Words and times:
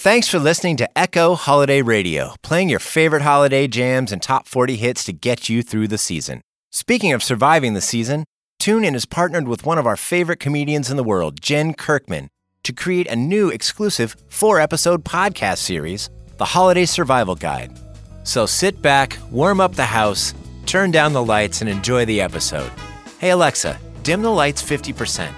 Thanks 0.00 0.28
for 0.28 0.38
listening 0.38 0.78
to 0.78 0.98
Echo 0.98 1.34
Holiday 1.34 1.82
Radio, 1.82 2.34
playing 2.40 2.70
your 2.70 2.78
favorite 2.78 3.20
holiday 3.20 3.68
jams 3.68 4.12
and 4.12 4.22
top 4.22 4.48
40 4.48 4.76
hits 4.76 5.04
to 5.04 5.12
get 5.12 5.50
you 5.50 5.62
through 5.62 5.88
the 5.88 5.98
season. 5.98 6.40
Speaking 6.72 7.12
of 7.12 7.22
surviving 7.22 7.74
the 7.74 7.82
season, 7.82 8.24
TuneIn 8.62 8.94
has 8.94 9.04
partnered 9.04 9.46
with 9.46 9.66
one 9.66 9.76
of 9.76 9.86
our 9.86 9.98
favorite 9.98 10.40
comedians 10.40 10.90
in 10.90 10.96
the 10.96 11.04
world, 11.04 11.38
Jen 11.42 11.74
Kirkman, 11.74 12.30
to 12.62 12.72
create 12.72 13.08
a 13.08 13.14
new 13.14 13.50
exclusive 13.50 14.16
four 14.30 14.58
episode 14.58 15.04
podcast 15.04 15.58
series, 15.58 16.08
The 16.38 16.46
Holiday 16.46 16.86
Survival 16.86 17.34
Guide. 17.34 17.78
So 18.24 18.46
sit 18.46 18.80
back, 18.80 19.18
warm 19.30 19.60
up 19.60 19.74
the 19.74 19.84
house, 19.84 20.32
turn 20.64 20.92
down 20.92 21.12
the 21.12 21.22
lights, 21.22 21.60
and 21.60 21.68
enjoy 21.68 22.06
the 22.06 22.22
episode. 22.22 22.72
Hey, 23.18 23.28
Alexa, 23.28 23.78
dim 24.02 24.22
the 24.22 24.32
lights 24.32 24.62
50%. 24.62 25.30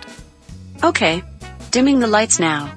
Okay, 0.84 1.20
dimming 1.72 1.98
the 1.98 2.06
lights 2.06 2.38
now. 2.38 2.72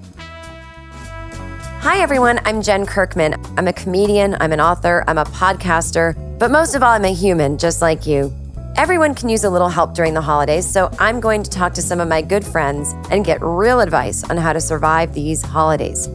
Hi, 1.86 2.00
everyone. 2.00 2.40
I'm 2.46 2.64
Jen 2.64 2.88
Kirkman. 2.88 3.36
I'm 3.60 3.68
a 3.68 3.74
comedian, 3.74 4.36
I'm 4.40 4.52
an 4.52 4.60
author, 4.60 5.04
I'm 5.08 5.20
a 5.20 5.24
podcaster, 5.26 6.16
but 6.40 6.50
most 6.50 6.74
of 6.74 6.82
all, 6.82 6.90
I'm 6.90 7.06
a 7.06 7.14
human, 7.14 7.60
just 7.60 7.80
like 7.80 8.08
you. 8.08 8.34
Everyone 8.76 9.14
can 9.14 9.30
use 9.30 9.44
a 9.44 9.52
little 9.52 9.70
help 9.70 9.94
during 9.94 10.16
the 10.16 10.22
holidays, 10.22 10.68
so 10.68 10.90
I'm 10.98 11.20
going 11.20 11.44
to 11.44 11.50
talk 11.52 11.76
to 11.76 11.84
some 11.84 12.00
of 12.00 12.08
my 12.08 12.24
good 12.24 12.44
friends 12.44 12.96
and 13.12 13.24
get 13.24 13.38
real 13.40 13.82
advice 13.82 14.24
on 14.24 14.36
how 14.36 14.52
to 14.52 14.60
survive 14.60 15.14
these 15.14 15.44
holidays. 15.44 16.10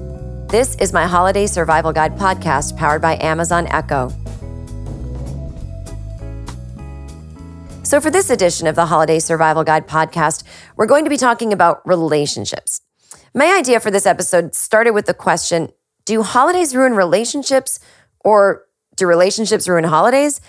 This 0.48 0.74
is 0.80 0.92
my 0.92 1.06
Holiday 1.06 1.46
Survival 1.46 1.92
Guide 1.92 2.16
podcast 2.16 2.76
powered 2.76 3.00
by 3.00 3.16
Amazon 3.20 3.68
Echo. 3.68 4.08
So, 7.84 8.00
for 8.00 8.10
this 8.10 8.28
edition 8.28 8.66
of 8.66 8.74
the 8.74 8.86
Holiday 8.86 9.20
Survival 9.20 9.62
Guide 9.62 9.86
podcast, 9.86 10.42
we're 10.74 10.86
going 10.86 11.04
to 11.04 11.10
be 11.10 11.16
talking 11.16 11.52
about 11.52 11.80
relationships. 11.86 12.80
My 13.32 13.56
idea 13.56 13.78
for 13.78 13.90
this 13.92 14.06
episode 14.06 14.54
started 14.54 14.90
with 14.90 15.06
the 15.06 15.14
question 15.14 15.68
Do 16.04 16.22
holidays 16.22 16.74
ruin 16.74 16.94
relationships 16.94 17.78
or 18.24 18.66
do 18.96 19.06
relationships 19.06 19.68
ruin 19.68 19.84
holidays? 19.84 20.40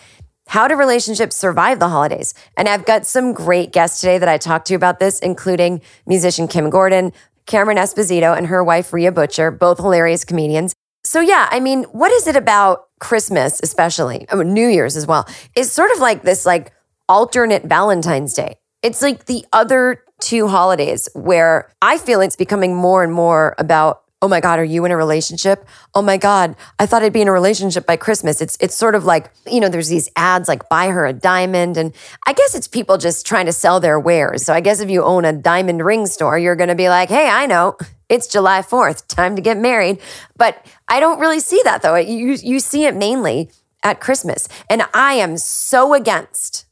How 0.48 0.68
do 0.68 0.76
relationships 0.76 1.36
survive 1.36 1.80
the 1.80 1.90
holidays? 1.90 2.34
And 2.58 2.68
I've 2.68 2.86
got 2.86 3.06
some 3.06 3.34
great 3.34 3.72
guests 3.72 4.02
today 4.02 4.18
that 4.18 4.28
I 4.28 4.38
talked 4.38 4.68
to 4.68 4.76
about 4.76 5.00
this, 5.00 5.20
including 5.20 5.82
musician 6.08 6.48
Kim 6.48 6.70
Gordon, 6.70 7.14
Cameron 7.46 7.78
Esposito, 7.78 8.36
and 8.36 8.48
her 8.48 8.64
wife, 8.64 8.92
Rhea 8.92 9.12
Butcher, 9.12 9.52
both 9.52 9.78
hilarious 9.78 10.26
comedians. 10.26 10.74
So, 11.04 11.22
yeah, 11.22 11.48
I 11.52 11.60
mean, 11.60 11.84
what 11.86 12.12
is 12.12 12.28
it 12.28 12.36
about 12.36 12.88
Christmas, 13.00 13.60
especially, 13.64 14.26
oh, 14.32 14.42
New 14.42 14.68
Year's 14.68 14.96
as 14.98 15.08
well? 15.08 15.28
It's 15.56 15.72
sort 15.72 15.92
of 15.92 16.00
like 16.00 16.24
this, 16.24 16.46
like, 16.46 16.74
alternate 17.08 17.64
Valentine's 17.64 18.34
Day. 18.34 18.58
It's 18.82 19.02
like 19.02 19.26
the 19.26 19.46
other 19.54 20.04
two 20.22 20.48
holidays 20.48 21.10
where 21.14 21.70
I 21.82 21.98
feel 21.98 22.22
it's 22.22 22.36
becoming 22.36 22.76
more 22.76 23.04
and 23.04 23.12
more 23.12 23.56
about, 23.58 24.04
oh 24.22 24.28
my 24.28 24.40
God, 24.40 24.60
are 24.60 24.64
you 24.64 24.86
in 24.86 24.92
a 24.92 24.98
relationship? 24.98 25.66
Oh 25.96 26.02
my 26.02 26.18
God, 26.18 26.56
I 26.78 26.86
thought 26.86 27.02
I'd 27.02 27.12
be 27.12 27.22
in 27.22 27.28
a 27.28 27.32
relationship 27.32 27.86
by 27.88 27.98
Christmas. 27.98 28.40
It's 28.40 28.58
it's 28.62 28.76
sort 28.76 28.94
of 28.94 29.04
like, 29.04 29.32
you 29.48 29.60
know, 29.60 29.68
there's 29.68 29.90
these 29.90 30.10
ads 30.16 30.48
like 30.48 30.70
buy 30.70 30.90
her 30.90 31.06
a 31.06 31.14
diamond. 31.14 31.76
And 31.76 31.94
I 32.28 32.34
guess 32.34 32.54
it's 32.54 32.68
people 32.68 32.98
just 32.98 33.26
trying 33.26 33.48
to 33.48 33.54
sell 33.54 33.80
their 33.80 34.00
wares. 34.00 34.46
So 34.46 34.54
I 34.54 34.62
guess 34.62 34.80
if 34.80 34.90
you 34.90 35.04
own 35.04 35.26
a 35.26 35.34
diamond 35.34 35.84
ring 35.84 36.06
store, 36.06 36.38
you're 36.38 36.56
gonna 36.56 36.76
be 36.76 36.90
like, 36.90 37.10
hey, 37.10 37.28
I 37.28 37.46
know. 37.48 37.78
It's 38.10 38.28
July 38.28 38.62
4th, 38.62 39.08
time 39.08 39.38
to 39.38 39.42
get 39.42 39.58
married. 39.58 40.02
But 40.36 40.66
I 40.90 41.00
don't 41.00 41.20
really 41.20 41.40
see 41.40 41.62
that 41.64 41.82
though. 41.82 41.96
You 41.96 42.38
you 42.44 42.60
see 42.60 42.86
it 42.86 42.96
mainly 42.96 43.50
at 43.84 44.00
Christmas. 44.00 44.48
And 44.70 44.84
I 44.94 45.14
am 45.16 45.38
so 45.38 45.94
against 45.94 46.66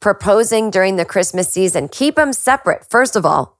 proposing 0.00 0.70
during 0.70 0.96
the 0.96 1.04
Christmas 1.04 1.50
season. 1.50 1.88
Keep 1.88 2.16
them 2.16 2.32
separate. 2.32 2.88
First 2.88 3.16
of 3.16 3.24
all, 3.24 3.58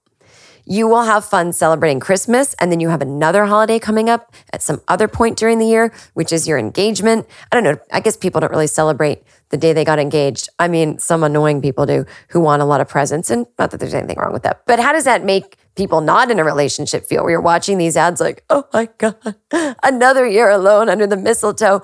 you 0.65 0.87
will 0.87 1.03
have 1.03 1.25
fun 1.25 1.53
celebrating 1.53 1.99
Christmas, 1.99 2.53
and 2.59 2.71
then 2.71 2.79
you 2.79 2.89
have 2.89 3.01
another 3.01 3.45
holiday 3.45 3.79
coming 3.79 4.09
up 4.09 4.33
at 4.53 4.61
some 4.61 4.81
other 4.87 5.07
point 5.07 5.37
during 5.37 5.59
the 5.59 5.65
year, 5.65 5.91
which 6.13 6.31
is 6.31 6.47
your 6.47 6.57
engagement. 6.57 7.27
I 7.51 7.55
don't 7.55 7.63
know. 7.63 7.79
I 7.91 7.99
guess 7.99 8.15
people 8.15 8.41
don't 8.41 8.51
really 8.51 8.67
celebrate 8.67 9.23
the 9.49 9.57
day 9.57 9.73
they 9.73 9.83
got 9.83 9.99
engaged. 9.99 10.49
I 10.59 10.67
mean, 10.67 10.99
some 10.99 11.23
annoying 11.23 11.61
people 11.61 11.85
do 11.85 12.05
who 12.29 12.39
want 12.39 12.61
a 12.61 12.65
lot 12.65 12.81
of 12.81 12.87
presents, 12.87 13.29
and 13.29 13.47
not 13.57 13.71
that 13.71 13.79
there's 13.79 13.93
anything 13.93 14.17
wrong 14.17 14.33
with 14.33 14.43
that. 14.43 14.65
But 14.65 14.79
how 14.79 14.93
does 14.93 15.05
that 15.05 15.23
make 15.25 15.57
people 15.75 16.01
not 16.01 16.31
in 16.31 16.39
a 16.39 16.43
relationship 16.43 17.05
feel? 17.05 17.23
Where 17.23 17.31
you're 17.31 17.41
watching 17.41 17.77
these 17.77 17.97
ads 17.97 18.21
like, 18.21 18.43
oh 18.49 18.67
my 18.73 18.87
God, 18.97 19.35
another 19.83 20.27
year 20.27 20.49
alone 20.49 20.89
under 20.89 21.07
the 21.07 21.17
mistletoe. 21.17 21.83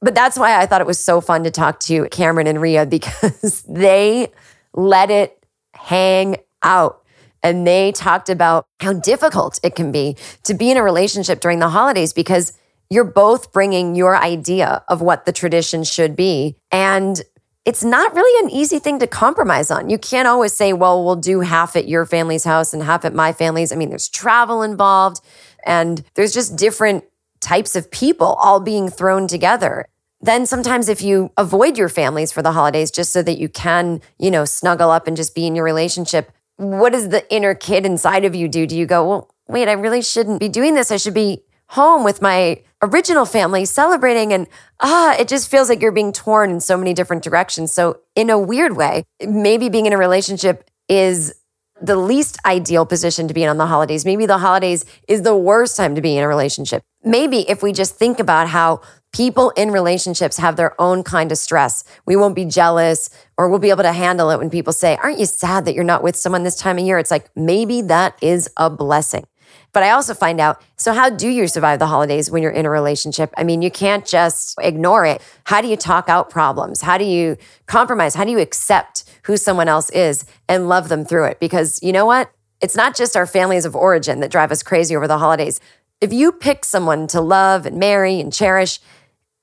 But 0.00 0.14
that's 0.14 0.38
why 0.38 0.58
I 0.58 0.66
thought 0.66 0.80
it 0.80 0.86
was 0.86 0.98
so 0.98 1.20
fun 1.20 1.44
to 1.44 1.50
talk 1.50 1.78
to 1.80 2.08
Cameron 2.08 2.46
and 2.46 2.60
Rhea 2.60 2.86
because 2.86 3.62
they 3.68 4.32
let 4.74 5.10
it 5.10 5.44
hang 5.74 6.36
out. 6.62 7.02
And 7.42 7.66
they 7.66 7.92
talked 7.92 8.28
about 8.28 8.66
how 8.80 8.92
difficult 8.92 9.58
it 9.62 9.74
can 9.74 9.92
be 9.92 10.16
to 10.44 10.52
be 10.54 10.70
in 10.70 10.76
a 10.76 10.82
relationship 10.82 11.40
during 11.40 11.58
the 11.58 11.70
holidays 11.70 12.12
because 12.12 12.52
you're 12.90 13.04
both 13.04 13.52
bringing 13.52 13.94
your 13.94 14.16
idea 14.16 14.82
of 14.88 15.00
what 15.00 15.24
the 15.24 15.32
tradition 15.32 15.84
should 15.84 16.16
be. 16.16 16.56
And 16.70 17.22
it's 17.64 17.84
not 17.84 18.14
really 18.14 18.46
an 18.46 18.50
easy 18.50 18.78
thing 18.78 18.98
to 18.98 19.06
compromise 19.06 19.70
on. 19.70 19.90
You 19.90 19.98
can't 19.98 20.26
always 20.26 20.52
say, 20.52 20.72
well, 20.72 21.04
we'll 21.04 21.16
do 21.16 21.40
half 21.40 21.76
at 21.76 21.88
your 21.88 22.04
family's 22.04 22.44
house 22.44 22.74
and 22.74 22.82
half 22.82 23.04
at 23.04 23.14
my 23.14 23.32
family's. 23.32 23.70
I 23.70 23.76
mean, 23.76 23.90
there's 23.90 24.08
travel 24.08 24.62
involved 24.62 25.20
and 25.64 26.02
there's 26.14 26.34
just 26.34 26.56
different 26.56 27.04
types 27.40 27.76
of 27.76 27.90
people 27.90 28.34
all 28.34 28.60
being 28.60 28.88
thrown 28.88 29.26
together. 29.26 29.86
Then 30.20 30.44
sometimes 30.46 30.88
if 30.88 31.02
you 31.02 31.32
avoid 31.36 31.78
your 31.78 31.88
families 31.88 32.30
for 32.30 32.42
the 32.42 32.52
holidays 32.52 32.90
just 32.90 33.12
so 33.12 33.22
that 33.22 33.38
you 33.38 33.48
can, 33.48 34.02
you 34.18 34.30
know, 34.30 34.44
snuggle 34.44 34.90
up 34.90 35.06
and 35.06 35.16
just 35.16 35.34
be 35.34 35.46
in 35.46 35.54
your 35.54 35.64
relationship, 35.64 36.30
what 36.56 36.92
does 36.92 37.08
the 37.08 37.30
inner 37.34 37.54
kid 37.54 37.86
inside 37.86 38.24
of 38.24 38.34
you 38.34 38.46
do? 38.46 38.66
Do 38.66 38.76
you 38.76 38.84
go, 38.84 39.08
well, 39.08 39.34
wait, 39.48 39.68
I 39.68 39.72
really 39.72 40.02
shouldn't 40.02 40.40
be 40.40 40.48
doing 40.48 40.74
this. 40.74 40.90
I 40.90 40.98
should 40.98 41.14
be 41.14 41.42
home 41.68 42.04
with 42.04 42.20
my 42.20 42.62
original 42.82 43.24
family 43.24 43.64
celebrating 43.64 44.32
and 44.32 44.46
ah 44.80 45.14
it 45.18 45.28
just 45.28 45.48
feels 45.48 45.68
like 45.68 45.80
you're 45.80 45.92
being 45.92 46.12
torn 46.12 46.50
in 46.50 46.58
so 46.58 46.76
many 46.76 46.94
different 46.94 47.22
directions 47.22 47.72
so 47.72 48.00
in 48.16 48.30
a 48.30 48.38
weird 48.38 48.74
way 48.74 49.04
maybe 49.28 49.68
being 49.68 49.84
in 49.84 49.92
a 49.92 49.98
relationship 49.98 50.68
is 50.88 51.32
the 51.80 51.96
least 51.96 52.38
ideal 52.44 52.84
position 52.84 53.28
to 53.28 53.34
be 53.34 53.42
in 53.42 53.48
on 53.48 53.56
the 53.56 53.66
holidays. 53.66 54.04
Maybe 54.04 54.26
the 54.26 54.38
holidays 54.38 54.84
is 55.08 55.22
the 55.22 55.36
worst 55.36 55.76
time 55.76 55.94
to 55.94 56.00
be 56.00 56.16
in 56.16 56.22
a 56.22 56.28
relationship. 56.28 56.82
Maybe 57.02 57.48
if 57.48 57.62
we 57.62 57.72
just 57.72 57.96
think 57.96 58.18
about 58.18 58.48
how 58.48 58.80
people 59.12 59.50
in 59.50 59.70
relationships 59.70 60.36
have 60.36 60.56
their 60.56 60.80
own 60.80 61.02
kind 61.02 61.32
of 61.32 61.38
stress, 61.38 61.82
we 62.06 62.16
won't 62.16 62.34
be 62.34 62.44
jealous 62.44 63.10
or 63.36 63.48
we'll 63.48 63.58
be 63.58 63.70
able 63.70 63.82
to 63.82 63.92
handle 63.92 64.30
it 64.30 64.38
when 64.38 64.50
people 64.50 64.72
say, 64.72 64.96
Aren't 65.02 65.18
you 65.18 65.26
sad 65.26 65.64
that 65.64 65.74
you're 65.74 65.84
not 65.84 66.02
with 66.02 66.16
someone 66.16 66.42
this 66.42 66.56
time 66.56 66.78
of 66.78 66.84
year? 66.84 66.98
It's 66.98 67.10
like, 67.10 67.28
maybe 67.34 67.82
that 67.82 68.16
is 68.20 68.50
a 68.56 68.70
blessing. 68.70 69.26
But 69.72 69.82
I 69.82 69.90
also 69.90 70.14
find 70.14 70.40
out 70.40 70.62
so, 70.76 70.92
how 70.92 71.10
do 71.10 71.28
you 71.28 71.48
survive 71.48 71.78
the 71.78 71.86
holidays 71.86 72.30
when 72.30 72.42
you're 72.42 72.52
in 72.52 72.66
a 72.66 72.70
relationship? 72.70 73.32
I 73.36 73.44
mean, 73.44 73.62
you 73.62 73.70
can't 73.70 74.06
just 74.06 74.56
ignore 74.60 75.04
it. 75.04 75.22
How 75.44 75.60
do 75.60 75.68
you 75.68 75.76
talk 75.76 76.08
out 76.08 76.30
problems? 76.30 76.82
How 76.82 76.98
do 76.98 77.04
you 77.04 77.36
compromise? 77.66 78.14
How 78.14 78.24
do 78.24 78.30
you 78.30 78.40
accept 78.40 79.04
who 79.24 79.36
someone 79.36 79.68
else 79.68 79.90
is 79.90 80.24
and 80.48 80.68
love 80.68 80.88
them 80.88 81.04
through 81.04 81.26
it. 81.26 81.40
Because 81.40 81.82
you 81.82 81.92
know 81.92 82.06
what? 82.06 82.30
It's 82.60 82.76
not 82.76 82.94
just 82.94 83.16
our 83.16 83.26
families 83.26 83.64
of 83.64 83.74
origin 83.74 84.20
that 84.20 84.30
drive 84.30 84.52
us 84.52 84.62
crazy 84.62 84.94
over 84.94 85.08
the 85.08 85.18
holidays. 85.18 85.60
If 86.00 86.12
you 86.12 86.32
pick 86.32 86.64
someone 86.64 87.06
to 87.08 87.20
love 87.20 87.66
and 87.66 87.78
marry 87.78 88.20
and 88.20 88.32
cherish, 88.32 88.80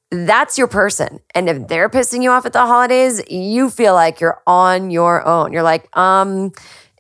that's 0.09 0.57
your 0.57 0.67
person. 0.67 1.19
And 1.35 1.49
if 1.49 1.67
they're 1.67 1.89
pissing 1.89 2.23
you 2.23 2.31
off 2.31 2.45
at 2.45 2.53
the 2.53 2.65
holidays, 2.65 3.21
you 3.29 3.69
feel 3.69 3.93
like 3.93 4.19
you're 4.19 4.41
on 4.47 4.89
your 4.89 5.25
own. 5.25 5.51
You're 5.51 5.63
like, 5.63 5.95
um, 5.97 6.53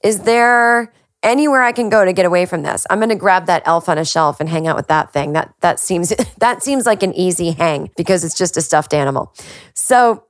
is 0.03 0.21
there 0.21 0.93
anywhere 1.23 1.61
I 1.61 1.71
can 1.71 1.89
go 1.89 2.03
to 2.03 2.13
get 2.13 2.25
away 2.25 2.45
from 2.45 2.63
this? 2.63 2.85
I'm 2.89 2.99
going 2.99 3.09
to 3.09 3.15
grab 3.15 3.45
that 3.47 3.63
elf 3.65 3.87
on 3.89 3.97
a 3.97 4.05
shelf 4.05 4.39
and 4.39 4.49
hang 4.49 4.67
out 4.67 4.75
with 4.75 4.87
that 4.87 5.13
thing. 5.13 5.33
That 5.33 5.53
that 5.61 5.79
seems 5.79 6.09
that 6.37 6.63
seems 6.63 6.85
like 6.85 7.01
an 7.01 7.13
easy 7.13 7.51
hang 7.51 7.89
because 7.95 8.23
it's 8.23 8.37
just 8.37 8.57
a 8.57 8.61
stuffed 8.61 8.93
animal. 8.93 9.33
So 9.73 10.23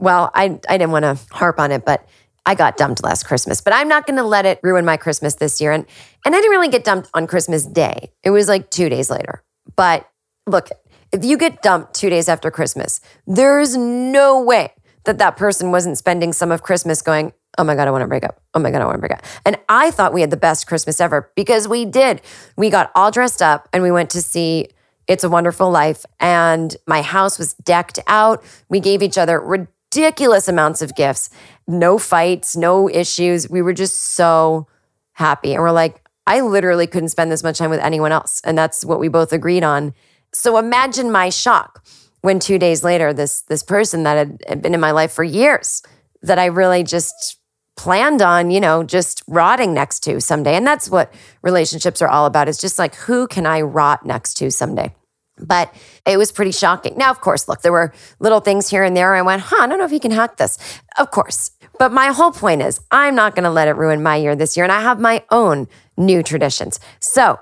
well, 0.00 0.30
I, 0.34 0.58
I 0.68 0.78
didn't 0.78 0.90
want 0.90 1.04
to 1.04 1.18
harp 1.34 1.60
on 1.60 1.70
it, 1.70 1.84
but 1.84 2.06
I 2.44 2.54
got 2.54 2.76
dumped 2.76 3.04
last 3.04 3.24
Christmas, 3.24 3.60
but 3.60 3.72
I'm 3.72 3.88
not 3.88 4.06
going 4.06 4.16
to 4.16 4.24
let 4.24 4.46
it 4.46 4.58
ruin 4.62 4.84
my 4.84 4.96
Christmas 4.96 5.34
this 5.36 5.60
year. 5.60 5.72
And, 5.72 5.86
and 6.24 6.34
I 6.34 6.40
didn't 6.40 6.50
really 6.50 6.68
get 6.68 6.84
dumped 6.84 7.08
on 7.14 7.26
Christmas 7.26 7.64
Day. 7.64 8.10
It 8.24 8.30
was 8.30 8.48
like 8.48 8.70
two 8.70 8.88
days 8.88 9.10
later. 9.10 9.42
But 9.76 10.08
look, 10.46 10.70
if 11.12 11.24
you 11.24 11.36
get 11.36 11.62
dumped 11.62 11.94
two 11.94 12.10
days 12.10 12.28
after 12.28 12.50
Christmas, 12.50 13.00
there's 13.26 13.76
no 13.76 14.42
way 14.42 14.72
that 15.04 15.18
that 15.18 15.36
person 15.36 15.70
wasn't 15.70 15.98
spending 15.98 16.32
some 16.32 16.50
of 16.50 16.62
Christmas 16.62 17.02
going, 17.02 17.32
Oh 17.58 17.64
my 17.64 17.74
God, 17.74 17.86
I 17.86 17.90
want 17.90 18.02
to 18.02 18.08
break 18.08 18.24
up. 18.24 18.40
Oh 18.54 18.58
my 18.58 18.70
God, 18.70 18.80
I 18.80 18.86
want 18.86 18.94
to 18.94 19.00
break 19.00 19.12
up. 19.12 19.22
And 19.44 19.58
I 19.68 19.90
thought 19.90 20.14
we 20.14 20.22
had 20.22 20.30
the 20.30 20.38
best 20.38 20.66
Christmas 20.66 21.00
ever 21.00 21.30
because 21.36 21.68
we 21.68 21.84
did. 21.84 22.22
We 22.56 22.70
got 22.70 22.90
all 22.94 23.10
dressed 23.10 23.42
up 23.42 23.68
and 23.74 23.82
we 23.82 23.90
went 23.90 24.08
to 24.10 24.22
see 24.22 24.68
It's 25.06 25.22
a 25.22 25.28
Wonderful 25.28 25.70
Life. 25.70 26.06
And 26.18 26.74
my 26.86 27.02
house 27.02 27.38
was 27.38 27.52
decked 27.54 27.98
out. 28.06 28.42
We 28.70 28.80
gave 28.80 29.02
each 29.02 29.18
other 29.18 29.38
ridiculous 29.38 30.48
amounts 30.48 30.80
of 30.80 30.96
gifts, 30.96 31.28
no 31.72 31.98
fights, 31.98 32.56
no 32.56 32.88
issues. 32.88 33.48
We 33.48 33.62
were 33.62 33.72
just 33.72 34.14
so 34.14 34.68
happy. 35.12 35.54
And 35.54 35.62
we're 35.62 35.70
like, 35.70 36.02
I 36.26 36.40
literally 36.40 36.86
couldn't 36.86 37.08
spend 37.08 37.32
this 37.32 37.42
much 37.42 37.58
time 37.58 37.70
with 37.70 37.80
anyone 37.80 38.12
else. 38.12 38.40
And 38.44 38.56
that's 38.56 38.84
what 38.84 39.00
we 39.00 39.08
both 39.08 39.32
agreed 39.32 39.64
on. 39.64 39.94
So 40.32 40.56
imagine 40.56 41.10
my 41.10 41.30
shock 41.30 41.84
when 42.20 42.38
two 42.38 42.58
days 42.58 42.84
later, 42.84 43.12
this, 43.12 43.42
this 43.42 43.62
person 43.62 44.04
that 44.04 44.28
had 44.48 44.62
been 44.62 44.74
in 44.74 44.80
my 44.80 44.92
life 44.92 45.12
for 45.12 45.24
years, 45.24 45.82
that 46.22 46.38
I 46.38 46.46
really 46.46 46.84
just 46.84 47.38
planned 47.76 48.22
on, 48.22 48.50
you 48.50 48.60
know, 48.60 48.84
just 48.84 49.22
rotting 49.26 49.74
next 49.74 50.00
to 50.00 50.20
someday. 50.20 50.54
And 50.54 50.66
that's 50.66 50.88
what 50.88 51.12
relationships 51.42 52.00
are 52.00 52.08
all 52.08 52.26
about. 52.26 52.48
It's 52.48 52.60
just 52.60 52.78
like, 52.78 52.94
who 52.94 53.26
can 53.26 53.44
I 53.44 53.60
rot 53.62 54.06
next 54.06 54.34
to 54.34 54.50
someday? 54.50 54.94
But 55.42 55.74
it 56.06 56.16
was 56.16 56.32
pretty 56.32 56.52
shocking. 56.52 56.96
Now, 56.96 57.10
of 57.10 57.20
course, 57.20 57.48
look, 57.48 57.62
there 57.62 57.72
were 57.72 57.92
little 58.20 58.40
things 58.40 58.68
here 58.68 58.84
and 58.84 58.96
there. 58.96 59.14
I 59.14 59.22
went, 59.22 59.42
huh, 59.42 59.56
I 59.60 59.66
don't 59.66 59.78
know 59.78 59.84
if 59.84 59.90
he 59.90 60.00
can 60.00 60.10
hack 60.10 60.36
this. 60.36 60.58
Of 60.98 61.10
course. 61.10 61.50
But 61.78 61.92
my 61.92 62.08
whole 62.08 62.32
point 62.32 62.62
is, 62.62 62.80
I'm 62.90 63.14
not 63.14 63.34
going 63.34 63.44
to 63.44 63.50
let 63.50 63.68
it 63.68 63.76
ruin 63.76 64.02
my 64.02 64.16
year 64.16 64.36
this 64.36 64.56
year. 64.56 64.64
And 64.64 64.72
I 64.72 64.80
have 64.80 65.00
my 65.00 65.24
own 65.30 65.68
new 65.96 66.22
traditions. 66.22 66.78
So, 67.00 67.40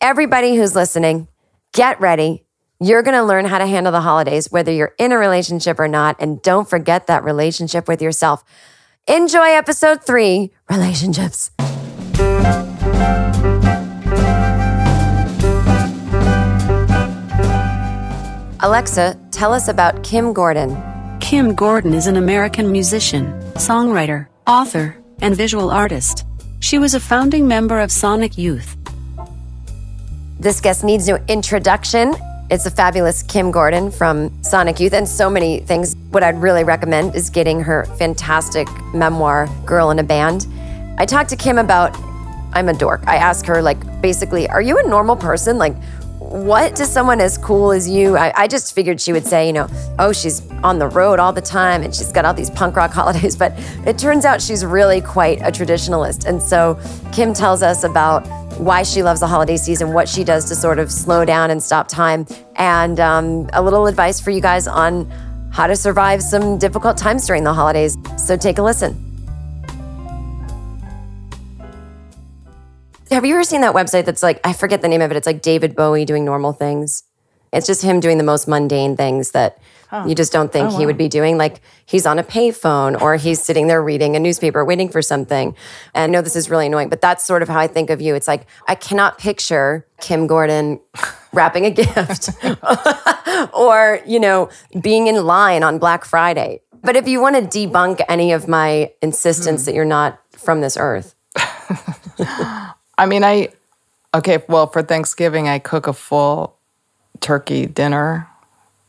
everybody 0.00 0.56
who's 0.56 0.74
listening, 0.74 1.28
get 1.72 2.00
ready. 2.00 2.44
You're 2.80 3.02
going 3.02 3.16
to 3.16 3.22
learn 3.22 3.44
how 3.44 3.58
to 3.58 3.66
handle 3.66 3.92
the 3.92 4.00
holidays, 4.00 4.50
whether 4.50 4.72
you're 4.72 4.94
in 4.98 5.12
a 5.12 5.18
relationship 5.18 5.78
or 5.78 5.88
not. 5.88 6.16
And 6.18 6.40
don't 6.42 6.68
forget 6.68 7.06
that 7.08 7.24
relationship 7.24 7.88
with 7.88 8.00
yourself. 8.00 8.42
Enjoy 9.06 9.50
episode 9.50 10.02
three 10.04 10.52
relationships. 10.68 11.50
Alexa, 18.62 19.16
tell 19.30 19.54
us 19.54 19.68
about 19.68 20.04
Kim 20.04 20.34
Gordon. 20.34 20.76
Kim 21.18 21.54
Gordon 21.54 21.94
is 21.94 22.06
an 22.06 22.16
American 22.16 22.70
musician, 22.70 23.32
songwriter, 23.54 24.26
author, 24.46 25.02
and 25.22 25.34
visual 25.34 25.70
artist. 25.70 26.26
She 26.58 26.78
was 26.78 26.92
a 26.92 27.00
founding 27.00 27.48
member 27.48 27.80
of 27.80 27.90
Sonic 27.90 28.36
Youth. 28.36 28.76
This 30.38 30.60
guest 30.60 30.84
needs 30.84 31.08
no 31.08 31.16
introduction. 31.26 32.14
It's 32.50 32.64
the 32.64 32.70
fabulous 32.70 33.22
Kim 33.22 33.50
Gordon 33.50 33.90
from 33.90 34.30
Sonic 34.44 34.78
Youth 34.78 34.92
and 34.92 35.08
so 35.08 35.30
many 35.30 35.60
things. 35.60 35.96
What 36.10 36.22
I'd 36.22 36.36
really 36.36 36.62
recommend 36.62 37.14
is 37.14 37.30
getting 37.30 37.62
her 37.62 37.86
fantastic 37.96 38.68
memoir, 38.92 39.48
Girl 39.64 39.90
in 39.90 39.98
a 40.00 40.04
Band. 40.04 40.46
I 40.98 41.06
talked 41.06 41.30
to 41.30 41.36
Kim 41.36 41.56
about 41.56 41.96
I'm 42.52 42.68
a 42.68 42.74
dork. 42.74 43.02
I 43.06 43.16
asked 43.16 43.46
her, 43.46 43.62
like, 43.62 44.02
basically, 44.02 44.48
are 44.48 44.60
you 44.60 44.76
a 44.78 44.82
normal 44.82 45.16
person? 45.16 45.56
Like, 45.56 45.76
what 46.30 46.76
to 46.76 46.86
someone 46.86 47.20
as 47.20 47.36
cool 47.36 47.72
as 47.72 47.88
you? 47.88 48.16
I, 48.16 48.32
I, 48.36 48.46
just 48.46 48.72
figured 48.72 49.00
she 49.00 49.12
would 49.12 49.26
say, 49.26 49.48
you 49.48 49.52
know, 49.52 49.66
oh, 49.98 50.12
she's 50.12 50.48
on 50.62 50.78
the 50.78 50.86
road 50.86 51.18
all 51.18 51.32
the 51.32 51.40
time 51.40 51.82
and 51.82 51.92
she's 51.92 52.12
got 52.12 52.24
all 52.24 52.32
these 52.32 52.50
punk 52.50 52.76
rock 52.76 52.92
holidays. 53.00 53.34
But 53.34 53.52
it 53.84 53.98
turns 53.98 54.24
out 54.24 54.40
she's 54.40 54.64
really 54.64 55.00
quite 55.00 55.40
a 55.40 55.50
traditionalist. 55.50 56.26
And 56.26 56.40
so 56.40 56.78
Kim 57.12 57.34
tells 57.34 57.64
us 57.64 57.82
about 57.82 58.24
why 58.60 58.84
she 58.84 59.02
loves 59.02 59.20
the 59.20 59.26
holiday 59.26 59.56
season, 59.56 59.92
what 59.92 60.08
she 60.08 60.22
does 60.22 60.44
to 60.50 60.54
sort 60.54 60.78
of 60.78 60.92
slow 60.92 61.24
down 61.24 61.50
and 61.50 61.60
stop 61.60 61.88
time, 61.88 62.26
and 62.56 63.00
um, 63.00 63.50
a 63.52 63.62
little 63.62 63.86
advice 63.86 64.20
for 64.20 64.30
you 64.30 64.40
guys 64.40 64.68
on 64.68 65.10
how 65.50 65.66
to 65.66 65.74
survive 65.74 66.22
some 66.22 66.58
difficult 66.58 66.96
times 66.96 67.26
during 67.26 67.42
the 67.42 67.52
holidays. 67.52 67.96
So 68.16 68.36
take 68.36 68.58
a 68.58 68.62
listen. 68.62 69.09
Have 73.10 73.24
you 73.24 73.34
ever 73.34 73.42
seen 73.42 73.62
that 73.62 73.74
website 73.74 74.04
that's 74.04 74.22
like, 74.22 74.40
I 74.44 74.52
forget 74.52 74.82
the 74.82 74.88
name 74.88 75.02
of 75.02 75.10
it, 75.10 75.16
it's 75.16 75.26
like 75.26 75.42
David 75.42 75.74
Bowie 75.74 76.04
doing 76.04 76.24
normal 76.24 76.52
things? 76.52 77.02
It's 77.52 77.66
just 77.66 77.82
him 77.82 77.98
doing 77.98 78.18
the 78.18 78.24
most 78.24 78.46
mundane 78.46 78.96
things 78.96 79.32
that 79.32 79.58
huh. 79.88 80.04
you 80.06 80.14
just 80.14 80.32
don't 80.32 80.52
think 80.52 80.68
oh, 80.68 80.72
wow. 80.72 80.78
he 80.78 80.86
would 80.86 80.96
be 80.96 81.08
doing. 81.08 81.36
Like 81.36 81.60
he's 81.84 82.06
on 82.06 82.20
a 82.20 82.22
payphone 82.22 83.00
or 83.00 83.16
he's 83.16 83.42
sitting 83.42 83.66
there 83.66 83.82
reading 83.82 84.14
a 84.14 84.20
newspaper, 84.20 84.64
waiting 84.64 84.88
for 84.88 85.02
something. 85.02 85.56
And 85.92 86.04
I 86.04 86.06
know 86.12 86.22
this 86.22 86.36
is 86.36 86.48
really 86.48 86.66
annoying, 86.66 86.88
but 86.88 87.00
that's 87.00 87.24
sort 87.24 87.42
of 87.42 87.48
how 87.48 87.58
I 87.58 87.66
think 87.66 87.90
of 87.90 88.00
you. 88.00 88.14
It's 88.14 88.28
like, 88.28 88.46
I 88.68 88.76
cannot 88.76 89.18
picture 89.18 89.84
Kim 90.00 90.28
Gordon 90.28 90.78
wrapping 91.32 91.66
a 91.66 91.70
gift 91.70 92.30
or, 93.52 94.00
you 94.06 94.20
know, 94.20 94.48
being 94.80 95.08
in 95.08 95.24
line 95.24 95.64
on 95.64 95.80
Black 95.80 96.04
Friday. 96.04 96.60
But 96.82 96.94
if 96.94 97.08
you 97.08 97.20
want 97.20 97.34
to 97.34 97.42
debunk 97.42 98.00
any 98.08 98.30
of 98.30 98.46
my 98.46 98.92
insistence 99.02 99.62
mm. 99.62 99.64
that 99.66 99.74
you're 99.74 99.84
not 99.84 100.20
from 100.38 100.60
this 100.60 100.76
earth. 100.78 101.16
I 103.00 103.06
mean, 103.06 103.24
I, 103.24 103.48
okay, 104.14 104.44
well, 104.46 104.66
for 104.66 104.82
Thanksgiving, 104.82 105.48
I 105.48 105.58
cook 105.58 105.86
a 105.86 105.94
full 105.94 106.54
turkey 107.20 107.64
dinner 107.64 108.28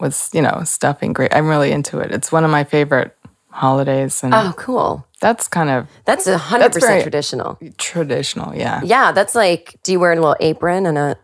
with, 0.02 0.30
you 0.34 0.42
know, 0.42 0.64
stuffing. 0.66 1.14
Great. 1.14 1.34
I'm 1.34 1.48
really 1.48 1.72
into 1.72 2.00
it. 2.00 2.12
It's 2.12 2.30
one 2.30 2.44
of 2.44 2.52
my 2.52 2.66
favorite 2.66 3.16
holidays. 3.52 4.22
And 4.22 4.34
oh, 4.34 4.54
cool. 4.58 5.08
That's 5.22 5.48
kind 5.48 5.70
of 5.70 5.88
that's 6.04 6.28
a 6.28 6.38
hundred 6.38 6.74
percent 6.74 7.04
traditional. 7.04 7.58
Traditional, 7.78 8.54
yeah. 8.54 8.82
Yeah, 8.84 9.14
that's 9.14 9.34
like. 9.34 9.80
Do 9.84 9.94
you 9.94 10.00
wear 10.00 10.12
a 10.12 10.16
little 10.16 10.36
apron 10.40 10.88
and 10.88 10.98
a? 10.98 11.18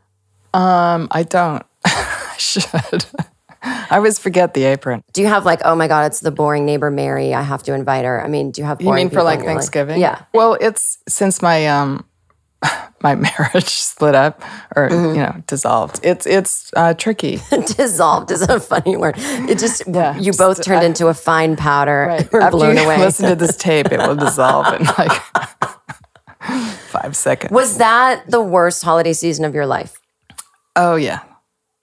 Um, 0.57 1.10
I 1.12 1.24
don't. 1.24 1.63
I 1.86 2.36
should. 2.38 2.63
I 3.63 3.98
always 3.98 4.19
forget 4.19 4.54
the 4.54 4.63
apron. 4.63 5.04
Do 5.12 5.22
you 5.22 5.28
have 5.28 5.45
like, 5.45 5.62
oh 5.66 5.75
my 5.75 5.88
god, 5.88 6.06
it's 6.06 6.22
the 6.22 6.31
boring 6.31 6.63
neighbor 6.66 6.92
Mary. 6.92 7.34
I 7.34 7.42
have 7.42 7.63
to 7.63 7.74
invite 7.74 8.06
her. 8.06 8.24
I 8.24 8.28
mean, 8.28 8.51
do 8.51 8.62
you 8.62 8.68
have? 8.68 8.81
You 8.81 8.94
mean 8.94 9.10
for 9.10 9.24
like 9.24 9.42
Thanksgiving? 9.42 10.00
Yeah. 10.00 10.22
Well, 10.31 10.57
it's 10.62 11.00
since 11.07 11.42
my 11.42 11.68
um 11.68 12.06
my 13.04 13.15
marriage 13.15 13.69
split 13.69 14.15
up 14.15 14.42
or 14.75 14.89
mm-hmm. 14.89 15.15
you 15.15 15.21
know 15.21 15.44
dissolved. 15.48 16.00
It's 16.04 16.25
it's 16.25 16.71
uh, 16.75 16.94
tricky. 16.94 17.39
dissolved 17.77 18.31
is 18.31 18.42
a 18.42 18.59
funny 18.59 18.98
word. 18.98 19.15
It 19.18 19.59
just 19.59 19.83
yeah, 19.88 20.18
you 20.18 20.33
both 20.33 20.63
turned 20.63 20.83
uh, 20.83 20.88
into 20.88 21.07
a 21.07 21.13
fine 21.13 21.56
powder. 21.56 22.07
Right. 22.09 22.33
After 22.33 22.51
blown 22.51 22.77
you 22.77 22.83
away. 22.83 22.98
listen 22.98 23.30
to 23.30 23.36
this 23.36 23.56
tape, 23.57 23.92
it 23.92 24.00
will 24.00 24.15
dissolve 24.15 24.74
in 24.74 24.86
like 24.98 25.21
five 26.88 27.15
seconds. 27.15 27.51
Was 27.51 27.77
that 27.77 28.30
the 28.30 28.42
worst 28.42 28.83
holiday 28.83 29.13
season 29.13 29.45
of 29.45 29.53
your 29.53 29.65
life? 29.65 30.00
Oh 30.75 30.95
yeah. 30.95 31.24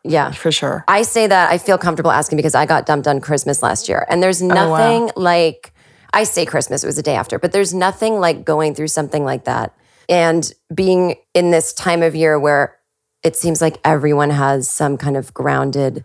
Yeah. 0.07 0.33
For 0.33 0.53
sure. 0.53 0.85
I 0.87 1.03
say 1.03 1.27
that 1.27 1.51
I 1.51 1.57
feel 1.57 1.79
comfortable 1.79 2.11
asking 2.11 2.37
because 2.37 2.55
I 2.55 2.67
got 2.67 2.85
dumped 2.85 3.09
on 3.09 3.21
Christmas 3.23 3.63
last 3.63 3.89
year. 3.89 4.07
And 4.11 4.23
there's 4.23 4.43
nothing 4.43 5.03
oh, 5.03 5.07
wow. 5.07 5.13
like 5.17 5.73
I 6.13 6.25
say 6.25 6.45
Christmas, 6.45 6.85
it 6.85 6.87
was 6.87 6.97
the 6.97 7.03
day 7.03 7.15
after, 7.15 7.39
but 7.39 7.53
there's 7.53 7.73
nothing 7.73 8.21
like 8.21 8.45
going 8.45 8.75
through 8.75 8.89
something 8.89 9.25
like 9.25 9.45
that 9.45 9.75
and 10.09 10.53
being 10.75 11.17
in 11.35 11.51
this 11.51 11.73
time 11.73 12.03
of 12.03 12.15
year 12.15 12.39
where 12.39 12.77
it 13.23 13.37
seems 13.37 13.61
like 13.61 13.79
everyone 13.85 14.31
has 14.31 14.69
some 14.69 14.97
kind 14.97 15.17
of 15.17 15.33
grounded 15.33 16.05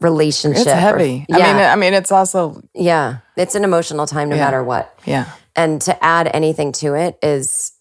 relationship. 0.00 0.66
It's 0.66 0.72
heavy. 0.72 1.26
Or, 1.30 1.38
yeah. 1.38 1.46
I 1.46 1.52
mean, 1.52 1.62
I 1.62 1.76
mean, 1.76 1.94
it's 1.94 2.10
also 2.10 2.62
yeah, 2.74 3.18
it's 3.36 3.54
an 3.54 3.64
emotional 3.64 4.06
time 4.06 4.30
no 4.30 4.36
yeah. 4.36 4.44
matter 4.44 4.64
what. 4.64 4.98
Yeah, 5.04 5.26
and 5.54 5.80
to 5.82 6.04
add 6.04 6.30
anything 6.32 6.72
to 6.72 6.94
it 6.94 7.18
is 7.22 7.72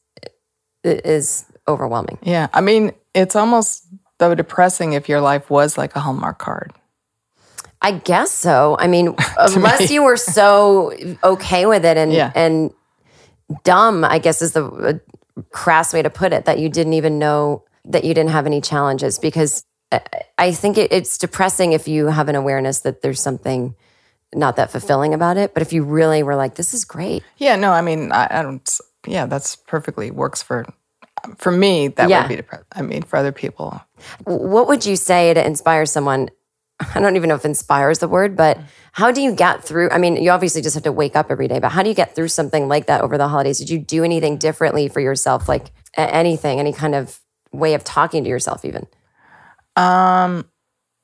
is 0.83 1.45
overwhelming. 1.67 2.19
Yeah, 2.21 2.47
I 2.53 2.61
mean, 2.61 2.91
it's 3.13 3.35
almost 3.35 3.85
though 4.19 4.35
depressing 4.35 4.93
if 4.93 5.09
your 5.09 5.21
life 5.21 5.49
was 5.49 5.77
like 5.77 5.95
a 5.95 5.99
Hallmark 5.99 6.39
card. 6.39 6.73
I 7.81 7.93
guess 7.93 8.31
so. 8.31 8.75
I 8.77 8.87
mean, 8.87 9.15
unless 9.37 9.89
you 9.89 10.03
were 10.03 10.17
so 10.17 10.93
okay 11.23 11.65
with 11.65 11.85
it 11.85 11.97
and 11.97 12.11
yeah. 12.11 12.31
and 12.35 12.73
dumb, 13.63 14.03
I 14.03 14.19
guess 14.19 14.41
is 14.41 14.53
the 14.53 14.99
crass 15.51 15.93
way 15.93 16.01
to 16.01 16.09
put 16.09 16.33
it 16.33 16.45
that 16.45 16.59
you 16.59 16.69
didn't 16.69 16.93
even 16.93 17.19
know 17.19 17.63
that 17.85 18.03
you 18.03 18.13
didn't 18.13 18.31
have 18.31 18.45
any 18.45 18.61
challenges 18.61 19.19
because 19.19 19.63
uh, 19.91 19.99
I 20.37 20.51
think 20.51 20.77
it, 20.77 20.91
it's 20.91 21.17
depressing 21.17 21.73
if 21.73 21.87
you 21.87 22.07
have 22.07 22.29
an 22.29 22.35
awareness 22.35 22.81
that 22.81 23.01
there's 23.01 23.21
something 23.21 23.75
not 24.33 24.55
that 24.57 24.71
fulfilling 24.71 25.13
about 25.13 25.37
it. 25.37 25.53
But 25.53 25.63
if 25.63 25.73
you 25.73 25.83
really 25.83 26.21
were 26.23 26.35
like, 26.35 26.55
this 26.55 26.73
is 26.73 26.85
great. 26.85 27.23
Yeah, 27.37 27.55
no, 27.55 27.71
I 27.71 27.81
mean, 27.81 28.11
I, 28.11 28.27
I 28.29 28.41
don't, 28.43 28.79
yeah, 29.07 29.25
that's 29.25 29.55
perfectly 29.55 30.11
works 30.11 30.43
for, 30.43 30.65
for 31.37 31.51
me, 31.51 31.87
that 31.89 32.09
yeah. 32.09 32.21
would 32.21 32.29
be 32.29 32.35
depressing. 32.35 32.65
I 32.71 32.81
mean, 32.81 33.03
for 33.03 33.17
other 33.17 33.31
people. 33.31 33.81
What 34.25 34.67
would 34.67 34.85
you 34.85 34.95
say 34.95 35.33
to 35.33 35.45
inspire 35.45 35.85
someone? 35.85 36.29
I 36.95 36.99
don't 36.99 37.15
even 37.15 37.29
know 37.29 37.35
if 37.35 37.45
inspire 37.45 37.89
is 37.89 37.99
the 37.99 38.07
word, 38.07 38.35
but 38.35 38.57
how 38.93 39.11
do 39.11 39.21
you 39.21 39.33
get 39.33 39.63
through? 39.63 39.89
I 39.89 39.97
mean, 39.97 40.15
you 40.15 40.31
obviously 40.31 40.61
just 40.61 40.75
have 40.75 40.83
to 40.83 40.91
wake 40.91 41.15
up 41.15 41.29
every 41.29 41.47
day, 41.47 41.59
but 41.59 41.71
how 41.71 41.83
do 41.83 41.89
you 41.89 41.95
get 41.95 42.15
through 42.15 42.29
something 42.29 42.67
like 42.67 42.87
that 42.87 43.01
over 43.01 43.17
the 43.17 43.27
holidays? 43.27 43.59
Did 43.59 43.69
you 43.69 43.79
do 43.79 44.03
anything 44.03 44.37
differently 44.37 44.87
for 44.87 44.99
yourself? 44.99 45.49
Like 45.49 45.71
anything, 45.95 46.59
any 46.59 46.73
kind 46.73 46.95
of 46.95 47.19
way 47.51 47.73
of 47.73 47.83
talking 47.83 48.23
to 48.23 48.29
yourself, 48.29 48.63
even? 48.63 48.87
Um, 49.75 50.45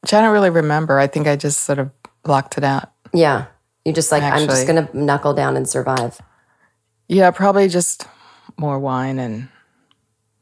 which 0.02 0.14
I 0.14 0.22
don't 0.22 0.34
really 0.34 0.50
remember. 0.50 1.00
I 1.00 1.08
think 1.08 1.28
I 1.28 1.36
just 1.36 1.62
sort 1.62 1.80
of 1.80 1.92
blocked 2.24 2.58
it 2.58 2.64
out. 2.64 2.92
Yeah. 3.14 3.46
You 3.84 3.94
just 3.94 4.12
like, 4.12 4.24
Actually, 4.24 4.44
I'm 4.44 4.50
just 4.50 4.68
going 4.68 4.88
to 4.88 4.98
knuckle 4.98 5.34
down 5.34 5.58
and 5.58 5.68
survive. 5.68 6.20
Yeah, 7.08 7.32
probably 7.32 7.68
just 7.68 8.08
more 8.58 8.80
wine 8.80 9.20
and 9.20 9.50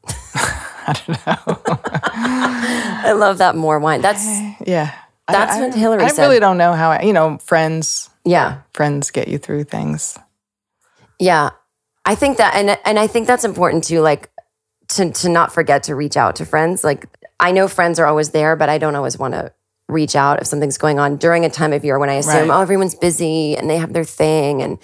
I 0.34 1.02
don't 1.06 1.26
know. 1.26 1.60
I 3.06 3.12
love 3.12 3.38
that 3.38 3.54
more 3.56 3.78
wine. 3.78 4.00
That's 4.00 4.24
yeah. 4.66 4.94
That's 5.28 5.54
I, 5.54 5.60
what 5.60 5.74
Hillary 5.74 6.04
I, 6.04 6.08
said. 6.08 6.24
I 6.24 6.26
really 6.26 6.40
don't 6.40 6.58
know 6.58 6.72
how, 6.72 6.90
I, 6.90 7.02
you 7.02 7.12
know, 7.12 7.38
friends. 7.38 8.10
Yeah. 8.24 8.62
Friends 8.72 9.10
get 9.10 9.28
you 9.28 9.38
through 9.38 9.64
things. 9.64 10.18
Yeah. 11.18 11.50
I 12.04 12.14
think 12.14 12.38
that, 12.38 12.54
and, 12.54 12.78
and 12.84 12.98
I 12.98 13.06
think 13.06 13.26
that's 13.26 13.44
important 13.44 13.84
too, 13.84 14.00
like 14.00 14.30
to, 14.88 15.10
to 15.10 15.28
not 15.28 15.52
forget 15.52 15.84
to 15.84 15.94
reach 15.94 16.16
out 16.16 16.36
to 16.36 16.44
friends. 16.44 16.84
Like 16.84 17.06
I 17.40 17.52
know 17.52 17.68
friends 17.68 17.98
are 17.98 18.06
always 18.06 18.30
there, 18.30 18.56
but 18.56 18.68
I 18.68 18.78
don't 18.78 18.94
always 18.94 19.18
want 19.18 19.34
to 19.34 19.52
reach 19.88 20.16
out 20.16 20.40
if 20.40 20.46
something's 20.46 20.78
going 20.78 20.98
on 20.98 21.16
during 21.16 21.44
a 21.44 21.50
time 21.50 21.72
of 21.72 21.84
year 21.84 21.98
when 21.98 22.10
I 22.10 22.14
assume, 22.14 22.48
right. 22.48 22.58
oh, 22.58 22.60
everyone's 22.60 22.94
busy 22.94 23.56
and 23.56 23.68
they 23.68 23.76
have 23.76 23.92
their 23.92 24.04
thing. 24.04 24.62
And 24.62 24.78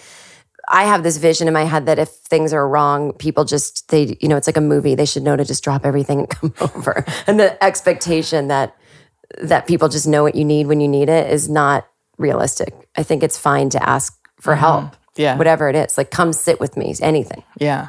I 0.69 0.85
have 0.85 1.03
this 1.03 1.17
vision 1.17 1.49
in 1.49 1.55
my 1.55 1.65
head 1.65 1.87
that 1.87 1.99
if 1.99 2.09
things 2.09 2.53
are 2.53 2.67
wrong, 2.69 3.13
people 3.15 3.45
just, 3.45 3.89
they, 3.89 4.17
you 4.21 4.29
know, 4.29 4.37
it's 4.37 4.47
like 4.47 4.57
a 4.57 4.63
movie. 4.63 4.95
They 4.95 5.07
should 5.07 5.23
know 5.23 5.37
to 5.37 5.45
just 5.45 5.65
drop 5.65 5.85
everything 5.85 6.21
and 6.21 6.31
come 6.55 6.55
over. 6.61 7.05
And 7.27 7.41
the 7.41 7.63
expectation 7.63 8.49
that, 8.49 8.77
that 9.39 9.67
people 9.67 9.89
just 9.89 10.07
know 10.07 10.23
what 10.23 10.35
you 10.35 10.45
need 10.45 10.67
when 10.67 10.81
you 10.81 10.89
need 10.89 11.09
it 11.09 11.31
is 11.31 11.49
not 11.49 11.87
realistic. 12.19 12.75
I 12.97 13.03
think 13.03 13.23
it's 13.23 13.39
fine 13.39 13.71
to 13.71 13.89
ask 13.89 14.19
for 14.41 14.53
mm-hmm. 14.53 14.61
help. 14.61 14.97
Yeah. 15.17 15.37
whatever 15.37 15.69
it 15.69 15.77
is. 15.77 15.99
Like, 15.99 16.11
come 16.11 16.33
sit 16.33 16.61
with 16.61 16.79
me, 16.79 16.95
anything. 17.03 17.43
Yeah. 17.59 17.89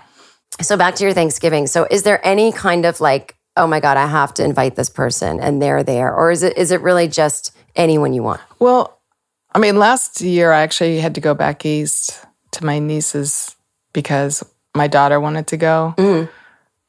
So 0.60 0.76
back 0.76 0.96
to 0.96 1.04
your 1.04 1.14
Thanksgiving. 1.14 1.68
So 1.68 1.88
is 1.90 2.04
there 2.04 2.20
any 2.26 2.52
kind 2.52 2.84
of 2.84 3.00
like, 3.00 3.38
oh 3.56 3.68
my 3.68 3.80
God, 3.80 3.96
I 3.96 4.08
have 4.08 4.34
to 4.36 4.44
invite 4.44 4.76
this 4.76 4.90
person 4.90 5.40
and 5.40 5.62
they're 5.62 5.84
there? 5.84 6.14
Or 6.14 6.32
is 6.32 6.44
it 6.44 6.58
is 6.58 6.72
it 6.72 6.82
really 6.82 7.08
just 7.08 7.56
anyone 7.76 8.14
you 8.14 8.24
want? 8.24 8.42
Well, 8.60 9.00
I 9.54 9.60
mean, 9.60 9.78
last 9.78 10.22
year 10.22 10.52
I 10.52 10.62
actually 10.62 11.00
had 11.00 11.16
to 11.16 11.22
go 11.22 11.34
back 11.34 11.66
east 11.66 12.20
to 12.52 12.66
my 12.66 12.80
nieces 12.80 13.56
because 13.94 14.44
my 14.76 14.88
daughter 14.88 15.20
wanted 15.20 15.48
to 15.48 15.58
go, 15.58 15.94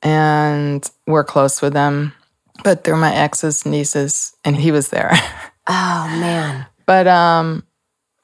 and 0.02 0.90
we're 1.06 1.24
close 1.24 1.60
with 1.62 1.72
them. 1.72 2.12
But 2.62 2.84
they're 2.84 2.96
my 2.96 3.14
ex's 3.14 3.66
nieces, 3.66 4.36
and 4.44 4.56
he 4.56 4.72
was 4.72 4.88
there. 4.88 5.12
Oh 5.68 6.08
man. 6.18 6.66
but 6.86 7.06
um, 7.06 7.64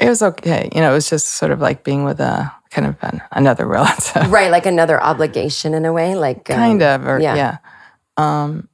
it 0.01 0.09
was 0.09 0.23
okay. 0.23 0.69
You 0.75 0.81
know, 0.81 0.91
it 0.91 0.95
was 0.95 1.09
just 1.09 1.35
sort 1.35 1.53
of 1.53 1.61
like 1.61 1.85
being 1.85 2.03
with 2.03 2.19
a 2.19 2.53
kind 2.71 2.89
of 2.89 2.97
an, 3.03 3.23
another 3.31 3.65
relative, 3.65 4.29
Right, 4.33 4.51
like 4.51 4.67
another 4.67 5.01
obligation 5.01 5.73
in 5.73 5.85
a 5.85 5.93
way. 5.93 6.17
Like 6.17 6.51
um, 6.51 6.57
kind 6.57 6.83
of, 6.83 7.07
or 7.07 7.21
yeah. 7.21 7.37
yeah. 7.37 7.57
Um, 8.17 8.69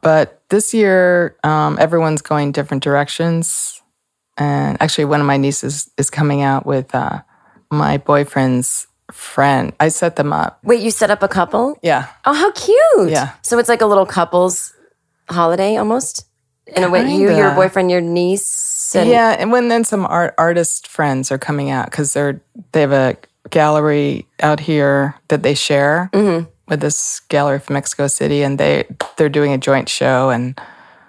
but 0.00 0.42
this 0.48 0.72
year, 0.72 1.36
um, 1.44 1.76
everyone's 1.80 2.22
going 2.22 2.52
different 2.52 2.82
directions. 2.82 3.82
And 4.36 4.80
actually, 4.80 5.06
one 5.06 5.20
of 5.20 5.26
my 5.26 5.36
nieces 5.36 5.90
is 5.98 6.08
coming 6.08 6.42
out 6.42 6.66
with 6.66 6.94
uh, 6.94 7.22
my 7.70 7.98
boyfriend's 7.98 8.86
friend. 9.12 9.72
I 9.78 9.88
set 9.88 10.16
them 10.16 10.32
up. 10.32 10.58
Wait, 10.64 10.80
you 10.82 10.90
set 10.90 11.10
up 11.10 11.22
a 11.22 11.28
couple? 11.28 11.78
Yeah. 11.82 12.08
Oh, 12.24 12.34
how 12.34 12.50
cute. 12.52 13.10
Yeah. 13.10 13.32
So 13.42 13.58
it's 13.58 13.68
like 13.68 13.80
a 13.80 13.86
little 13.86 14.06
couples 14.06 14.74
holiday 15.28 15.76
almost? 15.76 16.26
In 16.66 16.84
a 16.84 16.90
way, 16.90 17.12
you, 17.12 17.34
your 17.34 17.54
boyfriend, 17.54 17.90
your 17.90 18.00
niece, 18.00 18.94
and 18.94 19.10
yeah. 19.10 19.30
And 19.38 19.50
when 19.50 19.68
then 19.68 19.82
some 19.84 20.06
art 20.06 20.32
artist 20.38 20.86
friends 20.86 21.32
are 21.32 21.38
coming 21.38 21.70
out 21.70 21.86
because 21.86 22.12
they're 22.12 22.40
they 22.70 22.82
have 22.82 22.92
a 22.92 23.16
gallery 23.50 24.26
out 24.40 24.60
here 24.60 25.16
that 25.28 25.42
they 25.42 25.54
share 25.54 26.08
with 26.68 26.80
this 26.80 27.20
gallery 27.28 27.58
from 27.58 27.74
Mexico 27.74 28.06
City, 28.06 28.42
and 28.42 28.58
they 28.58 28.84
they're 29.16 29.28
doing 29.28 29.52
a 29.52 29.58
joint 29.58 29.88
show, 29.88 30.30
and 30.30 30.58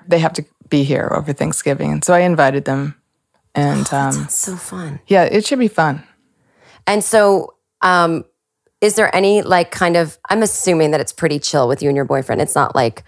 they 0.08 0.18
have 0.20 0.34
to 0.34 0.46
be 0.70 0.84
here 0.84 1.08
over 1.16 1.34
Thanksgiving. 1.34 1.92
And 1.92 2.04
so 2.04 2.16
I 2.16 2.22
invited 2.22 2.66
them, 2.66 2.96
and 3.54 3.88
um, 3.94 4.28
so 4.30 4.56
fun. 4.56 5.00
yeah, 5.06 5.24
it 5.24 5.46
should 5.46 5.60
be 5.60 5.68
fun. 5.68 6.04
And 6.88 7.04
so, 7.04 7.53
um, 7.84 8.26
is 8.82 8.96
there 8.96 9.14
any 9.16 9.42
like 9.44 9.72
kind 9.72 9.96
of? 9.96 10.18
I'm 10.30 10.42
assuming 10.42 10.92
that 10.92 11.00
it's 11.02 11.14
pretty 11.14 11.40
chill 11.40 11.68
with 11.68 11.82
you 11.82 11.90
and 11.90 11.96
your 11.96 12.06
boyfriend. 12.06 12.42
It's 12.42 12.56
not 12.56 12.76
like, 12.76 13.04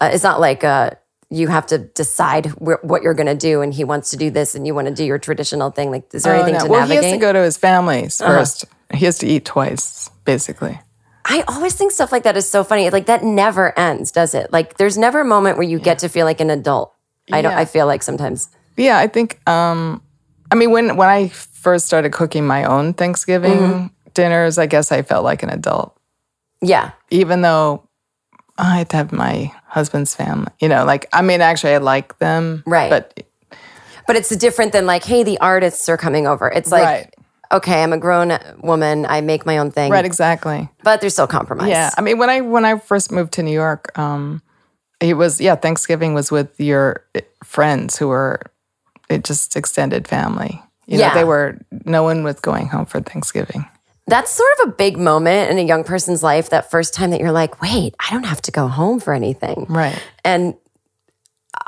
uh, 0.00 0.10
it's 0.12 0.22
not 0.24 0.40
like 0.40 0.62
uh, 0.64 0.90
you 1.30 1.48
have 1.48 1.66
to 1.66 1.78
decide 1.78 2.46
wh- 2.46 2.82
what 2.82 3.02
you're 3.02 3.14
going 3.14 3.26
to 3.26 3.34
do, 3.34 3.60
and 3.60 3.74
he 3.74 3.84
wants 3.84 4.10
to 4.10 4.16
do 4.16 4.30
this, 4.30 4.54
and 4.54 4.66
you 4.66 4.74
want 4.74 4.88
to 4.88 4.94
do 4.94 5.04
your 5.04 5.18
traditional 5.18 5.70
thing. 5.70 5.90
Like, 5.90 6.12
is 6.14 6.22
there 6.22 6.34
Oh, 6.34 6.36
anything 6.36 6.54
no. 6.54 6.64
to 6.66 6.70
well, 6.70 6.80
navigate? 6.80 6.98
Uh-huh. 6.98 7.06
he 7.06 7.10
has 7.12 7.18
to 7.18 7.20
go 7.20 7.32
to 7.32 7.42
his 7.42 7.56
family's 7.56 8.18
1st 8.18 8.64
He 8.94 9.04
has 9.04 9.18
to 9.18 9.26
eat 9.26 9.44
twice, 9.44 10.08
basically. 10.24 10.78
I 11.26 11.42
always 11.48 11.74
think 11.74 11.90
stuff 11.90 12.12
like 12.12 12.22
that 12.24 12.36
is 12.36 12.48
so 12.48 12.62
funny. 12.64 12.90
Like 12.90 13.06
that 13.06 13.24
never 13.24 13.78
ends, 13.78 14.10
does 14.12 14.34
it? 14.34 14.52
Like 14.52 14.76
there's 14.76 14.98
never 14.98 15.20
a 15.20 15.24
moment 15.24 15.56
where 15.56 15.66
you 15.66 15.78
get 15.78 15.98
to 16.00 16.08
feel 16.08 16.26
like 16.26 16.40
an 16.40 16.50
adult. 16.50 16.92
I 17.32 17.40
don't. 17.40 17.54
I 17.54 17.64
feel 17.64 17.86
like 17.86 18.02
sometimes. 18.02 18.50
Yeah, 18.76 18.98
I 18.98 19.06
think. 19.06 19.40
Um, 19.48 20.02
I 20.50 20.54
mean, 20.54 20.70
when 20.70 20.96
when 20.96 21.08
I 21.08 21.28
first 21.64 21.86
started 21.86 22.12
cooking 22.12 22.46
my 22.46 22.62
own 22.64 22.94
Thanksgiving 22.94 23.58
Mm-hmm. 23.58 23.86
dinners, 24.14 24.58
I 24.58 24.66
guess 24.66 24.92
I 24.92 25.02
felt 25.02 25.24
like 25.24 25.42
an 25.42 25.50
adult, 25.50 25.96
Yeah. 26.60 26.92
even 27.10 27.40
though 27.42 27.88
I 28.56 28.78
had 28.78 28.88
to 28.90 28.96
have 28.98 29.10
my 29.12 29.50
husband's 29.66 30.14
family. 30.14 30.52
You 30.60 30.68
know, 30.68 30.84
like 30.84 31.08
I 31.12 31.22
mean, 31.22 31.40
actually, 31.40 31.74
I 31.74 31.78
like 31.78 32.18
them, 32.18 32.62
Right. 32.66 32.90
But 32.90 33.26
But 34.06 34.16
it's 34.16 34.28
different 34.36 34.72
than 34.72 34.86
like, 34.86 35.02
hey, 35.04 35.24
the 35.24 35.38
artists 35.40 35.88
are 35.88 35.96
coming 35.96 36.26
over. 36.28 36.46
It's 36.48 36.70
like, 36.70 36.84
right, 36.84 37.14
okay, 37.50 37.82
I'm 37.82 37.92
a 37.92 37.98
grown 37.98 38.38
woman. 38.62 39.06
I 39.08 39.22
make 39.22 39.46
my 39.46 39.56
own 39.58 39.70
thing. 39.72 39.90
right, 39.90 40.04
exactly. 40.04 40.68
But 40.84 41.00
there's 41.00 41.14
still 41.14 41.26
compromise. 41.26 41.70
Yeah, 41.70 41.90
I 41.96 42.02
mean, 42.02 42.18
when 42.18 42.28
I 42.30 42.42
when 42.42 42.64
I 42.66 42.78
first 42.78 43.10
moved 43.10 43.32
to 43.32 43.42
New 43.42 43.56
York, 43.64 43.90
um, 43.98 44.42
it 45.00 45.14
was 45.16 45.40
yeah, 45.40 45.56
Thanksgiving 45.56 46.12
was 46.14 46.30
with 46.30 46.60
your 46.60 47.02
friends 47.42 47.96
who 47.98 48.08
were 48.08 48.40
it 49.08 49.24
just 49.24 49.56
extended 49.56 50.06
family. 50.06 50.60
You 50.86 50.98
know, 50.98 51.04
Yeah. 51.04 51.14
they 51.14 51.24
were 51.24 51.58
no 51.84 52.02
one 52.02 52.22
was 52.24 52.40
going 52.40 52.68
home 52.68 52.86
for 52.86 53.00
Thanksgiving. 53.00 53.66
That's 54.06 54.30
sort 54.30 54.50
of 54.62 54.68
a 54.68 54.72
big 54.72 54.98
moment 54.98 55.50
in 55.50 55.58
a 55.58 55.62
young 55.62 55.82
person's 55.82 56.22
life. 56.22 56.50
That 56.50 56.70
first 56.70 56.92
time 56.92 57.10
that 57.10 57.20
you're 57.20 57.32
like, 57.32 57.62
wait, 57.62 57.94
I 57.98 58.10
don't 58.12 58.26
have 58.26 58.42
to 58.42 58.50
go 58.50 58.68
home 58.68 59.00
for 59.00 59.14
anything. 59.14 59.64
Right. 59.68 59.98
And 60.24 60.54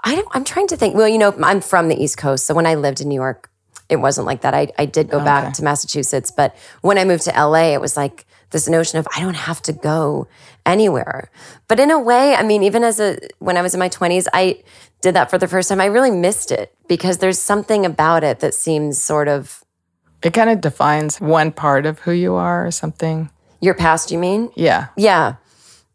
I 0.05 0.17
don't, 0.17 0.29
I'm 0.33 0.45
trying 0.45 0.67
to 0.69 0.77
think. 0.77 0.95
Well, 0.95 1.09
you 1.09 1.17
know, 1.19 1.35
I'm 1.43 1.61
from 1.61 1.89
the 1.89 1.97
East 2.03 2.19
Coast, 2.19 2.45
so 2.45 2.53
when 2.55 2.67
I 2.67 2.75
lived 2.75 3.01
in 3.01 3.09
New 3.09 3.15
York, 3.15 3.51
it 3.89 3.97
wasn't 3.97 4.27
like 4.27 4.41
that. 4.43 4.53
I, 4.53 4.69
I 4.79 4.85
did 4.85 5.09
go 5.09 5.25
back 5.25 5.55
to 5.55 5.63
Massachusetts, 5.65 6.31
but 6.31 6.57
when 6.83 6.99
I 6.99 7.05
moved 7.05 7.23
to 7.25 7.31
LA, 7.31 7.73
it 7.73 7.81
was 7.81 7.97
like 7.97 8.27
this 8.51 8.69
notion 8.69 8.99
of 8.99 9.07
I 9.17 9.21
don't 9.21 9.35
have 9.37 9.63
to 9.63 9.73
go 9.73 10.27
anywhere. 10.67 11.31
But 11.69 11.79
in 11.79 11.91
a 11.93 11.99
way, 11.99 12.35
I 12.35 12.43
mean, 12.43 12.65
even 12.65 12.83
as 12.83 12.99
a 13.01 13.17
when 13.39 13.57
I 13.57 13.63
was 13.63 13.75
in 13.75 13.79
my 13.81 13.89
20s, 13.89 14.27
I 14.33 14.63
did 15.07 15.15
that 15.15 15.31
for 15.31 15.39
the 15.39 15.47
first 15.47 15.69
time. 15.69 15.81
I 15.81 15.87
really 15.87 16.11
missed 16.11 16.51
it 16.51 16.75
because 16.89 17.19
there's 17.19 17.39
something 17.39 17.87
about 17.87 18.25
it 18.25 18.41
that 18.41 18.55
seems 18.55 19.01
sort 19.01 19.29
of 19.29 19.63
It 20.23 20.33
kind 20.35 20.51
of 20.51 20.61
defines 20.61 21.21
one 21.21 21.53
part 21.53 21.87
of 21.87 22.01
who 22.01 22.11
you 22.11 22.35
are 22.35 22.67
or 22.67 22.73
something. 22.73 23.31
your 23.61 23.75
past. 23.75 24.11
You 24.11 24.19
mean? 24.19 24.51
Yeah. 24.57 24.89
Yeah. 24.97 25.37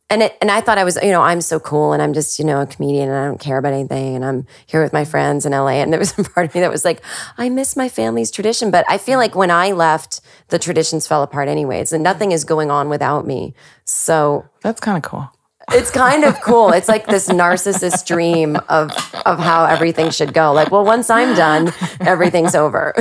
And 0.10 0.24
it, 0.24 0.38
and 0.42 0.50
I 0.52 0.60
thought 0.62 0.78
I 0.78 0.84
was, 0.84 0.98
you 1.02 1.12
know, 1.12 1.22
I'm 1.22 1.42
so 1.42 1.58
cool 1.60 1.94
and 1.94 2.02
I'm 2.02 2.14
just, 2.14 2.38
you 2.40 2.46
know, 2.46 2.60
a 2.62 2.66
comedian 2.66 3.08
and 3.10 3.18
I 3.18 3.26
don't 3.26 3.40
care 3.40 3.58
about 3.58 3.74
anything 3.74 4.16
and 4.16 4.24
I'm 4.26 4.46
here 4.66 4.82
with 4.84 4.94
my 4.94 5.06
friends 5.06 5.46
in 5.46 5.52
LA. 5.52 5.80
And 5.84 5.92
there 5.92 6.00
was 6.00 6.18
a 6.18 6.24
part 6.34 6.48
of 6.48 6.56
me 6.56 6.62
that 6.62 6.72
was 6.72 6.86
like, 6.86 7.02
I 7.38 7.50
miss 7.50 7.76
my 7.76 7.90
family's 7.90 8.32
tradition. 8.32 8.72
But 8.72 8.86
I 8.90 8.98
feel 8.98 9.20
like 9.20 9.36
when 9.36 9.52
I 9.52 9.72
left, 9.72 10.22
the 10.50 10.60
traditions 10.60 11.08
fell 11.08 11.24
apart 11.24 11.48
anyways, 11.50 11.92
and 11.94 12.04
nothing 12.04 12.32
is 12.34 12.44
going 12.46 12.70
on 12.72 12.88
without 12.90 13.26
me. 13.28 13.54
So 13.86 14.46
That's 14.62 14.80
kind 14.82 14.98
of 14.98 15.04
cool. 15.04 15.30
It's 15.74 15.92
kind 15.92 16.24
of 16.24 16.40
cool. 16.42 16.72
It's 16.72 16.88
like 16.88 17.06
this 17.08 17.28
narcissist 17.30 18.06
dream 18.06 18.58
of 18.70 18.92
of 19.26 19.40
how 19.40 19.66
everything 19.66 20.10
should 20.10 20.34
go. 20.34 20.52
Like, 20.54 20.72
well, 20.72 20.84
once 20.84 21.10
I'm 21.10 21.36
done, 21.36 21.74
everything's 22.02 22.56
over. 22.56 22.94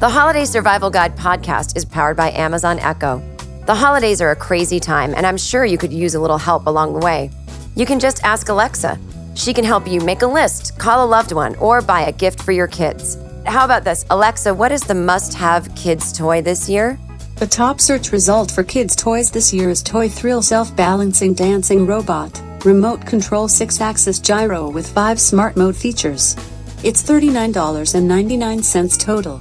The 0.00 0.10
Holiday 0.10 0.44
Survival 0.44 0.90
Guide 0.90 1.16
podcast 1.16 1.76
is 1.76 1.84
powered 1.84 2.16
by 2.16 2.32
Amazon 2.32 2.80
Echo. 2.80 3.22
The 3.66 3.74
holidays 3.74 4.20
are 4.20 4.32
a 4.32 4.36
crazy 4.36 4.80
time, 4.80 5.14
and 5.14 5.24
I'm 5.24 5.36
sure 5.36 5.64
you 5.64 5.78
could 5.78 5.92
use 5.92 6.16
a 6.16 6.20
little 6.20 6.38
help 6.38 6.66
along 6.66 6.94
the 6.94 6.98
way. 6.98 7.30
You 7.76 7.86
can 7.86 8.00
just 8.00 8.22
ask 8.24 8.48
Alexa. 8.48 8.98
She 9.34 9.54
can 9.54 9.64
help 9.64 9.88
you 9.88 10.00
make 10.00 10.22
a 10.22 10.26
list, 10.26 10.78
call 10.78 11.04
a 11.04 11.08
loved 11.08 11.32
one, 11.32 11.56
or 11.56 11.80
buy 11.80 12.02
a 12.02 12.12
gift 12.12 12.42
for 12.42 12.52
your 12.52 12.66
kids. 12.66 13.16
How 13.46 13.64
about 13.64 13.84
this? 13.84 14.04
Alexa, 14.10 14.54
what 14.54 14.72
is 14.72 14.82
the 14.82 14.94
must 14.94 15.34
have 15.34 15.74
kids' 15.74 16.12
toy 16.16 16.42
this 16.42 16.68
year? 16.68 16.98
The 17.36 17.46
top 17.46 17.80
search 17.80 18.12
result 18.12 18.50
for 18.50 18.62
kids' 18.62 18.94
toys 18.94 19.30
this 19.30 19.52
year 19.52 19.70
is 19.70 19.82
Toy 19.82 20.08
Thrill 20.08 20.42
Self 20.42 20.76
Balancing 20.76 21.34
Dancing 21.34 21.86
Robot, 21.86 22.40
Remote 22.64 23.04
Control 23.04 23.48
6 23.48 23.80
Axis 23.80 24.20
Gyro 24.20 24.70
with 24.70 24.88
5 24.88 25.20
Smart 25.20 25.56
Mode 25.56 25.74
features. 25.76 26.36
It's 26.84 27.02
$39.99 27.02 28.98
total. 29.00 29.40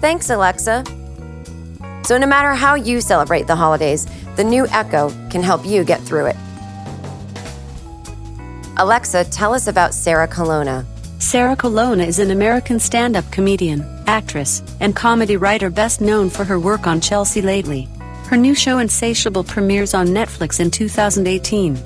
Thanks, 0.00 0.30
Alexa. 0.30 0.84
So, 2.04 2.16
no 2.18 2.26
matter 2.26 2.54
how 2.54 2.74
you 2.74 3.00
celebrate 3.00 3.46
the 3.46 3.54
holidays, 3.54 4.06
the 4.36 4.42
new 4.42 4.66
Echo 4.68 5.10
can 5.30 5.42
help 5.42 5.64
you 5.64 5.84
get 5.84 6.00
through 6.00 6.26
it. 6.26 6.36
Alexa, 8.80 9.24
tell 9.24 9.52
us 9.52 9.66
about 9.66 9.92
Sarah 9.92 10.26
Colonna. 10.26 10.86
Sarah 11.18 11.54
Colonna 11.54 12.02
is 12.02 12.18
an 12.18 12.30
American 12.30 12.80
stand 12.80 13.14
up 13.14 13.30
comedian, 13.30 13.82
actress, 14.06 14.62
and 14.80 14.96
comedy 14.96 15.36
writer 15.36 15.68
best 15.68 16.00
known 16.00 16.30
for 16.30 16.44
her 16.44 16.58
work 16.58 16.86
on 16.86 16.98
Chelsea 16.98 17.42
Lately. 17.42 17.90
Her 18.24 18.38
new 18.38 18.54
show 18.54 18.78
Insatiable 18.78 19.44
premieres 19.44 19.92
on 19.92 20.06
Netflix 20.06 20.60
in 20.60 20.70
2018. 20.70 21.78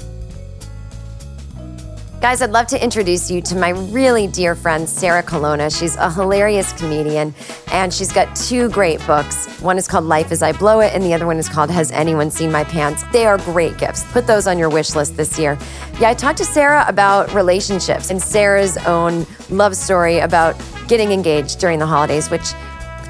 Guys, 2.24 2.40
I'd 2.40 2.52
love 2.52 2.68
to 2.68 2.82
introduce 2.82 3.30
you 3.30 3.42
to 3.42 3.54
my 3.54 3.68
really 3.68 4.26
dear 4.26 4.54
friend, 4.54 4.88
Sarah 4.88 5.22
Colonna. 5.22 5.68
She's 5.68 5.94
a 5.96 6.10
hilarious 6.10 6.72
comedian, 6.72 7.34
and 7.70 7.92
she's 7.92 8.10
got 8.10 8.34
two 8.34 8.70
great 8.70 9.06
books. 9.06 9.46
One 9.60 9.76
is 9.76 9.86
called 9.86 10.06
Life 10.06 10.32
as 10.32 10.42
I 10.42 10.52
Blow 10.52 10.80
It, 10.80 10.94
and 10.94 11.04
the 11.04 11.12
other 11.12 11.26
one 11.26 11.36
is 11.36 11.50
called 11.50 11.70
Has 11.70 11.92
Anyone 11.92 12.30
Seen 12.30 12.50
My 12.50 12.64
Pants? 12.64 13.04
They 13.12 13.26
are 13.26 13.36
great 13.36 13.76
gifts. 13.76 14.10
Put 14.10 14.26
those 14.26 14.46
on 14.46 14.56
your 14.56 14.70
wish 14.70 14.94
list 14.94 15.18
this 15.18 15.38
year. 15.38 15.58
Yeah, 16.00 16.08
I 16.08 16.14
talked 16.14 16.38
to 16.38 16.46
Sarah 16.46 16.86
about 16.88 17.30
relationships 17.34 18.08
and 18.08 18.22
Sarah's 18.22 18.78
own 18.86 19.26
love 19.50 19.76
story 19.76 20.20
about 20.20 20.56
getting 20.88 21.12
engaged 21.12 21.58
during 21.58 21.78
the 21.78 21.86
holidays, 21.86 22.30
which 22.30 22.54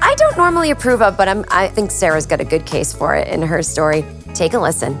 I 0.01 0.13
don't 0.17 0.35
normally 0.35 0.71
approve 0.71 1.01
of, 1.01 1.15
but 1.15 1.29
I'm, 1.29 1.45
I 1.47 1.69
think 1.69 1.89
Sarah's 1.89 2.25
got 2.25 2.41
a 2.41 2.45
good 2.45 2.65
case 2.65 2.91
for 2.91 3.15
it 3.15 3.29
in 3.29 3.41
her 3.43 3.63
story. 3.63 4.03
Take 4.33 4.55
a 4.55 4.59
listen. 4.59 4.99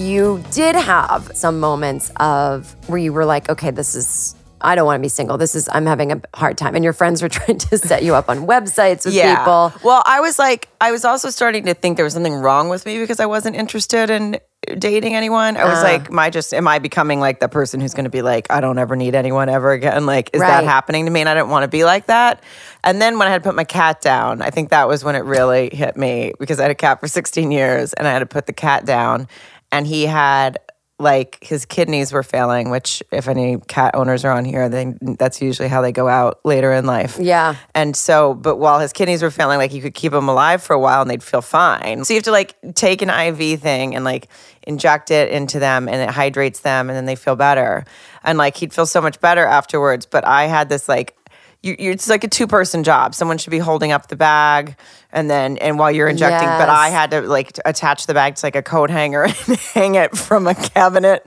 You 0.00 0.42
did 0.50 0.76
have 0.76 1.30
some 1.34 1.60
moments 1.60 2.10
of 2.16 2.74
where 2.88 2.98
you 2.98 3.12
were 3.12 3.26
like, 3.26 3.50
okay, 3.50 3.70
this 3.70 3.94
is 3.94 4.34
I 4.62 4.74
don't 4.74 4.84
want 4.86 4.98
to 4.98 5.02
be 5.02 5.08
single. 5.08 5.36
This 5.38 5.54
is 5.54 5.68
I'm 5.72 5.84
having 5.86 6.10
a 6.12 6.20
hard 6.34 6.56
time. 6.58 6.74
And 6.74 6.82
your 6.84 6.92
friends 6.94 7.20
were 7.22 7.28
trying 7.38 7.58
to 7.58 7.76
set 7.78 8.02
you 8.02 8.14
up 8.14 8.28
on 8.30 8.46
websites 8.46 9.04
with 9.04 9.14
people. 9.14 9.72
Well, 9.82 10.02
I 10.06 10.20
was 10.20 10.38
like, 10.38 10.68
I 10.80 10.90
was 10.90 11.04
also 11.04 11.28
starting 11.30 11.64
to 11.66 11.74
think 11.74 11.96
there 11.96 12.04
was 12.04 12.14
something 12.14 12.34
wrong 12.34 12.68
with 12.70 12.86
me 12.86 12.98
because 12.98 13.20
I 13.20 13.26
wasn't 13.26 13.56
interested 13.56 14.08
in 14.10 14.38
dating 14.78 15.14
anyone. 15.14 15.56
I 15.58 15.64
was 15.64 15.78
Ah. 15.80 15.82
like, 15.82 16.10
am 16.10 16.18
I 16.18 16.30
just 16.30 16.54
am 16.54 16.66
I 16.68 16.78
becoming 16.78 17.20
like 17.20 17.40
the 17.40 17.48
person 17.48 17.80
who's 17.80 17.92
going 17.94 18.04
to 18.04 18.10
be 18.10 18.22
like, 18.22 18.50
I 18.50 18.60
don't 18.62 18.78
ever 18.78 18.96
need 18.96 19.14
anyone 19.14 19.48
ever 19.50 19.72
again? 19.72 20.06
Like, 20.06 20.30
is 20.32 20.40
Right. 20.40 20.48
that 20.48 20.64
happening 20.64 21.04
to 21.06 21.10
me? 21.10 21.20
And 21.20 21.28
I 21.28 21.34
didn't 21.34 21.50
want 21.50 21.64
to 21.64 21.68
be 21.68 21.84
like 21.84 22.06
that. 22.06 22.42
And 22.84 23.00
then 23.02 23.18
when 23.18 23.28
I 23.28 23.30
had 23.30 23.42
to 23.42 23.48
put 23.48 23.54
my 23.56 23.64
cat 23.64 24.00
down, 24.00 24.40
I 24.40 24.48
think 24.50 24.70
that 24.70 24.88
was 24.88 25.04
when 25.04 25.14
it 25.14 25.24
really 25.24 25.68
hit 25.72 25.96
me 25.96 26.32
because 26.38 26.58
I 26.58 26.62
had 26.62 26.70
a 26.70 26.74
cat 26.74 27.00
for 27.00 27.08
16 27.08 27.50
years 27.50 27.92
and 27.94 28.06
I 28.08 28.12
had 28.12 28.18
to 28.20 28.26
put 28.26 28.46
the 28.46 28.52
cat 28.54 28.84
down, 28.84 29.26
and 29.72 29.86
he 29.86 30.06
had 30.06 30.58
like 30.98 31.38
his 31.42 31.64
kidneys 31.64 32.12
were 32.12 32.22
failing 32.22 32.68
which 32.68 33.02
if 33.10 33.26
any 33.26 33.56
cat 33.68 33.94
owners 33.94 34.22
are 34.22 34.32
on 34.32 34.44
here 34.44 34.68
then 34.68 34.98
that's 35.18 35.40
usually 35.40 35.66
how 35.66 35.80
they 35.80 35.92
go 35.92 36.08
out 36.08 36.38
later 36.44 36.74
in 36.74 36.84
life 36.84 37.16
Yeah. 37.18 37.54
and 37.74 37.96
so, 37.96 38.34
but 38.34 38.56
while 38.56 38.80
his 38.80 38.92
kidneys 38.92 39.22
were 39.22 39.30
failing, 39.30 39.56
like 39.56 39.72
you 39.72 39.80
could 39.80 39.94
keep 39.94 40.12
him 40.12 40.28
alive 40.28 40.62
for 40.62 40.74
a 40.74 40.78
while 40.78 41.00
and 41.00 41.10
they'd 41.10 41.22
feel 41.22 41.40
fine. 41.40 42.04
So 42.04 42.12
you 42.12 42.18
have 42.18 42.24
to 42.24 42.32
like 42.32 42.54
take 42.74 43.00
an 43.00 43.08
IV 43.08 43.60
thing 43.60 43.94
and 43.96 44.04
like 44.04 44.28
inject 44.66 45.10
it 45.10 45.30
into 45.30 45.58
them 45.58 45.88
and 45.88 46.02
it 46.02 46.10
hydrates 46.10 46.60
them 46.60 46.90
and 46.90 46.96
then 46.96 47.06
they 47.06 47.16
feel 47.16 47.34
better. 47.34 47.86
And 48.22 48.36
like 48.36 48.58
he'd 48.58 48.74
feel 48.74 48.84
so 48.84 49.00
much 49.00 49.18
better 49.22 49.46
afterwards. 49.46 50.04
But 50.04 50.26
I 50.26 50.48
had 50.48 50.68
this 50.68 50.86
like, 50.86 51.16
you, 51.62 51.76
you, 51.78 51.90
it's 51.92 52.08
like 52.10 52.24
a 52.24 52.28
two 52.28 52.46
person 52.46 52.84
job. 52.84 53.14
Someone 53.14 53.38
should 53.38 53.50
be 53.50 53.58
holding 53.58 53.90
up 53.92 54.08
the 54.08 54.16
bag 54.16 54.76
and 55.12 55.28
then, 55.30 55.56
and 55.58 55.78
while 55.78 55.90
you're 55.90 56.08
injecting, 56.08 56.48
but 56.48 56.68
I 56.68 56.88
had 56.90 57.10
to 57.12 57.20
like 57.22 57.58
attach 57.64 58.06
the 58.06 58.14
bag 58.14 58.36
to 58.36 58.46
like 58.46 58.56
a 58.56 58.62
coat 58.62 58.90
hanger 58.90 59.24
and 59.46 59.56
hang 59.74 59.94
it 59.96 60.16
from 60.16 60.46
a 60.46 60.54
cabinet. 60.54 61.26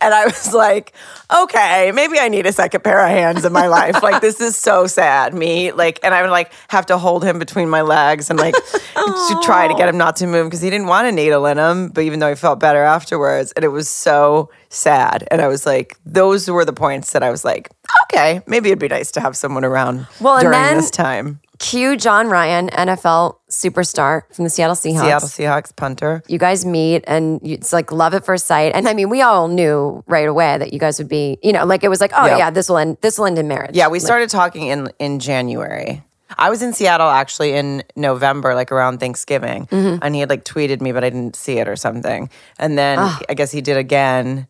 And 0.00 0.12
I 0.14 0.24
was 0.24 0.52
like, 0.54 0.92
okay, 1.34 1.90
maybe 1.92 2.18
I 2.18 2.28
need 2.28 2.46
a 2.46 2.52
second 2.52 2.84
pair 2.84 3.00
of 3.04 3.08
hands 3.10 3.44
in 3.44 3.52
my 3.52 3.66
life. 3.66 4.02
Like 4.02 4.20
this 4.20 4.40
is 4.40 4.56
so 4.56 4.86
sad. 4.86 5.34
Me 5.34 5.72
like, 5.72 5.98
and 6.02 6.14
I 6.14 6.22
would 6.22 6.30
like 6.30 6.52
have 6.68 6.86
to 6.86 6.98
hold 6.98 7.24
him 7.24 7.38
between 7.38 7.68
my 7.68 7.82
legs 7.82 8.30
and 8.30 8.38
like 8.38 8.54
to 8.54 9.40
try 9.44 9.66
to 9.68 9.74
get 9.74 9.88
him 9.88 9.96
not 9.98 10.16
to 10.16 10.26
move 10.26 10.46
because 10.46 10.60
he 10.60 10.70
didn't 10.70 10.86
want 10.86 11.06
a 11.08 11.12
needle 11.12 11.46
in 11.46 11.58
him. 11.58 11.88
But 11.88 12.04
even 12.04 12.20
though 12.20 12.28
he 12.28 12.34
felt 12.36 12.60
better 12.60 12.82
afterwards, 12.82 13.52
and 13.52 13.64
it 13.64 13.68
was 13.68 13.88
so 13.88 14.50
sad. 14.68 15.26
And 15.30 15.40
I 15.40 15.48
was 15.48 15.64
like, 15.66 15.96
those 16.04 16.48
were 16.50 16.64
the 16.64 16.72
points 16.72 17.12
that 17.12 17.22
I 17.22 17.30
was 17.30 17.44
like, 17.44 17.70
okay, 18.04 18.42
maybe 18.46 18.68
it'd 18.68 18.78
be 18.78 18.88
nice 18.88 19.10
to 19.12 19.20
have 19.20 19.36
someone 19.36 19.64
around 19.64 20.06
Well, 20.20 20.40
during 20.40 20.52
then- 20.52 20.76
this 20.76 20.90
time. 20.90 21.40
Cue 21.58 21.96
Jon 21.96 22.28
Ryan, 22.28 22.68
NFL 22.68 23.36
superstar 23.50 24.22
from 24.34 24.44
the 24.44 24.50
Seattle 24.50 24.76
Seahawks. 24.76 25.00
Seattle 25.00 25.28
Seahawks 25.28 25.74
punter. 25.76 26.22
you 26.28 26.38
guys 26.38 26.64
meet 26.64 27.04
and 27.06 27.40
you, 27.42 27.54
it's 27.54 27.72
like 27.72 27.92
love 27.92 28.14
at 28.14 28.24
first 28.24 28.46
sight. 28.46 28.72
And 28.74 28.88
I 28.88 28.94
mean, 28.94 29.08
we 29.08 29.22
all 29.22 29.48
knew 29.48 30.02
right 30.06 30.28
away 30.28 30.58
that 30.58 30.72
you 30.72 30.78
guys 30.78 30.98
would 30.98 31.08
be, 31.08 31.38
you 31.42 31.52
know, 31.52 31.64
like 31.64 31.84
it 31.84 31.88
was 31.88 32.00
like, 32.00 32.12
oh 32.14 32.26
Yeah. 32.26 32.38
yeah, 32.38 32.50
this 32.50 32.68
will 32.68 32.78
end. 32.78 32.98
This 33.00 33.18
will 33.18 33.26
end 33.26 33.38
in 33.38 33.48
marriage. 33.48 33.74
Yeah, 33.76 33.88
we 33.88 33.98
started 34.00 34.28
talking 34.30 34.66
in 34.68 34.88
in 34.98 35.18
January. 35.18 36.02
I 36.38 36.50
was 36.50 36.60
in 36.60 36.72
Seattle 36.72 37.08
actually 37.08 37.52
in 37.52 37.84
November, 37.94 38.54
like 38.56 38.72
around 38.72 38.98
Thanksgiving, 38.98 39.66
Mm-hmm. 39.66 39.98
and 40.02 40.14
he 40.14 40.20
had 40.20 40.28
like 40.28 40.44
tweeted 40.44 40.80
me, 40.80 40.90
but 40.92 41.04
I 41.04 41.10
didn't 41.10 41.36
see 41.36 41.58
it 41.58 41.68
or 41.68 41.76
something. 41.76 42.28
And 42.58 42.76
then 42.76 42.98
Ah. 43.00 43.20
I 43.28 43.34
guess 43.34 43.52
he 43.52 43.60
did 43.60 43.76
again 43.76 44.48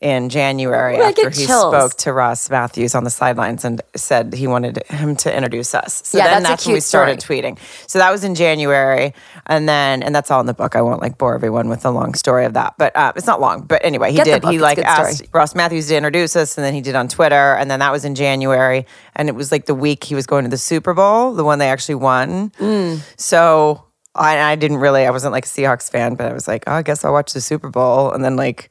in 0.00 0.28
January 0.28 0.96
I 0.96 1.08
after 1.08 1.28
he 1.30 1.46
chills. 1.46 1.74
spoke 1.74 1.94
to 1.98 2.12
Ross 2.12 2.48
Mathews 2.48 2.94
on 2.94 3.02
the 3.02 3.10
sidelines 3.10 3.64
and 3.64 3.82
said 3.96 4.32
he 4.32 4.46
wanted 4.46 4.84
him 4.86 5.16
to 5.16 5.36
introduce 5.36 5.74
us. 5.74 6.02
So 6.04 6.18
Yeah, 6.18 6.28
then 6.28 6.42
that's 6.44 6.50
that's, 6.50 6.66
when 6.66 6.74
we 6.74 6.80
started 6.80 7.18
tweeting. 7.18 7.58
So 7.88 7.98
that 7.98 8.12
was 8.12 8.22
in 8.22 8.36
January, 8.36 9.12
and 9.46 9.68
then 9.68 10.04
and 10.04 10.14
that's 10.14 10.30
all 10.30 10.38
in 10.40 10.46
the 10.46 10.54
book. 10.54 10.76
I 10.76 10.82
won't 10.82 11.00
like 11.00 11.18
bore 11.18 11.34
everyone 11.34 11.68
with 11.68 11.82
the 11.82 11.90
long 11.90 12.14
story 12.14 12.44
of 12.44 12.54
that, 12.54 12.74
but 12.78 12.94
uh, 12.96 13.12
it's 13.16 13.26
not 13.26 13.40
long. 13.40 13.62
But 13.62 13.84
anyway, 13.84 14.10
he 14.12 14.18
Get 14.18 14.24
did. 14.24 14.44
He 14.44 14.54
It's 14.54 14.62
like 14.62 14.76
good 14.76 14.88
story. 14.88 15.08
asked 15.08 15.24
Ross 15.32 15.54
Mathews 15.56 15.88
to 15.88 15.96
introduce 15.96 16.36
us, 16.36 16.56
and 16.56 16.64
then 16.64 16.74
he 16.74 16.80
did 16.80 16.94
on 16.94 17.08
Twitter, 17.08 17.54
and 17.54 17.68
then 17.68 17.80
that 17.80 17.90
was 17.90 18.04
in 18.04 18.14
January, 18.14 18.86
and 19.16 19.28
it 19.28 19.34
was 19.34 19.50
like 19.50 19.66
the 19.66 19.74
week 19.74 20.04
he 20.04 20.14
was 20.14 20.26
going 20.26 20.44
to 20.44 20.50
the 20.50 20.58
Super 20.58 20.94
Bowl, 20.94 21.34
the 21.34 21.44
one 21.44 21.58
they 21.58 21.70
actually 21.70 21.96
won. 21.96 22.50
Mm. 22.50 23.00
So 23.20 23.84
I, 24.14 24.52
I 24.52 24.54
didn't 24.54 24.76
really, 24.78 25.06
I 25.06 25.10
wasn't 25.10 25.32
like 25.32 25.44
a 25.44 25.48
Seahawks 25.48 25.90
fan, 25.90 26.14
but 26.14 26.28
I 26.28 26.32
was 26.32 26.46
like, 26.46 26.64
oh, 26.68 26.72
I 26.74 26.82
guess 26.82 27.04
I'll 27.04 27.12
watch 27.12 27.32
the 27.32 27.40
Super 27.40 27.68
Bowl, 27.68 28.12
and 28.12 28.24
then 28.24 28.36
like. 28.36 28.70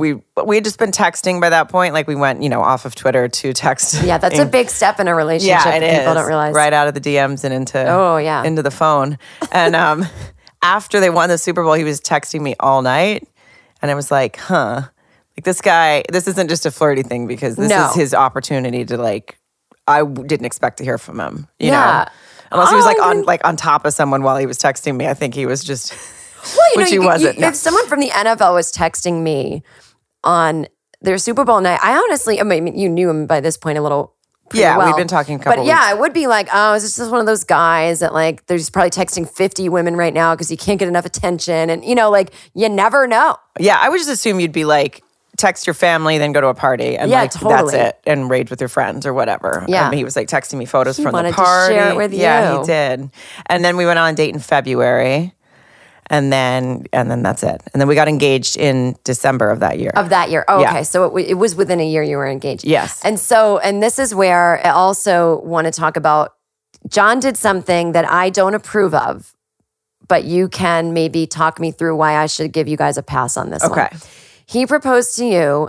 We 0.00 0.14
we 0.46 0.56
had 0.56 0.64
just 0.64 0.78
been 0.78 0.92
texting 0.92 1.40
by 1.42 1.50
that 1.50 1.68
point. 1.68 1.92
Like 1.92 2.08
we 2.08 2.14
went, 2.14 2.42
you 2.42 2.48
know, 2.48 2.62
off 2.62 2.86
of 2.86 2.94
Twitter 2.94 3.28
to 3.28 3.52
text. 3.52 4.02
Yeah, 4.02 4.16
that's 4.18 4.38
a 4.38 4.46
big 4.58 4.70
step 4.70 4.98
in 4.98 5.08
a 5.08 5.14
relationship. 5.14 5.62
yeah, 5.66 5.74
it 5.76 5.80
People 5.98 6.12
is. 6.12 6.14
don't 6.16 6.26
realize. 6.26 6.54
right 6.54 6.72
out 6.72 6.88
of 6.88 6.94
the 6.94 7.00
DMs 7.02 7.44
and 7.44 7.52
into 7.52 7.78
Oh, 7.86 8.16
yeah. 8.16 8.42
into 8.42 8.62
the 8.62 8.70
phone. 8.70 9.18
And 9.52 9.76
um, 9.76 10.06
after 10.62 11.00
they 11.00 11.10
won 11.10 11.28
the 11.28 11.36
Super 11.38 11.62
Bowl, 11.62 11.74
he 11.74 11.84
was 11.84 12.00
texting 12.00 12.40
me 12.40 12.54
all 12.58 12.80
night, 12.82 13.28
and 13.82 13.90
I 13.90 13.94
was 13.94 14.10
like, 14.10 14.36
huh, 14.38 14.82
like 15.36 15.44
this 15.44 15.60
guy. 15.60 16.02
This 16.10 16.26
isn't 16.28 16.48
just 16.48 16.64
a 16.66 16.70
flirty 16.70 17.02
thing 17.02 17.26
because 17.26 17.56
this 17.56 17.68
No. 17.70 17.90
is 17.90 17.94
his 17.94 18.14
opportunity 18.14 18.84
to 18.86 18.96
like. 18.96 19.38
I 19.86 20.04
didn't 20.04 20.46
expect 20.46 20.78
to 20.78 20.84
hear 20.84 20.96
from 20.98 21.20
him. 21.20 21.46
You 21.58 21.68
Yeah. 21.72 22.06
know, 22.06 22.12
unless 22.52 22.70
he 22.70 22.76
was 22.76 22.84
Oh, 22.84 22.88
like 22.88 23.00
on 23.02 23.22
like 23.24 23.44
on 23.46 23.56
top 23.56 23.84
of 23.84 23.92
someone 23.92 24.22
while 24.22 24.38
he 24.38 24.46
was 24.46 24.56
texting 24.56 24.96
me. 24.96 25.06
I 25.06 25.14
think 25.14 25.34
he 25.34 25.44
was 25.46 25.62
just. 25.62 25.92
Well, 26.56 26.72
you 26.72 26.76
which 26.76 26.84
know, 26.86 26.88
he 26.88 26.94
you- 26.94 27.02
wasn't, 27.02 27.38
you-. 27.38 27.44
If 27.46 27.54
someone 27.54 27.86
from 27.86 28.00
the 28.00 28.08
NFL 28.08 28.54
was 28.54 28.72
texting 28.72 29.22
me 29.22 29.62
on 30.24 30.66
their 31.02 31.18
Super 31.18 31.44
Bowl 31.44 31.60
night, 31.60 31.80
I 31.82 31.96
honestly, 31.96 32.40
I 32.40 32.42
mean, 32.44 32.76
you 32.76 32.88
knew 32.88 33.08
him 33.08 33.26
by 33.26 33.40
this 33.40 33.56
point 33.56 33.78
a 33.78 33.82
little. 33.82 34.14
Yeah, 34.52 34.84
we've 34.84 34.96
been 34.96 35.06
talking 35.06 35.36
a 35.36 35.38
But 35.38 35.44
couple 35.44 35.64
yeah, 35.64 35.76
weeks. 35.78 35.86
I 35.90 35.94
would 35.94 36.12
be 36.12 36.26
like, 36.26 36.48
oh, 36.52 36.74
is 36.74 36.82
this 36.82 36.96
just 36.96 37.10
one 37.12 37.20
of 37.20 37.26
those 37.26 37.44
guys 37.44 38.00
that 38.00 38.12
like 38.12 38.46
they're 38.46 38.58
just 38.58 38.72
probably 38.72 38.90
texting 38.90 39.28
fifty 39.30 39.68
women 39.68 39.94
right 39.94 40.12
now 40.12 40.34
because 40.34 40.48
he 40.48 40.56
can't 40.56 40.78
get 40.80 40.88
enough 40.88 41.06
attention, 41.06 41.70
and 41.70 41.84
you 41.84 41.94
know, 41.94 42.10
like 42.10 42.32
you 42.52 42.68
never 42.68 43.06
know. 43.06 43.36
Yeah, 43.60 43.78
I 43.80 43.88
would 43.88 43.98
just 43.98 44.10
assume 44.10 44.40
you'd 44.40 44.50
be 44.50 44.64
like 44.64 45.04
text 45.36 45.68
your 45.68 45.74
family, 45.74 46.18
then 46.18 46.32
go 46.32 46.40
to 46.40 46.48
a 46.48 46.54
party, 46.54 46.96
and 46.98 47.08
Yeah, 47.12 47.20
like 47.20 47.30
totally. 47.30 47.72
that's 47.76 47.96
it, 48.04 48.10
and 48.10 48.28
rage 48.28 48.50
with 48.50 48.60
your 48.60 48.68
friends 48.68 49.06
or 49.06 49.14
whatever. 49.14 49.60
Um, 49.60 49.66
yeah. 49.68 49.86
I 49.86 49.90
mean, 49.90 49.98
he 49.98 50.04
was 50.04 50.16
like 50.16 50.26
texting 50.26 50.58
me 50.58 50.64
photos 50.66 50.96
He 50.96 51.04
from 51.04 51.12
the 51.12 51.32
party. 51.32 51.72
share 51.74 51.90
it 51.92 51.96
with 51.96 52.12
Yeah, 52.12 52.54
you. 52.54 52.60
he 52.60 52.66
did. 52.66 53.10
And 53.46 53.64
then 53.64 53.76
we 53.76 53.86
went 53.86 54.00
on 54.00 54.12
a 54.12 54.16
date 54.16 54.34
in 54.34 54.40
February, 54.40 55.32
and 56.10 56.32
then 56.32 56.84
and 56.92 57.10
then 57.10 57.22
that's 57.22 57.42
it. 57.42 57.62
And 57.72 57.80
then 57.80 57.88
we 57.88 57.94
got 57.94 58.08
engaged 58.08 58.56
in 58.56 58.96
December 59.04 59.48
of 59.50 59.60
that 59.60 59.78
year. 59.78 59.92
of 59.94 60.10
that 60.10 60.28
year. 60.30 60.44
Oh, 60.48 60.60
Yeah. 60.60 60.70
okay. 60.70 60.82
So 60.84 61.16
it, 61.16 61.28
it 61.30 61.34
was 61.34 61.54
within 61.54 61.80
a 61.80 61.86
year 61.86 62.02
you 62.02 62.16
were 62.16 62.26
engaged. 62.28 62.64
Yes. 62.64 63.00
And 63.04 63.18
so, 63.18 63.58
and 63.58 63.82
this 63.82 63.98
is 63.98 64.14
where 64.14 64.60
I 64.66 64.70
also 64.70 65.40
want 65.42 65.66
to 65.66 65.70
talk 65.70 65.96
about 65.96 66.34
Jon 66.88 67.20
did 67.20 67.36
something 67.36 67.92
that 67.92 68.10
I 68.10 68.30
don't 68.30 68.54
approve 68.54 68.94
of, 68.94 69.34
but 70.08 70.24
you 70.24 70.48
can 70.48 70.92
maybe 70.92 71.26
talk 71.26 71.60
me 71.60 71.70
through 71.70 71.94
why 71.96 72.16
I 72.16 72.26
should 72.26 72.52
give 72.52 72.66
you 72.68 72.76
guys 72.76 72.96
a 72.98 73.02
pass 73.02 73.36
on 73.36 73.50
this 73.50 73.62
one. 73.62 73.72
Okay. 73.72 73.96
He 74.46 74.66
proposed 74.66 75.16
to 75.18 75.24
you 75.26 75.68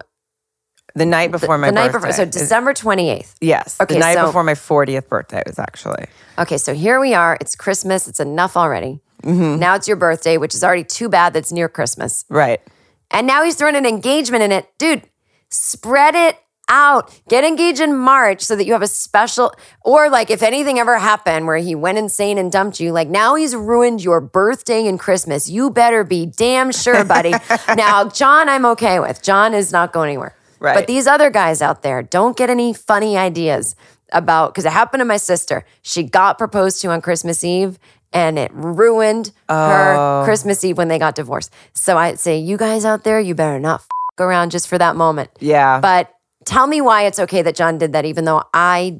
the 0.96 1.06
night 1.06 1.32
before 1.32 1.58
my 1.58 1.68
the 1.68 1.74
night 1.74 1.92
birthday. 1.92 2.10
before, 2.10 2.26
so 2.26 2.26
December 2.26 2.74
28th. 2.74 3.34
yes. 3.42 3.80
Okay, 3.80 3.94
the 3.96 4.00
night 4.00 4.16
so- 4.16 4.26
before 4.26 4.44
my 4.44 4.54
40th 4.56 5.08
birthday 5.08 5.44
was 5.46 5.60
actually. 5.60 6.06
Okay, 6.40 6.58
so 6.58 6.74
here 6.74 7.00
we 7.00 7.14
are. 7.14 7.38
It's 7.40 7.56
Christmas. 7.56 8.08
It's 8.08 8.20
enough 8.20 8.58
already. 8.58 9.00
Mm-hmm. 9.22 9.60
Now 9.60 9.76
it's 9.76 9.88
your 9.88 9.98
birthday, 9.98 10.38
which 10.38 10.56
is 10.56 10.64
already 10.64 10.84
too 10.84 11.10
bad 11.10 11.34
that's 11.34 11.52
near 11.52 11.70
Christmas. 11.70 12.26
Right. 12.30 12.62
And 13.10 13.28
now 13.28 13.44
he's 13.44 13.56
throwing 13.56 13.76
an 13.76 13.86
engagement 13.86 14.44
in 14.44 14.52
it. 14.52 14.68
Dude, 14.78 15.04
spread 15.50 16.16
it 16.16 16.38
out. 16.70 17.14
Get 17.28 17.44
engaged 17.44 17.82
in 17.82 17.96
March 17.96 18.42
so 18.42 18.56
that 18.56 18.66
you 18.66 18.74
have 18.74 18.82
a 18.82 18.88
special, 18.88 19.54
or 19.84 20.10
like 20.10 20.32
if 20.32 20.42
anything 20.42 20.80
ever 20.80 20.98
happened 20.98 21.46
where 21.46 21.58
he 21.58 21.76
went 21.76 21.98
insane 21.98 22.38
and 22.38 22.52
dumped 22.52 22.80
you, 22.80 22.92
like 22.92 23.10
now 23.10 23.36
he's 23.36 23.56
ruined 23.56 24.04
your 24.04 24.22
birthday 24.22 24.88
and 24.88 25.00
Christmas. 25.00 25.50
You 25.50 25.70
better 25.70 26.04
be 26.04 26.26
damn 26.26 26.72
sure, 26.72 27.04
buddy. 27.04 27.34
now, 27.76 28.08
Jon, 28.08 28.50
I'm 28.50 28.66
okay 28.68 29.00
with. 29.00 29.22
Jon 29.22 29.54
is 29.54 29.72
not 29.72 29.92
going 29.92 30.10
anywhere. 30.10 30.36
Right. 30.60 30.76
But 30.76 30.88
these 30.88 31.08
other 31.08 31.30
guys 31.30 31.62
out 31.62 31.84
there, 31.84 32.02
don't 32.02 32.38
get 32.38 32.50
any 32.50 32.74
funny 32.74 33.18
ideas 33.18 33.76
about, 34.14 34.54
because 34.54 34.66
it 34.66 34.72
happened 34.72 35.02
to 35.02 35.06
my 35.06 35.18
sister. 35.18 35.66
She 35.82 36.04
got 36.04 36.38
proposed 36.38 36.82
to 36.82 36.90
on 36.90 37.02
Christmas 37.02 37.44
Eve 37.44 37.80
and 38.14 38.38
it 38.38 38.52
ruined 38.54 39.32
her 39.50 39.96
oh. 39.98 40.22
Christmas 40.26 40.64
Eve 40.64 40.78
when 40.78 40.88
they 40.88 41.00
got 41.00 41.16
divorced. 41.16 41.54
So 41.74 41.98
I'd 41.98 42.20
say, 42.20 42.38
you 42.38 42.58
guys 42.58 42.86
out 42.86 43.04
there, 43.04 43.20
you 43.20 43.36
better 43.36 43.60
not 43.60 43.82
f- 43.82 43.88
around 44.20 44.52
just 44.52 44.68
for 44.68 44.78
that 44.78 44.96
moment. 44.96 45.30
Yeah. 45.40 45.80
But 45.80 46.14
tell 46.46 46.68
me 46.68 46.82
why 46.82 47.04
it's 47.04 47.20
okay 47.20 47.42
that 47.42 47.56
Jon 47.56 47.78
did 47.78 47.94
that, 47.94 48.06
even 48.06 48.26
though 48.26 48.44
I, 48.54 49.00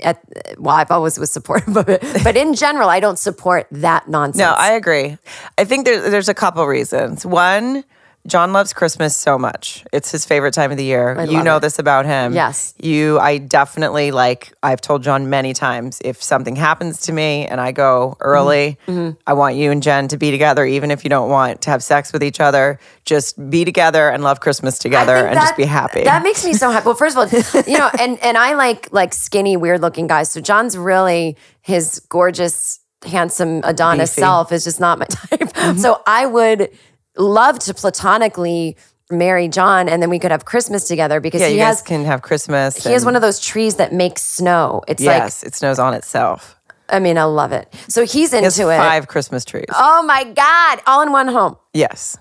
at, 0.00 0.22
well, 0.58 0.76
I've 0.76 0.90
always 0.90 1.18
was 1.18 1.30
supportive 1.30 1.76
of 1.76 1.88
it. 1.88 2.02
But 2.24 2.36
in 2.36 2.54
general, 2.54 2.88
I 2.88 3.00
don't 3.00 3.18
support 3.18 3.66
that 3.70 4.08
nonsense. 4.08 4.38
No, 4.38 4.52
I 4.52 4.72
agree. 4.72 5.16
I 5.56 5.64
think 5.64 5.86
there, 5.86 6.10
there's 6.10 6.28
a 6.28 6.34
couple 6.34 6.66
reasons. 6.66 7.24
One, 7.24 7.84
Jon 8.26 8.52
loves 8.52 8.72
Christmas 8.72 9.16
so 9.16 9.38
much. 9.38 9.84
It's 9.92 10.10
his 10.10 10.24
favorite 10.26 10.52
time 10.54 10.70
of 10.70 10.76
the 10.76 10.84
year. 10.84 11.24
you 11.28 11.42
know 11.42 11.56
it. 11.56 11.60
this 11.60 11.78
about 11.78 12.06
him. 12.06 12.34
Yes. 12.34 12.74
You, 12.80 13.18
I 13.20 13.38
definitely 13.38 14.10
like, 14.10 14.52
I've 14.62 14.80
told 14.80 15.02
Jon 15.02 15.30
many 15.30 15.52
times 15.52 16.00
if 16.04 16.22
something 16.22 16.56
happens 16.56 17.02
to 17.02 17.12
me 17.12 17.46
and 17.46 17.60
I 17.60 17.72
go 17.72 18.16
early, 18.20 18.78
Mm-hmm. 18.86 19.18
I 19.26 19.32
want 19.34 19.56
you 19.56 19.70
and 19.70 19.82
Jen 19.82 20.08
to 20.08 20.16
be 20.16 20.30
together, 20.30 20.64
even 20.64 20.90
if 20.90 21.04
you 21.04 21.10
don't 21.10 21.30
want 21.30 21.62
to 21.62 21.70
have 21.70 21.82
sex 21.82 22.12
with 22.12 22.22
each 22.22 22.40
other. 22.40 22.78
Just 23.04 23.50
be 23.50 23.64
together 23.64 24.08
and 24.08 24.22
love 24.24 24.40
Christmas 24.40 24.78
together 24.78 25.14
and 25.16 25.36
that- 25.36 25.42
just 25.42 25.56
be 25.56 25.64
happy. 25.64 26.04
That 26.04 26.22
makes 26.22 26.44
me 26.44 26.52
so 26.52 26.70
happy. 26.70 26.86
Well, 26.86 26.94
first 26.94 27.16
of 27.16 27.32
all, 27.32 27.62
you 27.66 27.78
know, 27.78 27.90
and 27.98 28.18
and 28.22 28.36
I 28.36 28.54
like 28.54 28.92
like 28.92 29.14
skinny, 29.14 29.56
weird 29.56 29.80
looking 29.80 30.06
guys. 30.06 30.30
So 30.30 30.40
Jon's 30.40 30.76
really 30.76 31.36
his 31.62 32.00
gorgeous, 32.08 32.80
handsome 33.04 33.60
Adonis 33.64 34.10
Beefy. 34.10 34.20
self 34.22 34.52
is 34.52 34.64
just 34.64 34.80
not 34.80 34.98
my 34.98 35.04
type. 35.10 35.40
Mm-hmm. 35.40 35.78
So 35.78 36.02
I 36.06 36.26
would 36.26 36.70
love 37.18 37.58
to 37.60 37.74
platonically 37.74 38.76
marry 39.10 39.46
Jon 39.48 39.88
and 39.88 40.02
then 40.02 40.10
we 40.10 40.18
could 40.18 40.30
have 40.32 40.44
Christmas 40.44 40.88
together 40.88 41.20
because 41.20 41.40
Yeah, 41.40 41.48
he 41.48 41.54
you 41.56 41.60
has 41.60 41.76
guys 41.80 41.86
can 41.86 42.04
have 42.04 42.22
Christmas. 42.22 42.82
he 42.82 42.92
has 42.92 43.04
one 43.04 43.14
of 43.16 43.22
those 43.22 43.38
trees 43.38 43.76
that 43.76 43.92
makes 43.92 44.22
snow. 44.22 44.82
It's 44.88 45.02
like, 45.02 45.22
Yes, 45.22 45.42
it 45.44 45.54
snows 45.54 45.78
on 45.78 45.94
itself. 45.94 46.56
I 46.88 46.98
mean, 47.00 47.16
I 47.18 47.24
love 47.24 47.52
it. 47.52 47.72
So 47.88 48.02
he's 48.04 48.32
He 48.32 48.42
has 48.42 48.58
into 48.58 48.70
it. 48.72 48.76
five 48.78 49.06
Christmas 49.08 49.44
trees. 49.44 49.66
Oh 49.74 50.02
my 50.04 50.24
God. 50.24 50.80
All 50.86 51.02
in 51.02 51.12
one 51.12 51.28
home. 51.28 51.56
Yes. 51.72 52.16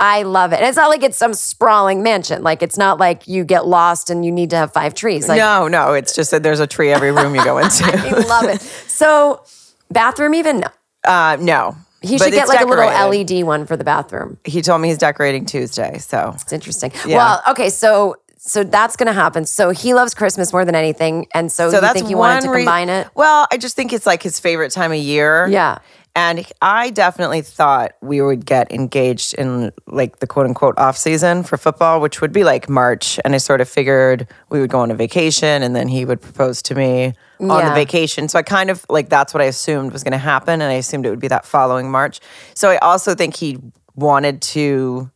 I 0.00 0.22
love 0.22 0.52
it. 0.52 0.56
And 0.60 0.66
it's 0.66 0.76
not 0.76 0.88
like 0.90 1.02
it's 1.02 1.16
some 1.18 1.34
sprawling 1.34 2.02
mansion. 2.04 2.42
Like 2.44 2.62
it's 2.62 2.78
not 2.78 2.98
like 3.00 3.26
you 3.26 3.44
get 3.44 3.66
lost 3.66 4.10
and 4.10 4.24
you 4.24 4.30
need 4.30 4.50
to 4.50 4.56
have 4.56 4.72
five 4.72 4.94
trees. 4.94 5.28
Like 5.28 5.38
no, 5.38 5.66
no, 5.68 5.92
it's 5.94 6.14
just 6.14 6.30
that 6.30 6.42
there's 6.44 6.60
a 6.60 6.66
tree 6.68 6.90
every 6.92 7.10
room 7.10 7.34
you 7.34 7.42
go 7.44 7.58
I 7.58 7.62
into. 7.64 8.26
love 8.28 8.44
it. 8.44 8.60
So 8.60 9.42
bathroom 9.90 10.34
even 10.34 10.60
no. 10.60 10.68
uh, 11.04 11.36
no. 11.40 11.76
He 12.00 12.16
But 12.16 12.24
should 12.26 12.34
get 12.34 12.48
like 12.48 12.60
a 12.60 12.64
little. 12.66 12.86
LED 12.86 13.44
one 13.44 13.66
for 13.66 13.76
the 13.76 13.84
bathroom. 13.84 14.38
He 14.44 14.62
told 14.62 14.80
me 14.80 14.88
he's 14.88 14.98
decorating 14.98 15.44
Tuesday, 15.46 15.98
so 15.98 16.32
It's 16.40 16.52
interesting. 16.52 16.92
Yeah. 17.06 17.16
Well, 17.16 17.42
okay, 17.50 17.70
so 17.70 18.16
so 18.36 18.62
that's 18.64 18.96
gonna 18.96 19.12
happen. 19.12 19.44
So 19.44 19.70
he 19.70 19.94
loves 19.94 20.14
Christmas 20.14 20.52
more 20.52 20.64
than 20.64 20.74
anything, 20.74 21.26
and 21.34 21.50
so, 21.50 21.70
so 21.70 21.80
you 21.84 21.92
think 21.92 22.08
you 22.08 22.16
wanted 22.16 22.42
to 22.42 22.52
combine 22.52 22.88
it? 22.88 23.08
Well, 23.14 23.46
I 23.50 23.58
just 23.58 23.74
think 23.76 23.92
it's 23.92 24.06
like 24.06 24.22
his 24.22 24.38
favorite 24.38 24.70
time 24.70 24.92
of 24.92 24.98
year. 24.98 25.48
Yeah. 25.48 25.78
And 26.18 26.44
I 26.60 26.90
definitely 26.90 27.42
thought 27.42 27.92
we 28.00 28.20
would 28.20 28.44
get 28.44 28.72
engaged 28.72 29.34
in 29.34 29.70
like 29.86 30.18
the 30.18 30.26
quote 30.26 30.46
unquote 30.46 30.76
off 30.76 30.98
season 30.98 31.44
for 31.44 31.56
football, 31.56 32.00
which 32.00 32.20
would 32.20 32.32
be 32.32 32.42
like 32.42 32.68
March. 32.68 33.20
And 33.24 33.36
I 33.36 33.38
sort 33.38 33.60
of 33.60 33.68
figured 33.68 34.26
we 34.50 34.58
would 34.60 34.68
go 34.68 34.80
on 34.80 34.90
a 34.90 34.96
vacation 34.96 35.62
and 35.62 35.76
then 35.76 35.86
he 35.86 36.04
would 36.04 36.20
propose 36.20 36.60
to 36.62 36.74
me 36.74 37.14
on 37.38 37.48
Yeah. 37.60 37.68
the 37.68 37.74
vacation. 37.76 38.28
So 38.28 38.36
I 38.36 38.42
kind 38.42 38.68
of 38.68 38.84
like 38.88 39.08
that's 39.10 39.32
what 39.32 39.40
I 39.40 39.44
assumed 39.46 39.92
was 39.92 40.02
going 40.02 40.10
to 40.12 40.18
happen. 40.18 40.54
And 40.60 40.64
I 40.72 40.74
assumed 40.74 41.06
it 41.06 41.10
would 41.10 41.20
be 41.20 41.28
that 41.28 41.46
following 41.46 41.88
March. 41.88 42.18
So 42.54 42.68
I 42.70 42.78
also 42.78 43.14
think 43.14 43.36
he 43.36 43.58
wanted 43.94 44.42
to 44.42 45.08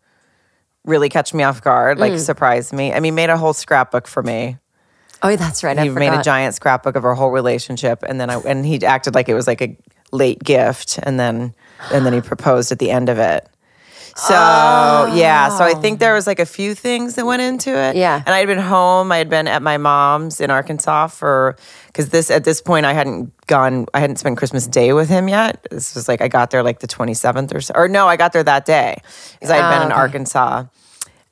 really 0.84 1.08
catch 1.08 1.34
me 1.34 1.42
off 1.42 1.62
guard, 1.62 1.98
Mm. 1.98 2.00
like 2.00 2.18
surprise 2.20 2.72
me. 2.72 2.92
I 2.92 3.00
mean, 3.00 3.16
made 3.16 3.30
a 3.30 3.36
whole 3.36 3.54
scrapbook 3.54 4.06
for 4.06 4.22
me. 4.22 4.58
Oh, 5.24 5.34
that's 5.36 5.62
right. 5.62 5.78
I 5.78 5.84
He 5.84 5.88
made 5.88 6.12
a 6.12 6.22
giant 6.22 6.54
scrapbook 6.54 6.96
of 6.96 7.04
our 7.04 7.14
whole 7.14 7.30
relationship, 7.30 8.02
and 8.02 8.20
then 8.20 8.28
I 8.30 8.38
and 8.40 8.66
he 8.66 8.84
acted 8.84 9.14
like 9.14 9.28
it 9.28 9.34
was 9.34 9.46
like 9.46 9.62
a 9.62 9.76
late 10.12 10.42
gift, 10.42 10.98
and 11.02 11.18
then 11.18 11.54
and 11.92 12.06
then 12.06 12.12
he 12.12 12.20
proposed 12.20 12.70
at 12.72 12.78
the 12.78 12.90
end 12.90 13.08
of 13.08 13.18
it. 13.18 13.48
So 14.14 14.34
oh. 14.34 15.12
yeah, 15.14 15.48
so 15.48 15.64
I 15.64 15.72
think 15.72 15.98
there 15.98 16.12
was 16.12 16.26
like 16.26 16.38
a 16.38 16.46
few 16.46 16.74
things 16.74 17.14
that 17.14 17.24
went 17.24 17.40
into 17.40 17.70
it. 17.70 17.96
Yeah. 17.96 18.22
and 18.24 18.34
I 18.34 18.40
had 18.40 18.46
been 18.46 18.58
home. 18.58 19.10
I 19.10 19.16
had 19.16 19.30
been 19.30 19.48
at 19.48 19.62
my 19.62 19.78
mom's 19.78 20.38
in 20.38 20.50
Arkansas 20.50 21.06
for 21.06 21.56
because 21.86 22.10
this 22.10 22.30
at 22.30 22.44
this 22.44 22.60
point 22.60 22.84
I 22.84 22.92
hadn't 22.92 23.32
gone. 23.46 23.86
I 23.94 24.00
hadn't 24.00 24.16
spent 24.16 24.36
Christmas 24.36 24.66
Day 24.66 24.92
with 24.92 25.08
him 25.08 25.28
yet. 25.28 25.66
This 25.70 25.94
was 25.94 26.08
like 26.08 26.20
I 26.20 26.28
got 26.28 26.50
there 26.50 26.62
like 26.62 26.80
the 26.80 26.86
twenty 26.86 27.14
seventh 27.14 27.54
or 27.54 27.62
so, 27.62 27.72
or 27.74 27.88
no, 27.88 28.06
I 28.06 28.16
got 28.16 28.34
there 28.34 28.44
that 28.44 28.66
day 28.66 28.96
because 29.32 29.50
I 29.50 29.56
had 29.56 29.78
been 29.78 29.86
in 29.86 29.92
oh, 29.92 29.96
Arkansas, 29.96 30.64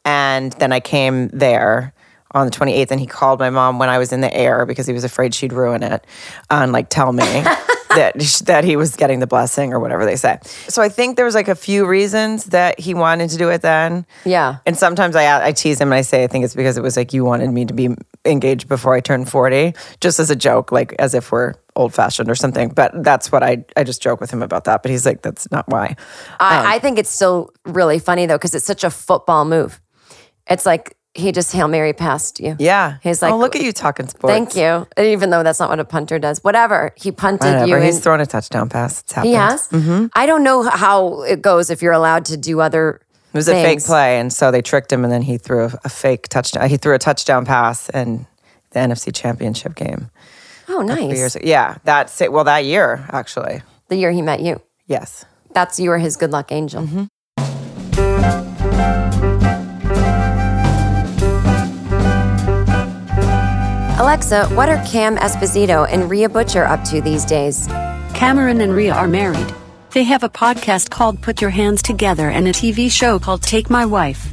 and 0.07 0.53
then 0.53 0.73
I 0.73 0.81
came 0.81 1.29
there 1.29 1.93
on 2.33 2.47
the 2.47 2.53
28th 2.53 2.93
and 2.93 3.01
he 3.01 3.07
called 3.07 3.41
my 3.41 3.51
mom 3.51 3.81
when 3.81 3.89
I 3.89 3.99
was 3.99 4.13
in 4.13 4.21
the 4.21 4.33
air 4.33 4.65
because 4.65 4.87
he 4.87 4.93
was 4.93 5.03
afraid 5.03 5.35
she'd 5.35 5.53
ruin 5.53 5.83
it 5.83 6.07
and 6.49 6.71
like 6.71 6.89
tell 6.89 7.13
me 7.13 7.25
that 7.91 8.19
that 8.47 8.65
he 8.65 8.77
was 8.77 8.97
getting 8.97 9.21
the 9.21 9.27
blessing 9.27 9.73
or 9.73 9.81
whatever 9.81 10.05
they 10.05 10.17
say. 10.17 10.39
So 10.69 10.83
I 10.83 10.89
think 10.89 11.17
there 11.17 11.25
was 11.25 11.35
like 11.35 11.49
a 11.49 11.55
few 11.55 11.87
reasons 11.87 12.47
that 12.47 12.79
he 12.79 12.95
wanted 12.95 13.31
to 13.31 13.37
do 13.37 13.51
it 13.51 13.63
then. 13.63 14.07
Yeah. 14.25 14.59
And 14.67 14.77
sometimes 14.77 15.17
I 15.17 15.47
I 15.47 15.53
tease 15.53 15.81
him 15.81 15.89
and 15.89 15.95
I 15.95 16.03
say 16.03 16.25
I 16.25 16.27
think 16.27 16.45
it's 16.45 16.55
because 16.55 16.77
it 16.77 16.83
was 16.83 16.97
like 16.97 17.13
you 17.13 17.25
wanted 17.25 17.51
me 17.51 17.65
to 17.67 17.75
be 17.75 17.91
engaged 18.25 18.69
before 18.69 18.95
I 18.95 19.01
turned 19.01 19.29
40 19.29 19.75
just 20.01 20.21
as 20.21 20.31
a 20.31 20.37
joke 20.37 20.73
like 20.73 20.95
as 20.99 21.15
if 21.15 21.33
we're 21.33 21.55
old 21.77 21.95
fashioned 21.95 22.31
or 22.31 22.35
something. 22.35 22.71
But 22.71 23.03
that's 23.03 23.33
what 23.33 23.43
I 23.43 23.65
I 23.77 23.85
just 23.85 24.03
joke 24.03 24.21
with 24.21 24.31
him 24.31 24.43
about 24.43 24.65
that, 24.65 24.83
but 24.83 24.91
he's 24.91 25.07
like 25.07 25.23
that's 25.23 25.51
not 25.51 25.69
why. 25.69 25.97
I, 26.39 26.59
um, 26.59 26.67
I 26.67 26.79
think 26.79 26.99
it's 26.99 27.11
still 27.11 27.51
really 27.65 27.99
funny 27.99 28.27
though 28.27 28.39
because 28.39 28.55
it's 28.55 28.67
such 28.67 28.85
a 28.85 28.91
football 28.91 29.45
move. 29.45 29.81
It's 30.49 30.67
like 30.67 30.97
he 31.15 31.33
just 31.33 31.53
hail 31.53 31.67
mary 31.69 31.93
past 31.93 32.39
you. 32.41 32.57
Yeah. 32.59 32.99
He's 33.03 33.21
like, 33.23 33.33
"Oh, 33.33 33.37
look 33.39 33.57
at 33.57 33.63
you 33.63 33.73
talking 33.73 34.07
sports." 34.09 34.33
Thank 34.33 34.57
you. 34.57 34.87
Even 35.03 35.31
though 35.31 35.43
that's 35.43 35.59
not 35.61 35.69
what 35.69 35.81
a 35.81 35.85
punter 35.85 36.19
does. 36.19 36.39
Whatever. 36.45 36.93
He 36.97 37.11
punted 37.13 37.47
Whatever. 37.53 37.67
you. 37.67 37.85
He's 37.85 37.99
thrown 38.01 38.21
a 38.21 38.27
touchdown 38.27 38.69
pass. 38.69 39.01
It's 39.01 39.13
happened. 39.13 39.29
he 39.31 39.35
has. 39.35 39.69
Mm-hmm. 39.69 40.07
I 40.15 40.27
don't 40.27 40.43
know 40.45 40.63
how 40.63 41.23
it 41.23 41.43
goes 41.43 41.69
if 41.71 41.83
you're 41.83 41.93
allowed 41.93 42.25
to 42.27 42.37
do 42.37 42.61
other. 42.61 43.01
It 43.33 43.37
was 43.37 43.49
a 43.49 43.53
fake 43.53 43.83
play, 43.85 44.19
and 44.19 44.33
so 44.33 44.51
they 44.51 44.61
tricked 44.63 44.93
him, 44.93 45.05
and 45.05 45.13
then 45.13 45.23
he 45.23 45.39
threw 45.39 45.67
a, 45.67 45.79
a 45.85 45.89
fake 45.89 46.29
touchdown. 46.29 46.69
He 46.69 46.77
threw 46.77 46.95
a 46.95 46.99
touchdown 46.99 47.45
pass 47.47 47.89
in 47.91 48.27
the 48.71 48.81
NFC 48.81 49.15
Championship 49.15 49.75
game. 49.77 50.11
Oh, 50.69 50.83
nice. 50.83 51.37
Yeah, 51.43 51.79
that's 51.85 52.21
it. 52.21 52.33
Well, 52.33 52.45
that 52.45 52.65
year 52.65 53.05
actually, 53.11 53.63
The 53.89 53.97
year 53.97 54.11
he 54.13 54.23
met 54.23 54.41
you. 54.41 54.61
yes. 54.87 55.25
That's 55.53 55.81
you 55.81 55.91
were 55.91 55.99
his 55.99 56.17
good 56.17 56.31
luck 56.31 56.53
angel. 56.53 56.83
Mm-hmm. 56.85 58.50
Alexa, 64.01 64.47
what 64.55 64.71
are 64.71 64.83
Cam 64.87 65.19
Esposito 65.19 65.87
and 65.91 66.09
Rhea 66.09 66.27
Butcher 66.27 66.65
up 66.65 66.83
to 66.85 67.03
these 67.03 67.23
days? 67.27 67.67
Cameron 68.15 68.63
and 68.63 68.73
Rhea 68.73 68.95
are 68.95 69.07
married. 69.07 69.55
They 69.91 70.05
have 70.05 70.23
a 70.23 70.31
podcast 70.31 70.89
called 70.89 71.21
Put 71.21 71.43
Your 71.43 71.51
Hands 71.51 71.83
Together 71.83 72.31
and 72.31 72.49
a 72.49 72.51
TV 72.51 72.91
show 72.91 73.19
called 73.19 73.43
Take 73.43 73.69
My 73.69 73.85
Wife. 73.85 74.33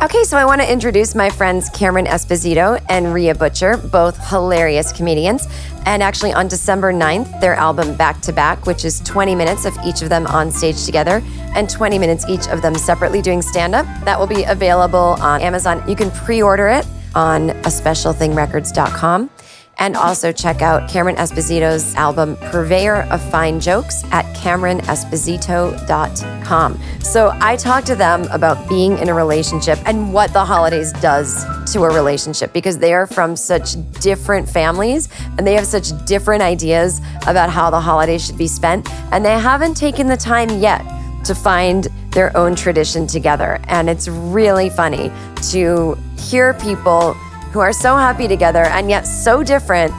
Okay, 0.00 0.22
so 0.22 0.36
I 0.36 0.44
want 0.44 0.60
to 0.60 0.72
introduce 0.72 1.16
my 1.16 1.30
friends 1.30 1.68
Cameron 1.70 2.06
Esposito 2.06 2.80
and 2.88 3.12
Rhea 3.12 3.34
Butcher, 3.34 3.76
both 3.76 4.16
hilarious 4.28 4.92
comedians. 4.92 5.48
And 5.84 6.00
actually, 6.00 6.32
on 6.32 6.46
December 6.46 6.92
9th, 6.92 7.40
their 7.40 7.56
album 7.56 7.96
Back 7.96 8.20
to 8.20 8.32
Back, 8.32 8.66
which 8.66 8.84
is 8.84 9.00
20 9.00 9.34
minutes 9.34 9.64
of 9.64 9.76
each 9.84 10.02
of 10.02 10.10
them 10.10 10.28
on 10.28 10.52
stage 10.52 10.86
together 10.86 11.24
and 11.56 11.68
20 11.68 11.98
minutes 11.98 12.24
each 12.28 12.46
of 12.46 12.62
them 12.62 12.76
separately 12.76 13.20
doing 13.20 13.42
stand 13.42 13.74
up, 13.74 13.84
that 14.04 14.16
will 14.16 14.28
be 14.28 14.44
available 14.44 15.16
on 15.18 15.40
Amazon. 15.40 15.82
You 15.88 15.96
can 15.96 16.12
pre 16.12 16.40
order 16.40 16.68
it 16.68 16.86
on 17.14 17.50
a 17.50 17.68
specialthingrecords.com. 17.68 19.30
And 19.78 19.96
also 19.96 20.32
check 20.32 20.60
out 20.62 20.88
Cameron 20.88 21.16
Esposito's 21.16 21.96
album 21.96 22.36
Purveyor 22.36 23.02
of 23.10 23.20
Fine 23.30 23.58
Jokes 23.60 24.04
at 24.12 24.24
CameronEsposito.com. 24.36 26.80
So 27.00 27.36
I 27.40 27.56
talked 27.56 27.88
to 27.88 27.96
them 27.96 28.28
about 28.30 28.68
being 28.68 28.98
in 28.98 29.08
a 29.08 29.14
relationship 29.14 29.78
and 29.86 30.12
what 30.12 30.34
the 30.34 30.44
holidays 30.44 30.92
does 31.00 31.46
to 31.72 31.84
a 31.84 31.92
relationship 31.92 32.52
because 32.52 32.76
they 32.78 32.92
are 32.92 33.06
from 33.06 33.34
such 33.34 33.76
different 34.00 34.46
families 34.48 35.08
and 35.38 35.46
they 35.46 35.54
have 35.54 35.66
such 35.66 35.90
different 36.04 36.42
ideas 36.42 37.00
about 37.26 37.48
how 37.50 37.70
the 37.70 37.80
holidays 37.80 38.24
should 38.24 38.38
be 38.38 38.46
spent. 38.46 38.88
And 39.10 39.24
they 39.24 39.38
haven't 39.38 39.74
taken 39.74 40.06
the 40.06 40.18
time 40.18 40.60
yet 40.60 40.84
to 41.24 41.34
find 41.34 41.88
their 42.12 42.36
own 42.36 42.54
tradition 42.54 43.06
together. 43.06 43.60
And 43.68 43.88
it's 43.90 44.08
really 44.08 44.70
funny 44.70 45.10
to 45.50 45.98
hear 46.18 46.54
people 46.54 47.14
who 47.52 47.60
are 47.60 47.72
so 47.72 47.96
happy 47.96 48.28
together 48.28 48.64
and 48.64 48.88
yet 48.88 49.02
so 49.02 49.42
different. 49.42 49.92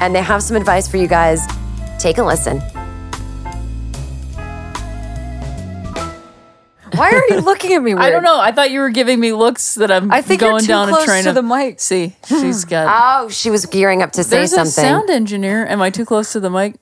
And 0.00 0.14
they 0.14 0.22
have 0.22 0.42
some 0.42 0.56
advice 0.56 0.88
for 0.88 0.96
you 0.96 1.06
guys. 1.06 1.46
Take 1.98 2.18
a 2.18 2.22
listen. 2.22 2.60
Why 6.94 7.12
are 7.12 7.34
you 7.34 7.40
looking 7.40 7.72
at 7.72 7.82
me 7.82 7.94
weird? 7.94 8.04
I 8.06 8.10
don't 8.10 8.22
know. 8.22 8.38
I 8.40 8.52
thought 8.52 8.70
you 8.70 8.80
were 8.80 8.90
giving 8.90 9.20
me 9.20 9.32
looks 9.32 9.76
that 9.76 9.90
I'm 9.90 10.10
I 10.10 10.22
think 10.22 10.40
going 10.40 10.52
you're 10.52 10.60
too 10.60 10.66
down 10.66 10.88
close 10.88 11.00
and 11.00 11.06
trying 11.06 11.24
to 11.24 11.32
the 11.32 11.42
mic. 11.42 11.80
See, 11.80 12.16
she's 12.26 12.64
got. 12.66 13.22
Oh, 13.24 13.28
she 13.28 13.50
was 13.50 13.66
gearing 13.66 14.02
up 14.02 14.12
to 14.12 14.24
say 14.24 14.38
There's 14.38 14.52
a 14.52 14.66
sound 14.66 15.08
engineer. 15.08 15.66
Am 15.66 15.80
I 15.80 15.90
too 15.90 16.04
close 16.04 16.32
to 16.32 16.40
the 16.40 16.50
mic? 16.50 16.74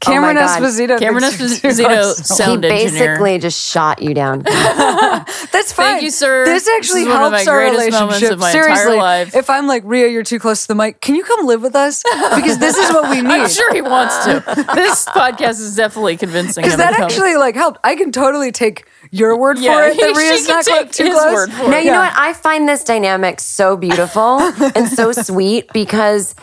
Cameron 0.00 0.38
Oh 0.38 0.40
God. 0.40 0.62
Esposito. 0.62 0.98
Cameron 0.98 1.24
thinks 1.30 1.62
you're 1.62 1.72
too 1.72 1.82
Esposito, 1.82 1.86
close. 1.86 2.18
he 2.18 2.24
sound 2.24 2.64
engineer. 2.64 2.90
basically 3.14 3.38
just 3.38 3.60
shot 3.70 4.00
you 4.00 4.14
down. 4.14 4.42
That's 4.44 5.72
fine. 5.72 5.86
Thank 5.86 6.02
you, 6.04 6.10
sir. 6.10 6.44
This 6.46 6.66
actually 6.68 7.04
This 7.04 7.12
is 7.12 7.18
one 7.18 7.22
of 7.24 7.32
helps 7.32 7.48
our 7.48 7.58
relationship. 7.58 8.32
of 8.32 8.38
my 8.38 8.50
Seriously, 8.50 8.96
life. 8.96 9.34
if 9.36 9.50
I'm 9.50 9.66
like 9.66 9.82
Rhea, 9.84 10.08
you're 10.08 10.22
too 10.22 10.38
close 10.38 10.62
to 10.62 10.68
the 10.68 10.74
mic. 10.74 11.00
Can 11.02 11.16
you 11.16 11.24
come 11.24 11.46
live 11.46 11.60
with 11.62 11.76
us? 11.76 12.02
Because 12.34 12.58
this 12.58 12.76
is 12.78 12.90
what 12.90 13.10
we 13.10 13.16
need. 13.22 13.30
I'm 13.30 13.48
sure 13.48 13.74
he 13.74 13.82
wants 13.82 14.24
to. 14.24 14.42
this 14.74 15.04
podcast 15.06 15.60
is 15.60 15.76
definitely 15.76 16.16
convincing 16.16 16.62
Because 16.62 16.78
that 16.78 16.98
actually 16.98 17.36
like 17.36 17.54
helped. 17.54 17.78
I 17.84 17.94
can 17.94 18.10
totally 18.10 18.52
take 18.52 18.86
your 19.10 19.36
word 19.36 19.58
Yeah, 19.58 19.76
for 19.76 19.84
it. 19.88 19.94
he- 19.96 20.00
That 20.00 20.14
she 20.16 20.30
Rhea's 20.30 20.48
not 20.48 20.64
take 20.64 20.92
too 20.92 21.04
his 21.04 21.14
close. 21.14 21.32
word 21.34 21.52
for 21.52 21.68
Now, 21.70 21.76
it. 21.78 21.84
you 21.84 21.90
know 21.92 22.00
what? 22.00 22.12
I 22.16 22.32
find 22.32 22.68
this 22.68 22.84
dynamic 22.84 23.40
so 23.40 23.76
beautiful 23.76 24.38
and 24.74 24.88
so 24.88 25.12
sweet 25.28 25.70
because 25.74 26.34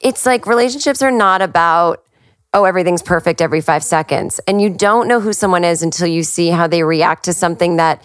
it's 0.00 0.24
like 0.24 0.46
relationships 0.46 1.02
are 1.02 1.10
not 1.10 1.42
about, 1.42 2.02
oh, 2.54 2.64
everything's 2.64 3.02
perfect 3.02 3.42
every 3.42 3.60
five 3.60 3.84
seconds. 3.84 4.40
And 4.46 4.62
you 4.62 4.70
don't 4.70 5.08
know 5.08 5.20
who 5.20 5.32
someone 5.32 5.64
is 5.64 5.82
until 5.82 6.06
you 6.06 6.22
see 6.22 6.48
how 6.48 6.66
they 6.66 6.82
react 6.84 7.24
to 7.24 7.32
something 7.32 7.76
that 7.76 8.02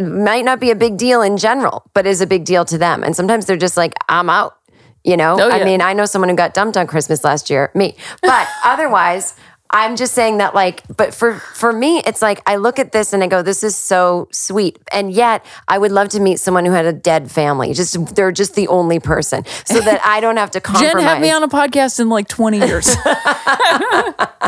might 0.00 0.44
not 0.44 0.60
be 0.60 0.70
a 0.70 0.74
big 0.74 0.96
deal 0.96 1.22
in 1.22 1.36
general, 1.36 1.84
but 1.94 2.06
is 2.06 2.20
a 2.20 2.26
big 2.26 2.44
deal 2.44 2.64
to 2.64 2.78
them. 2.78 3.04
And 3.04 3.14
sometimes 3.14 3.46
they're 3.46 3.56
just 3.56 3.76
like, 3.76 3.92
I'm 4.08 4.30
out. 4.30 4.56
You 5.04 5.16
know, 5.16 5.36
Oh, 5.36 5.50
I 5.50 5.64
mean, 5.64 5.82
I 5.82 5.94
know 5.94 6.06
someone 6.06 6.28
who 6.28 6.36
got 6.36 6.54
dumped 6.54 6.76
on 6.76 6.86
Christmas 6.86 7.24
last 7.24 7.50
year, 7.50 7.72
me. 7.74 7.96
But 8.22 8.46
otherwise, 8.64 9.34
I'm 9.74 9.96
just 9.96 10.12
saying 10.12 10.38
that, 10.38 10.54
like, 10.54 10.82
but 10.96 11.14
for 11.14 11.34
for 11.34 11.72
me, 11.72 12.02
it's 12.04 12.20
like 12.20 12.42
I 12.46 12.56
look 12.56 12.78
at 12.78 12.92
this 12.92 13.12
and 13.14 13.22
I 13.24 13.26
go, 13.26 13.40
"This 13.42 13.62
is 13.64 13.76
so 13.76 14.28
sweet," 14.30 14.78
and 14.92 15.10
yet 15.12 15.44
I 15.66 15.78
would 15.78 15.92
love 15.92 16.10
to 16.10 16.20
meet 16.20 16.40
someone 16.40 16.66
who 16.66 16.72
had 16.72 16.84
a 16.84 16.92
dead 16.92 17.30
family. 17.30 17.72
Just 17.72 18.14
they're 18.14 18.32
just 18.32 18.54
the 18.54 18.68
only 18.68 19.00
person, 19.00 19.44
so 19.64 19.80
that 19.80 20.00
I 20.04 20.20
don't 20.20 20.36
have 20.36 20.50
to 20.52 20.60
compromise. 20.60 20.92
Jen 20.94 21.02
had 21.02 21.22
me 21.22 21.30
on 21.30 21.42
a 21.42 21.48
podcast 21.48 22.00
in 22.00 22.10
like 22.10 22.28
20 22.28 22.58
years. 22.58 22.94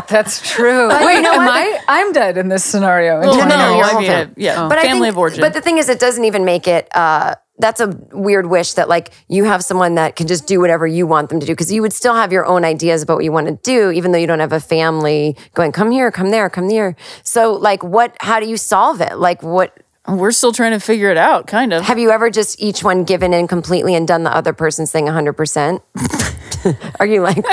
That's 0.07 0.47
true. 0.47 0.89
Wait, 0.89 1.15
you 1.15 1.21
know 1.21 1.33
am? 1.33 1.47
I? 1.49 1.79
I'm 1.87 2.11
dead 2.11 2.37
in 2.37 2.49
this 2.49 2.63
scenario. 2.63 3.19
Well, 3.19 3.35
no, 3.37 3.45
no, 3.47 3.75
you're 3.77 3.85
I 3.85 3.99
mean, 4.25 4.33
yeah, 4.37 4.67
But 4.67 4.77
I 4.77 4.83
family 4.83 5.07
think- 5.07 5.13
of 5.13 5.17
origin. 5.17 5.41
But 5.41 5.53
the 5.53 5.61
thing 5.61 5.77
is, 5.77 5.89
it 5.89 5.99
doesn't 5.99 6.23
even 6.25 6.45
make 6.45 6.67
it. 6.67 6.87
Uh, 6.95 7.35
that's 7.57 7.79
a 7.79 7.87
weird 8.11 8.47
wish 8.47 8.73
that 8.73 8.89
like 8.89 9.11
you 9.29 9.45
have 9.45 9.63
someone 9.63 9.95
that 9.95 10.15
can 10.15 10.27
just 10.27 10.45
do 10.45 10.59
whatever 10.59 10.85
you 10.85 11.07
want 11.07 11.29
them 11.29 11.39
to 11.39 11.45
do 11.45 11.53
because 11.53 11.71
you 11.71 11.81
would 11.81 11.93
still 11.93 12.13
have 12.15 12.31
your 12.33 12.45
own 12.45 12.65
ideas 12.65 13.01
about 13.01 13.15
what 13.15 13.23
you 13.23 13.31
want 13.31 13.47
to 13.47 13.53
do 13.63 13.91
even 13.91 14.11
though 14.11 14.17
you 14.17 14.27
don't 14.27 14.39
have 14.41 14.51
a 14.53 14.59
family 14.59 15.37
going 15.53 15.71
come 15.71 15.89
here 15.91 16.11
come 16.11 16.31
there 16.31 16.49
come 16.49 16.67
there 16.67 16.95
so 17.23 17.53
like 17.53 17.81
what 17.83 18.15
how 18.19 18.39
do 18.39 18.47
you 18.47 18.57
solve 18.57 18.99
it 19.01 19.17
like 19.17 19.41
what 19.41 19.79
We're 20.07 20.31
still 20.33 20.51
trying 20.51 20.73
to 20.73 20.79
figure 20.79 21.09
it 21.09 21.17
out, 21.17 21.47
kind 21.47 21.73
of. 21.73 21.83
have 21.83 21.97
you 21.97 22.11
ever 22.11 22.29
just 22.29 22.61
each 22.61 22.83
one 22.83 23.05
given 23.05 23.33
in 23.33 23.47
completely 23.47 23.95
and 23.95 24.07
done 24.07 24.23
the 24.23 24.35
other 24.35 24.53
person's 24.53 24.91
thing 24.91 25.05
100% 25.05 25.81
are 26.99 27.05
you 27.05 27.21
like 27.21 27.43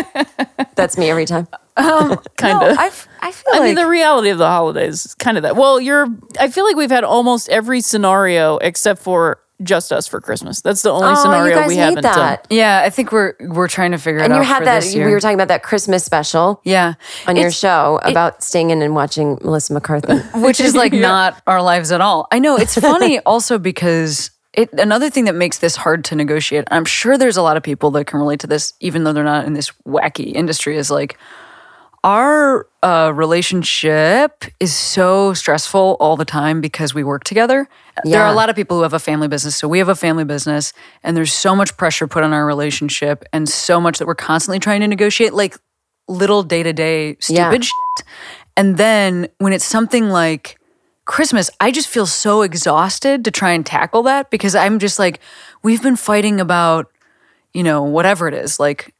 that's 0.75 0.99
me 0.99 1.11
every 1.11 1.27
time 1.27 1.47
kind 1.77 1.89
um, 2.03 2.19
No, 2.43 2.71
of. 2.71 2.79
I, 2.79 2.87
f- 2.89 3.09
I 3.21 3.31
feel 3.33 3.55
I 3.55 3.59
like 3.59 3.67
mean, 3.69 3.75
the 3.77 3.87
reality 3.89 4.31
of 4.31 4.39
the 4.39 4.47
holidays 4.49 5.07
is 5.07 5.15
kind 5.15 5.37
of 5.39 5.43
that. 5.45 5.57
Well, 5.57 5.81
you're. 5.81 6.07
I 6.39 6.49
feel 6.51 6.65
like 6.65 6.77
we've 6.77 6.91
had 6.91 7.05
almost 7.05 7.49
every 7.49 7.81
scenario 7.81 8.59
except 8.59 9.01
for 9.01 9.39
just 9.63 9.93
us 9.93 10.07
for 10.07 10.21
Christmas. 10.21 10.61
That's 10.61 10.83
the 10.83 10.91
only 10.91 11.07
oh 11.09 11.11
you 11.11 11.17
scenario 11.17 11.55
guys 11.57 11.69
we 11.69 11.75
need 11.75 11.81
haven't 11.81 12.03
that 12.03 12.49
done. 12.49 12.57
yeah, 12.57 12.83
I 12.85 12.91
think 12.91 13.13
we're 13.13 13.35
we're 13.41 13.69
trying 13.69 13.93
to 13.93 13.99
figure 13.99 14.21
it 14.21 14.25
and 14.25 14.35
you 14.35 14.43
had 14.43 14.59
for 14.59 14.65
that 14.67 14.83
this 14.83 14.95
we 14.95 15.05
were 15.05 15.21
talking 15.21 15.35
about 15.35 15.49
that 15.49 15.63
christmas 15.63 16.05
special 16.05 16.61
yeah 16.65 16.95
on 17.27 17.37
your 17.37 17.47
It's- 17.47 17.59
show 17.59 17.99
about 18.03 18.43
staying 18.43 18.71
in 18.71 18.83
and 18.83 18.95
watching 18.95 19.39
melissa 19.43 19.73
mccarthy 19.73 20.19
which 20.41 20.61
is 20.61 20.75
like 20.75 20.93
not 21.11 21.41
our 21.47 21.63
lives 21.63 21.93
at 21.93 22.01
all. 22.01 22.27
I 22.31 22.39
know 22.39 22.57
it's 22.57 22.79
funny 22.79 23.19
also 23.27 23.59
because 23.59 24.31
it 24.55 24.71
another 24.75 25.09
thing 25.11 25.25
that 25.25 25.35
makes 25.35 25.59
this 25.59 25.77
hard 25.77 26.05
to 26.07 26.15
negotiate. 26.15 26.65
I'm 26.71 26.85
sure 26.85 27.17
there's 27.17 27.37
a 27.39 27.43
lot 27.43 27.57
of 27.57 27.63
people 27.63 27.91
that 27.93 28.07
can 28.07 28.19
relate 28.19 28.41
to 28.41 28.47
this, 28.47 28.75
even 28.81 29.05
though 29.05 29.13
they're 29.15 29.25
not 29.25 29.47
in 29.47 29.55
this 29.55 29.71
wacky 29.87 30.35
industry. 30.35 30.77
Is 30.77 30.91
like 30.91 31.17
our 32.05 32.67
uh, 32.83 33.13
relationship 33.15 34.45
is 34.59 34.75
so 34.75 35.33
stressful 35.35 35.97
all 36.01 36.17
the 36.17 36.25
time 36.25 36.61
because 36.61 36.95
we 36.95 37.05
work 37.05 37.23
together. 37.25 37.69
Yeah. 38.05 38.11
There 38.13 38.23
are 38.23 38.33
a 38.33 38.35
lot 38.35 38.51
of 38.51 38.57
people 38.57 38.77
who 38.77 38.83
have 38.83 38.93
a 38.93 38.99
family 38.99 39.29
business. 39.29 39.55
So 39.57 39.69
we 39.69 39.79
have 39.79 39.89
a 39.89 39.95
family 39.95 40.25
business, 40.25 40.73
and 41.05 41.17
there's 41.17 41.33
so 41.33 41.55
much 41.55 41.77
pressure 41.77 42.09
put 42.09 42.25
on 42.25 42.33
our 42.33 42.45
relationship, 42.45 43.25
and 43.33 43.49
so 43.49 43.81
much 43.81 43.99
that 43.99 44.07
we're 44.07 44.15
constantly 44.17 44.59
trying 44.59 44.81
to 44.81 44.89
negotiate, 44.89 45.33
like 45.33 45.57
little 46.09 46.43
day 46.43 46.63
to 46.63 46.73
day 46.73 47.17
Yeah. 47.29 47.49
stupid 47.49 47.65
shit. 47.65 48.07
And 48.57 48.77
then 48.77 49.29
when 49.39 49.53
it's 49.53 49.65
something 49.65 50.11
like 50.11 50.59
Christmas, 51.05 51.51
I 51.61 51.71
just 51.71 51.89
feel 51.89 52.07
so 52.07 52.43
exhausted 52.43 53.25
to 53.25 53.31
try 53.31 53.53
and 53.53 53.65
tackle 53.65 54.03
that 54.05 54.31
because 54.31 54.55
I'm 54.55 54.79
just 54.79 54.99
like, 54.99 55.21
we've 55.63 55.83
been 55.83 55.97
fighting 55.97 56.41
about, 56.41 56.91
you 57.55 57.63
know, 57.63 57.83
whatever 57.83 58.27
it 58.29 58.35
is, 58.35 58.59
like 58.61 58.93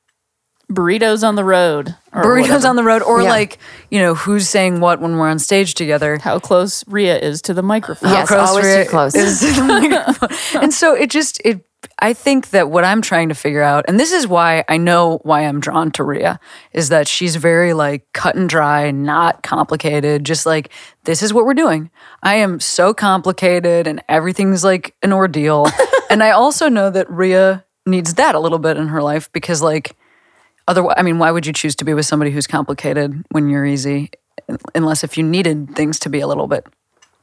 Burritos 0.73 1.27
on 1.27 1.35
the 1.35 1.45
road. 1.45 1.95
or 2.13 2.23
burritos 2.25 2.43
whatever. 2.43 2.69
on 2.69 2.77
the 2.77 2.83
road, 2.85 3.03
or 3.03 3.23
Yeah. 3.23 3.31
like, 3.31 3.59
you 3.91 3.99
know, 4.01 4.15
who's 4.15 4.49
saying 4.49 4.81
what 4.81 5.01
when 5.01 5.17
we're 5.17 5.29
on 5.29 5.39
stage 5.39 5.75
together. 5.75 6.19
How 6.23 6.39
close 6.39 6.85
Rhea 6.87 7.19
is 7.19 7.41
to 7.43 7.55
the 7.55 7.63
microphone. 7.63 8.11
Yes, 8.11 8.29
close 8.29 8.49
always 8.49 8.65
Rhea 8.67 8.85
too 8.85 8.91
close. 8.91 9.15
is 9.15 9.41
to 9.41 9.47
the 9.53 9.65
microphone. 9.81 10.63
and 10.63 10.75
so 10.75 10.95
it 10.95 11.11
just 11.11 11.41
it 11.45 11.65
I 11.99 12.13
think 12.13 12.51
that 12.51 12.71
what 12.71 12.85
I'm 12.85 13.03
trying 13.03 13.29
to 13.29 13.35
figure 13.35 13.63
out, 13.63 13.85
and 13.89 13.99
this 13.99 14.13
is 14.13 14.27
why 14.27 14.65
I 14.69 14.77
know 14.77 15.19
why 15.25 15.41
I'm 15.43 15.59
drawn 15.59 15.91
to 15.93 16.05
Rhea, 16.05 16.39
is 16.73 16.91
that 16.91 17.09
she's 17.09 17.35
very 17.37 17.75
like 17.75 18.07
cut 18.13 18.37
and 18.37 18.49
dry, 18.49 18.91
not 18.93 19.43
complicated, 19.43 20.25
just 20.25 20.47
like 20.47 20.71
this 21.05 21.23
is 21.23 21.33
what 21.35 21.45
we're 21.45 21.55
doing. 21.55 21.91
I 22.23 22.37
am 22.37 22.61
so 22.61 22.95
complicated 22.95 23.87
and 23.89 24.01
everything's 24.09 24.63
like 24.63 24.95
an 25.03 25.13
ordeal. 25.13 25.67
and 26.11 26.23
I 26.23 26.31
also 26.31 26.69
know 26.69 26.89
that 26.91 27.11
Rhea 27.11 27.65
needs 27.85 28.15
that 28.15 28.35
a 28.37 28.41
little 28.41 28.61
bit 28.61 28.77
in 28.77 28.89
her 28.89 29.03
life 29.03 29.29
because 29.33 29.61
like 29.61 29.97
otherwise 30.69 30.95
I 30.99 31.03
mean, 31.03 31.19
why 31.19 31.31
would 31.31 31.47
you 31.47 31.53
choose 31.53 31.75
to 31.77 31.85
be 31.85 31.95
with 31.95 32.07
somebody 32.07 32.31
who's 32.31 32.47
complicated 32.47 33.25
when 33.31 33.49
you're 33.49 33.67
easy? 33.67 34.11
Unless 34.75 35.05
if 35.05 35.17
you 35.17 35.25
needed 35.25 35.75
things 35.77 35.99
to 36.01 36.09
be 36.09 36.21
a 36.21 36.27
little 36.27 36.47
bit 36.47 36.67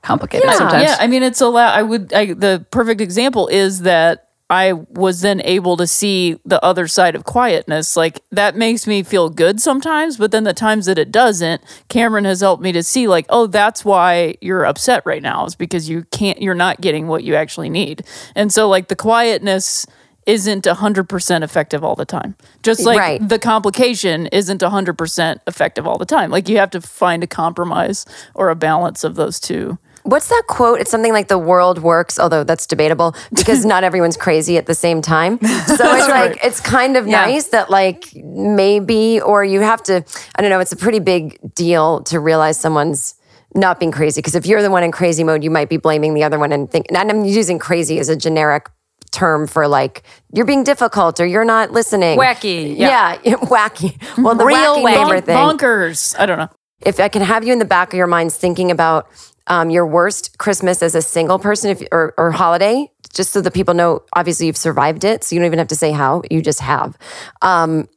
complicated 0.02 0.50
sometimes. 0.54 0.84
Yeah, 0.84 0.98
I 1.00 1.08
mean, 1.08 1.24
it's 1.24 1.42
a 1.42 1.48
lot. 1.48 1.74
I 1.74 1.84
would. 1.84 2.14
I, 2.14 2.34
the 2.34 2.66
perfect 2.72 3.02
example 3.02 3.48
is 3.48 3.82
that 3.82 4.30
I 4.50 4.74
was 4.74 5.22
then 5.22 5.42
able 5.42 5.78
to 5.78 5.86
see 5.86 6.40
the 6.44 6.64
other 6.64 6.88
side 6.88 7.16
of 7.16 7.24
quietness. 7.24 7.96
Like 7.96 8.22
that 8.32 8.56
makes 8.56 8.88
me 8.88 9.04
feel 9.04 9.30
good 9.30 9.62
sometimes, 9.62 10.18
but 10.18 10.32
then 10.32 10.44
the 10.44 10.54
times 10.54 10.88
that 10.88 10.98
it 10.98 11.12
doesn't, 11.12 11.62
Cameron 11.88 12.26
has 12.26 12.42
helped 12.42 12.64
me 12.64 12.72
to 12.72 12.82
see 12.82 13.08
like, 13.08 13.28
oh, 13.30 13.46
that's 13.46 13.86
why 13.86 14.36
you're 14.42 14.66
upset 14.66 15.04
right 15.06 15.22
now 15.22 15.46
is 15.46 15.56
because 15.56 15.88
you 15.88 16.06
can't. 16.12 16.42
You're 16.42 16.56
not 16.56 16.82
getting 16.82 17.08
what 17.08 17.24
you 17.24 17.36
actually 17.36 17.70
need, 17.70 18.04
and 18.36 18.52
so 18.52 18.68
like 18.68 18.88
the 18.88 18.96
quietness 18.96 19.86
isn't 20.30 20.66
100% 20.66 21.44
effective 21.44 21.84
all 21.84 21.96
the 21.96 22.06
time. 22.06 22.36
Just 22.64 22.86
like 22.86 23.00
Right. 23.00 23.30
the 23.30 23.40
complication 23.40 24.28
isn't 24.28 24.62
100% 24.62 25.40
effective 25.48 25.88
all 25.88 25.98
the 25.98 26.06
time. 26.06 26.30
Like 26.32 26.48
you 26.48 26.58
have 26.58 26.70
to 26.72 26.82
find 26.82 27.24
a 27.24 27.28
compromise 27.28 28.06
or 28.36 28.50
a 28.50 28.56
balance 28.56 29.04
of 29.04 29.16
those 29.16 29.40
two. 29.40 29.78
What's 30.04 30.30
that 30.30 30.44
quote? 30.48 30.80
It's 30.80 30.90
something 30.92 31.12
like 31.14 31.28
the 31.28 31.38
world 31.38 31.80
works, 31.80 32.18
although 32.18 32.44
that's 32.44 32.66
debatable 32.66 33.16
because 33.34 33.66
not 33.74 33.84
everyone's 33.84 34.18
crazy 34.18 34.58
at 34.58 34.66
the 34.66 34.76
same 34.76 35.02
time. 35.02 35.40
So 35.80 35.86
it's 35.96 36.08
like 36.10 36.38
it's 36.44 36.60
kind 36.62 36.96
of 36.98 37.06
Yeah. 37.08 37.26
nice 37.26 37.48
that 37.50 37.70
like 37.70 38.06
maybe 38.16 39.20
or 39.22 39.44
you 39.44 39.62
have 39.62 39.82
to 39.84 40.04
I 40.36 40.42
don't 40.42 40.50
know, 40.52 40.60
it's 40.60 40.72
a 40.72 40.78
pretty 40.86 41.00
big 41.00 41.38
deal 41.56 42.02
to 42.04 42.20
realize 42.20 42.60
someone's 42.60 43.16
not 43.56 43.80
being 43.80 43.92
crazy 43.92 44.20
because 44.22 44.36
if 44.36 44.46
you're 44.46 44.62
the 44.62 44.70
one 44.72 44.84
in 44.84 44.92
crazy 44.92 45.24
mode, 45.24 45.44
you 45.44 45.50
might 45.52 45.70
be 45.70 45.78
blaming 45.78 46.14
the 46.14 46.24
other 46.24 46.38
one 46.40 46.52
and 46.52 46.70
think 46.72 46.86
and 46.90 46.98
I'm 46.98 47.26
using 47.26 47.58
crazy 47.60 48.00
as 48.00 48.10
a 48.10 48.16
generic 48.16 48.68
term 49.12 49.48
for 49.48 49.68
like 49.68 50.04
you're 50.34 50.46
being 50.46 50.64
difficult 50.64 51.20
or 51.20 51.26
you're 51.26 51.46
not 51.46 51.72
listening. 51.72 52.18
Wacky, 52.20 52.78
Yeah, 52.78 53.18
wacky. 53.24 53.98
Well, 54.22 54.36
the 54.36 54.46
Real 54.46 54.78
wacky 54.78 54.84
wacky. 54.84 55.06
neighbor 55.08 55.22
thing 55.22 55.36
Bonkers. 55.38 56.16
I 56.20 56.26
don't 56.26 56.38
know. 56.38 56.50
if 56.82 57.00
I 57.00 57.08
can 57.10 57.22
have 57.22 57.44
you 57.44 57.52
in 57.54 57.60
the 57.60 57.66
back 57.66 57.94
of 57.94 57.98
your 57.98 58.08
minds 58.08 58.38
thinking 58.38 58.72
about 58.72 59.08
um, 59.48 59.70
your 59.72 59.88
worst 59.88 60.38
Christmas 60.38 60.84
as 60.84 60.94
a 60.96 61.02
single 61.02 61.40
person 61.40 61.72
if, 61.72 61.82
or, 61.92 62.14
or 62.18 62.32
holiday, 62.32 62.88
just 63.14 63.32
so 63.32 63.42
that 63.42 63.52
people 63.54 63.74
know, 63.74 64.04
obviously 64.14 64.46
you've 64.46 64.58
survived 64.58 65.04
it. 65.04 65.24
So 65.24 65.34
you 65.36 65.40
don't 65.42 65.48
even 65.48 65.58
have 65.60 65.70
to 65.70 65.76
say 65.76 65.92
how, 65.92 66.22
you 66.30 66.42
just 66.44 66.60
have. 66.60 66.96
Um, 67.42 67.88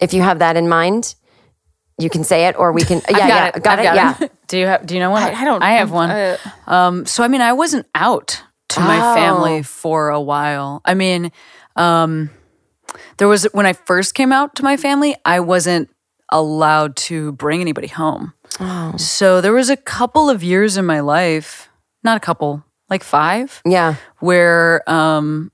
if 0.00 0.14
you 0.14 0.22
have 0.22 0.38
that 0.38 0.56
in 0.56 0.68
mind, 0.70 1.14
you 1.98 2.08
can 2.08 2.24
say 2.24 2.46
it 2.46 2.56
or 2.58 2.72
we 2.72 2.82
can. 2.82 3.02
Yeah, 3.10 3.18
got 3.18 3.28
yeah, 3.28 3.46
it. 3.48 3.62
got 3.62 3.78
I've 3.78 3.80
it. 3.80 3.84
got 3.84 3.94
yeah. 3.94 4.24
it. 4.26 4.32
Do 4.48 4.58
you 4.58 4.66
have? 4.66 4.86
Do 4.86 4.94
you 4.94 5.00
know 5.00 5.10
one? 5.10 5.22
I 5.22 5.44
don't. 5.44 5.62
I 5.62 5.70
have 5.72 5.90
one. 5.92 6.10
uh, 6.10 6.36
um, 6.66 7.04
so 7.06 7.22
I 7.22 7.28
mean, 7.28 7.42
I 7.42 7.52
wasn't 7.52 7.86
out 7.94 8.42
to 8.74 8.80
my 8.80 8.98
Oh. 9.00 9.14
family 9.14 9.62
for 9.62 10.10
a 10.10 10.20
while. 10.20 10.80
I 10.84 10.94
mean, 10.94 11.32
um, 11.76 12.30
there 13.16 13.28
was 13.28 13.44
when 13.52 13.66
I 13.66 13.72
first 13.72 14.14
came 14.14 14.32
out 14.32 14.54
to 14.56 14.62
my 14.64 14.76
family, 14.76 15.14
I 15.24 15.40
wasn't 15.40 15.88
allowed 16.30 16.96
to 16.96 17.32
bring 17.32 17.60
anybody 17.60 17.88
home. 17.88 18.32
Oh. 18.60 18.96
So 18.96 19.40
there 19.40 19.52
was 19.52 19.70
a 19.70 19.76
couple 19.76 20.28
of 20.30 20.42
years 20.42 20.76
in 20.76 20.86
my 20.86 21.00
life, 21.00 21.68
not 22.04 22.16
a 22.16 22.20
couple, 22.20 22.64
like 22.88 23.02
five, 23.04 23.60
Yeah. 23.66 23.94
where 24.20 24.82
um, 24.90 25.50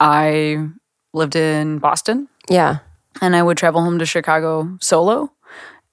I 0.00 0.66
lived 1.12 1.36
in 1.36 1.78
Boston 1.78 2.28
Yeah. 2.48 2.78
and 3.22 3.36
I 3.36 3.42
would 3.42 3.56
travel 3.56 3.82
home 3.82 3.98
to 3.98 4.06
Chicago 4.06 4.76
solo 4.80 5.30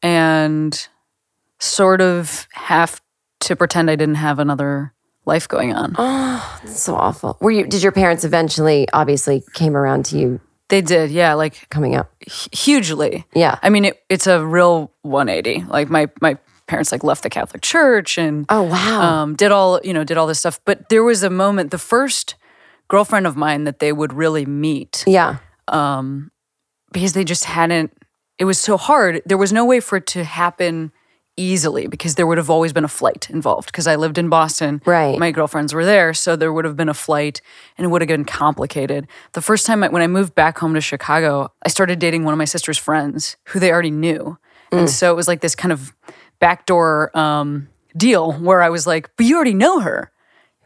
and 0.02 0.88
sort 1.60 2.02
of 2.02 2.48
have 2.54 3.02
to 3.42 3.56
pretend 3.56 3.90
I 3.90 3.96
didn't 3.96 4.16
have 4.16 4.40
another 4.40 4.94
life 5.26 5.48
going 5.48 5.74
on. 5.74 5.96
Oh, 5.98 6.60
It's 6.64 6.82
so 6.82 6.96
awful. 6.96 7.38
Were 7.42 7.52
you, 7.52 7.66
did 7.68 7.84
your 7.84 7.92
parents 7.92 8.24
eventually, 8.24 8.88
obviously, 8.94 9.44
came 9.54 9.76
around 9.78 10.06
to 10.06 10.18
you 10.18 10.40
They 10.70 10.82
did, 10.82 11.12
yeah, 11.12 11.34
like 11.36 11.70
coming 11.70 11.96
up? 11.96 12.12
hu- 12.28 12.50
hugely. 12.52 13.26
Yeah. 13.34 13.60
I 13.62 13.70
mean, 13.70 13.86
it, 13.86 14.02
it's 14.10 14.28
a 14.28 14.46
real 14.46 14.92
180. 15.04 15.66
Like 15.70 15.90
my 15.90 16.08
my 16.22 16.38
parents 16.68 16.92
like 16.92 17.04
left 17.04 17.24
the 17.24 17.30
Catholic 17.30 17.62
Church 17.62 18.18
and 18.18 18.46
Oh, 18.50 18.64
wow. 18.64 19.02
um, 19.02 19.36
did 19.36 19.52
all 19.52 19.80
you 19.84 19.94
know 19.94 20.04
did 20.06 20.18
all 20.18 20.28
this 20.28 20.40
stuff. 20.40 20.60
But 20.66 20.88
there 20.90 21.04
was 21.04 21.22
a 21.24 21.30
moment. 21.30 21.72
The 21.72 21.78
first 21.78 22.36
girlfriend 22.88 23.28
of 23.28 23.36
mine 23.36 23.66
that 23.66 23.80
they 23.80 23.92
would 23.92 24.14
really 24.14 24.46
meet 24.46 25.04
yeah. 25.08 25.38
Um, 25.68 26.32
because 26.92 27.14
they 27.14 27.24
just 27.24 27.46
hadn't 27.46 27.92
it 28.38 28.46
was 28.46 28.58
so 28.60 28.76
hard 28.78 29.22
there 29.26 29.38
was 29.38 29.54
no 29.54 29.64
way 29.66 29.80
for 29.80 29.98
it 29.98 30.08
to 30.08 30.24
happen 30.26 30.92
easily 31.42 31.88
because 31.88 32.16
there 32.16 32.28
would 32.28 32.38
have 32.38 32.50
always 32.50 32.72
been 32.74 32.84
a 32.86 32.88
flight 33.00 33.30
involved 33.30 33.68
because 33.68 33.88
i 33.88 33.96
lived 33.96 34.18
in 34.18 34.30
boston 34.30 34.82
Right. 34.86 35.18
my 35.20 35.32
girlfriends 35.32 35.74
were 35.74 35.86
there 35.86 36.14
so 36.14 36.36
there 36.36 36.54
would 36.54 36.66
have 36.66 36.78
been 36.78 36.90
a 36.90 36.94
flight 36.94 37.42
and 37.78 37.86
it 37.86 37.90
would 37.90 38.02
have 38.02 38.08
been 38.08 38.26
complicated 38.26 39.08
the 39.34 39.42
first 39.42 39.66
time 39.66 39.84
I, 39.84 39.90
when 39.90 40.02
i 40.02 40.08
moved 40.08 40.36
back 40.36 40.58
home 40.60 40.74
to 40.76 40.82
chicago 40.82 41.52
i 41.66 41.70
started 41.70 42.00
dating 42.00 42.24
one 42.24 42.34
of 42.34 42.38
my 42.38 42.46
sister's 42.46 42.78
friends 42.78 43.38
who 43.48 43.60
they 43.60 43.72
already 43.72 43.92
knew 43.92 44.38
and 44.72 44.90
so 44.90 45.12
it 45.12 45.16
was 45.16 45.28
like 45.28 45.42
this 45.42 45.56
kind 45.56 45.72
of 45.74 45.94
backdoor 46.40 47.16
um, 47.18 47.68
deal 47.98 48.32
where 48.34 48.62
i 48.62 48.70
was 48.70 48.88
like 48.88 49.10
but 49.18 49.26
you 49.26 49.36
already 49.36 49.54
know 49.54 49.80
her 49.80 50.12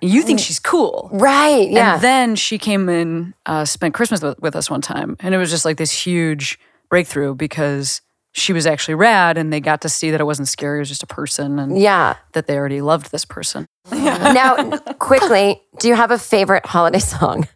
you 0.01 0.21
think 0.21 0.39
she's 0.39 0.59
cool 0.59 1.09
Right. 1.11 1.69
Yeah. 1.71 1.93
and 1.95 2.01
then 2.03 2.35
she 2.35 2.57
came 2.59 2.89
in, 2.89 3.33
uh, 3.45 3.63
spent 3.65 3.93
Christmas 3.95 4.21
with, 4.21 4.37
with 4.39 4.55
us 4.55 4.69
one 4.69 4.81
time, 4.81 5.15
and 5.21 5.33
it 5.33 5.37
was 5.39 5.49
just 5.49 5.65
like 5.65 5.77
this 5.77 5.89
huge 5.91 6.59
breakthrough 6.89 7.33
because 7.33 8.01
she 8.37 8.51
was 8.51 8.67
actually 8.67 8.95
rad 8.95 9.37
and 9.37 9.51
they 9.51 9.61
got 9.61 9.81
to 9.81 9.89
see 9.89 10.11
that 10.11 10.19
it 10.19 10.25
wasn't 10.25 10.47
scary, 10.49 10.77
it 10.77 10.81
was 10.81 10.89
just 10.89 11.03
a 11.03 11.07
person 11.07 11.57
and 11.57 11.77
Yeah. 11.79 12.15
that 12.33 12.47
they 12.47 12.57
already 12.57 12.81
loved 12.81 13.11
this 13.11 13.23
person. 13.25 13.65
Now, 13.91 14.77
quickly, 14.99 15.61
do 15.79 15.87
you 15.87 15.95
have 15.95 16.11
a 16.11 16.19
favorite 16.19 16.65
holiday 16.65 16.99
song? 16.99 17.47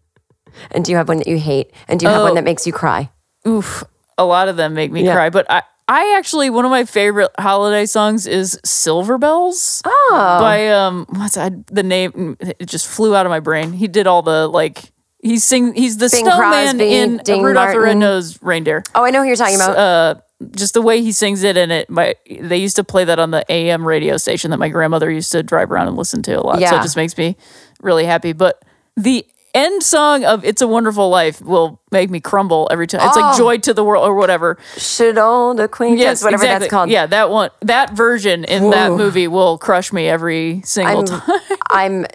And 0.72 0.86
do 0.86 0.92
you 0.92 0.98
have 0.98 1.08
one 1.10 1.18
that 1.18 1.28
you 1.28 1.38
hate? 1.38 1.72
And 1.89 2.00
do 2.00 2.06
you 2.06 2.10
have 2.12 2.22
one 2.22 2.32
Oh. 2.32 2.36
that 2.36 2.44
makes 2.46 2.65
you 2.65 2.72
cry? 2.74 3.10
Oof, 3.48 3.84
a 4.18 4.24
lot 4.24 4.48
of 4.48 4.56
them 4.58 4.74
make 4.74 4.92
me 4.92 5.04
Yeah. 5.04 5.13
cry. 5.13 5.30
But 5.30 5.46
I, 5.50 5.63
I 5.88 6.15
actually 6.18 6.50
one 6.50 6.63
of 6.65 6.72
my 6.72 6.86
favorite 6.86 7.32
holiday 7.39 7.86
songs 7.86 8.26
is 8.28 8.60
"Silver 8.63 9.18
Bells" 9.18 9.82
Oh. 9.86 10.38
by 10.39 10.70
um, 10.70 11.06
what's 11.10 11.36
I, 11.38 11.52
the 11.72 11.84
name? 11.84 12.38
It 12.39 12.65
just 12.68 12.88
flew 12.88 13.15
out 13.15 13.26
of 13.26 13.30
my 13.32 13.39
brain. 13.42 13.74
He 13.74 13.88
did 13.88 14.08
all 14.08 14.22
the 14.22 14.48
like. 14.48 14.92
He's 15.22 15.44
sing. 15.44 15.74
He's 15.74 15.98
the 15.98 16.10
Bing 16.10 16.26
snowman 16.26 16.38
Crosby, 16.78 16.94
in 16.94 17.18
Ding 17.18 17.42
Rudolph 17.44 17.74
the 17.74 17.80
Red-Nosed 17.82 18.39
Reindeer. 18.42 18.84
Oh, 18.96 19.04
I 19.04 19.10
know 19.10 19.22
who 19.22 19.28
you're 19.28 19.36
talking 19.36 19.56
about. 19.56 19.78
Uh, 19.78 20.15
just 20.56 20.73
the 20.73 20.82
way 20.82 21.02
he 21.02 21.12
sings 21.12 21.43
it, 21.43 21.58
and 21.58 21.71
it. 21.71 21.89
My 21.89 22.15
they 22.30 22.58
used 22.58 22.75
to 22.78 22.84
play 22.84 23.04
that 23.06 23.19
on 23.19 23.32
the 23.32 23.43
AM 23.52 23.86
radio 23.88 24.17
station 24.17 24.52
that 24.52 24.58
my 24.58 24.69
grandmother 24.69 25.12
used 25.12 25.32
to 25.34 25.43
drive 25.43 25.71
around 25.71 25.88
and 25.88 25.97
listen 25.97 26.21
to 26.23 26.34
a 26.34 26.41
lot. 26.41 26.60
Yeah. 26.60 26.69
So 26.71 26.78
it 26.78 26.82
just 26.84 26.95
makes 26.95 27.17
me 27.17 27.36
really 27.82 28.06
happy. 28.06 28.32
But 28.34 28.63
the 28.95 29.25
end 29.54 29.84
song 29.84 30.23
of 30.23 30.45
"It's 30.45 30.62
a 30.62 30.67
Wonderful 30.67 31.10
Life" 31.10 31.41
will 31.41 31.82
make 31.91 32.10
me 32.10 32.19
crumble 32.19 32.67
every 32.71 32.88
time. 32.88 33.02
It's 33.06 33.15
like 33.17 33.36
Oh. 33.36 33.38
"Joy 33.38 33.58
to 33.58 33.73
the 33.73 33.84
World" 33.84 34.06
or 34.08 34.13
whatever. 34.15 34.58
Should 34.78 35.17
old 35.17 35.60
acquaintance, 35.60 35.99
Yes, 36.02 36.23
whatever 36.23 36.43
exactly. 36.43 36.65
that's 36.65 36.71
called. 36.71 36.89
Yeah, 36.89 37.06
that 37.08 37.30
one, 37.30 37.49
that 37.62 37.91
version 37.91 38.43
in 38.45 38.69
that 38.69 38.91
movie 38.91 39.28
will 39.28 39.58
crush 39.58 39.91
me 39.91 40.08
every 40.08 40.62
single 40.63 40.99
I'm, 40.99 41.06
time. 41.06 41.39
I'm 41.69 42.06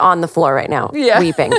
on 0.00 0.20
the 0.20 0.28
floor 0.28 0.54
right 0.54 0.70
now, 0.70 0.90
Yeah. 0.94 1.18
weeping. 1.20 1.52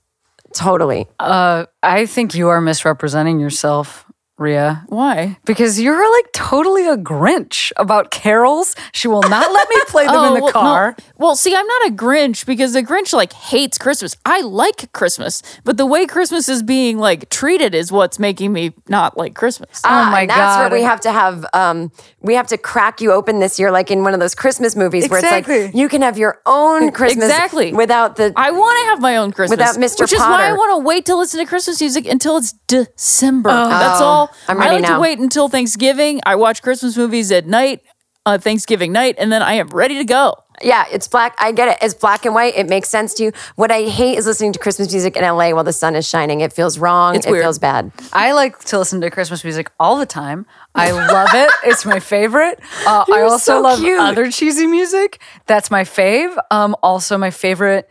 totally. 0.54 1.06
Uh, 1.18 1.66
I 1.82 2.06
think 2.06 2.34
you 2.34 2.48
are 2.48 2.60
misrepresenting 2.60 3.38
yourself, 3.40 4.05
Rhea. 4.38 4.84
Why? 4.88 5.38
Because 5.46 5.80
you're 5.80 6.12
like 6.16 6.30
totally 6.32 6.86
a 6.86 6.96
Grinch 6.98 7.72
about 7.78 8.10
carols. 8.10 8.76
She 8.92 9.08
will 9.08 9.22
not 9.22 9.50
let 9.50 9.66
me 9.70 9.76
play 9.86 10.04
them 10.06 10.14
in 10.26 10.34
the 10.34 10.40
Oh, 10.40 10.44
well, 10.44 10.46
no. 10.46 10.52
car. 10.52 10.96
Well, 11.16 11.34
see, 11.36 11.54
I'm 11.56 11.66
not 11.66 11.86
a 11.88 11.92
Grinch 11.92 12.44
because 12.44 12.74
the 12.74 12.82
Grinch 12.82 13.14
like 13.14 13.32
hates 13.32 13.78
Christmas. 13.78 14.14
I 14.26 14.42
like 14.42 14.92
Christmas, 14.92 15.42
but 15.64 15.78
the 15.78 15.86
way 15.86 16.04
Christmas 16.04 16.50
is 16.50 16.62
being 16.62 16.98
like 16.98 17.30
treated 17.30 17.74
is 17.74 17.90
what's 17.90 18.18
making 18.18 18.52
me 18.52 18.74
not 18.88 19.16
like 19.16 19.34
Christmas. 19.34 19.80
Oh 19.84 19.88
Ah, 19.88 20.10
my 20.10 20.20
and 20.22 20.30
that's 20.30 20.38
God. 20.56 20.70
where 20.70 20.78
we 20.80 20.84
have 20.84 21.00
to 21.00 21.12
have 21.12 21.46
um 21.54 21.90
we 22.20 22.34
have 22.34 22.48
to 22.48 22.58
crack 22.58 23.00
you 23.00 23.12
open 23.12 23.40
this 23.40 23.58
year 23.58 23.70
like 23.70 23.90
in 23.90 24.02
one 24.02 24.12
of 24.12 24.20
those 24.20 24.34
Christmas 24.34 24.76
movies 24.76 25.08
where 25.08 25.20
it's 25.24 25.48
like 25.48 25.74
you 25.74 25.88
can 25.88 26.02
have 26.02 26.18
your 26.18 26.42
own 26.44 26.90
Christmas 26.92 27.24
Exactly. 27.24 27.72
without 27.72 28.16
the 28.16 28.34
I 28.36 28.50
want 28.50 28.78
to 28.80 28.84
have 28.90 29.00
my 29.00 29.16
own 29.16 29.32
Christmas 29.32 29.56
Without 29.58 29.76
Mr. 29.76 30.00
which 30.02 30.12
is 30.12 30.18
why 30.18 30.48
I 30.48 30.52
want 30.52 30.78
to 30.82 30.86
wait 30.86 31.06
to 31.06 31.16
listen 31.16 31.40
to 31.40 31.46
Christmas 31.46 31.80
music 31.80 32.06
until 32.06 32.36
it's 32.36 32.52
December. 32.66 33.48
That's 33.48 34.00
all. 34.02 34.25
I'm 34.48 34.58
I 34.58 34.66
ready 34.66 34.74
like 34.76 34.82
now. 34.82 34.96
to 34.96 35.00
wait 35.00 35.18
until 35.18 35.48
Thanksgiving. 35.48 36.20
I 36.26 36.36
watch 36.36 36.62
Christmas 36.62 36.96
movies 36.96 37.30
at 37.32 37.46
night, 37.46 37.82
uh, 38.24 38.38
Thanksgiving 38.38 38.92
night, 38.92 39.16
and 39.18 39.32
then 39.32 39.42
I 39.42 39.54
am 39.54 39.68
ready 39.68 39.96
to 39.98 40.04
go. 40.04 40.34
Yeah, 40.62 40.86
it's 40.90 41.06
black. 41.06 41.34
I 41.38 41.52
get 41.52 41.68
it. 41.68 41.78
It's 41.82 41.92
black 41.92 42.24
and 42.24 42.34
white. 42.34 42.54
It 42.56 42.66
makes 42.66 42.88
sense 42.88 43.12
to 43.14 43.24
you. 43.24 43.32
What 43.56 43.70
I 43.70 43.82
hate 43.82 44.16
is 44.16 44.24
listening 44.24 44.54
to 44.54 44.58
Christmas 44.58 44.90
music 44.90 45.14
in 45.14 45.22
LA 45.22 45.50
while 45.50 45.64
the 45.64 45.72
sun 45.72 45.94
is 45.94 46.08
shining. 46.08 46.40
It 46.40 46.50
feels 46.50 46.78
wrong. 46.78 47.14
It's 47.14 47.26
it 47.26 47.30
weird. 47.30 47.44
feels 47.44 47.58
bad. 47.58 47.92
I 48.14 48.32
like 48.32 48.58
to 48.60 48.78
listen 48.78 49.02
to 49.02 49.10
Christmas 49.10 49.44
music 49.44 49.70
all 49.78 49.98
the 49.98 50.06
time. 50.06 50.46
I 50.74 50.92
love 50.92 51.28
it. 51.34 51.50
It's 51.64 51.84
my 51.84 52.00
favorite. 52.00 52.58
Uh, 52.86 53.04
I 53.12 53.20
also 53.20 53.36
so 53.56 53.60
love 53.60 53.80
cute. 53.80 54.00
other 54.00 54.30
cheesy 54.30 54.66
music. 54.66 55.20
That's 55.46 55.70
my 55.70 55.82
fave. 55.82 56.34
Um, 56.50 56.74
also, 56.82 57.18
my 57.18 57.30
favorite 57.30 57.90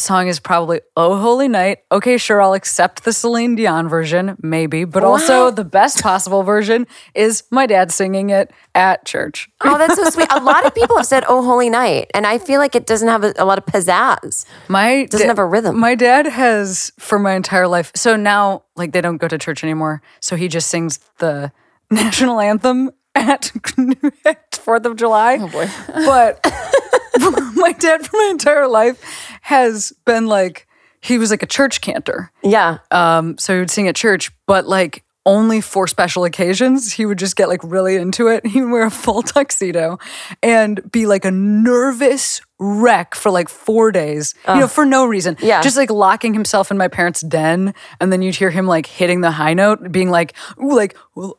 song 0.00 0.28
is 0.28 0.40
probably 0.40 0.80
"Oh 0.96 1.16
Holy 1.18 1.48
Night." 1.48 1.78
Okay, 1.90 2.16
sure, 2.16 2.40
I'll 2.40 2.54
accept 2.54 3.04
the 3.04 3.12
Celine 3.12 3.54
Dion 3.54 3.88
version, 3.88 4.36
maybe, 4.42 4.84
but 4.84 5.04
also 5.04 5.50
the 5.50 5.64
best 5.64 6.02
possible 6.02 6.42
version 6.42 6.86
is 7.14 7.44
my 7.50 7.66
dad 7.66 7.92
singing 7.92 8.30
it 8.30 8.52
at 8.74 9.04
church. 9.04 9.48
Oh, 9.62 9.78
that's 9.78 9.96
so 9.96 10.04
sweet. 10.10 10.28
A 10.30 10.40
lot 10.40 10.66
of 10.66 10.74
people 10.74 10.96
have 10.96 11.06
said 11.06 11.24
"Oh 11.28 11.42
Holy 11.42 11.70
Night," 11.70 12.10
and 12.14 12.26
I 12.26 12.38
feel 12.38 12.60
like 12.60 12.74
it 12.74 12.86
doesn't 12.86 13.08
have 13.08 13.24
a, 13.24 13.34
a 13.38 13.44
lot 13.44 13.58
of 13.58 13.66
pizzazz. 13.66 14.44
My 14.68 14.90
it 14.90 15.10
Doesn't 15.10 15.28
have 15.28 15.38
a 15.38 15.46
rhythm. 15.46 15.78
My 15.78 15.94
dad 15.94 16.26
has 16.26 16.92
for 16.98 17.18
my 17.18 17.34
entire 17.34 17.68
life. 17.68 17.92
So 17.94 18.16
now, 18.16 18.64
like, 18.76 18.92
they 18.92 19.00
don't 19.00 19.18
go 19.18 19.28
to 19.28 19.38
church 19.38 19.62
anymore. 19.64 20.02
So 20.20 20.36
he 20.36 20.48
just 20.48 20.68
sings 20.68 20.98
the 21.18 21.52
national 21.90 22.40
anthem 22.40 22.90
at 23.14 23.52
Fourth 24.54 24.86
of 24.86 24.96
July. 24.96 25.38
Oh 25.40 25.48
boy. 25.48 25.68
But 25.86 26.40
my 27.54 27.72
dad 27.78 28.06
for 28.06 28.16
my 28.16 28.28
entire 28.30 28.68
life 28.68 29.00
has 29.42 29.92
been 30.04 30.26
like 30.26 30.66
he 31.00 31.18
was 31.18 31.30
like 31.30 31.42
a 31.42 31.46
church 31.46 31.80
cantor. 31.82 32.32
Yeah. 32.42 32.78
Um, 32.90 33.36
so 33.36 33.52
he 33.52 33.60
would 33.60 33.70
sing 33.70 33.88
at 33.88 33.94
church, 33.94 34.30
but 34.46 34.66
like 34.66 35.04
only 35.26 35.60
for 35.60 35.86
special 35.86 36.24
occasions. 36.24 36.92
He 36.92 37.06
would 37.06 37.18
just 37.18 37.36
get 37.36 37.48
like 37.48 37.60
really 37.62 37.96
into 37.96 38.28
it. 38.28 38.46
He'd 38.46 38.64
wear 38.64 38.86
a 38.86 38.90
full 38.90 39.22
tuxedo 39.22 39.98
and 40.42 40.80
be 40.90 41.06
like 41.06 41.24
a 41.24 41.30
nervous 41.30 42.40
wreck 42.58 43.14
for 43.14 43.30
like 43.30 43.48
four 43.48 43.90
days, 43.90 44.34
you 44.48 44.60
know, 44.60 44.68
for 44.68 44.84
no 44.84 45.04
reason. 45.06 45.36
Yeah. 45.40 45.60
Just 45.60 45.76
like 45.76 45.90
locking 45.90 46.34
himself 46.34 46.70
in 46.70 46.78
my 46.78 46.88
parents' 46.88 47.20
den. 47.20 47.74
And 48.00 48.12
then 48.12 48.22
you'd 48.22 48.36
hear 48.36 48.50
him 48.50 48.66
like 48.66 48.86
hitting 48.86 49.22
the 49.22 49.30
high 49.30 49.54
note, 49.54 49.90
being 49.90 50.10
like, 50.10 50.34
ooh, 50.62 50.74
like, 50.74 50.96
well, 51.14 51.38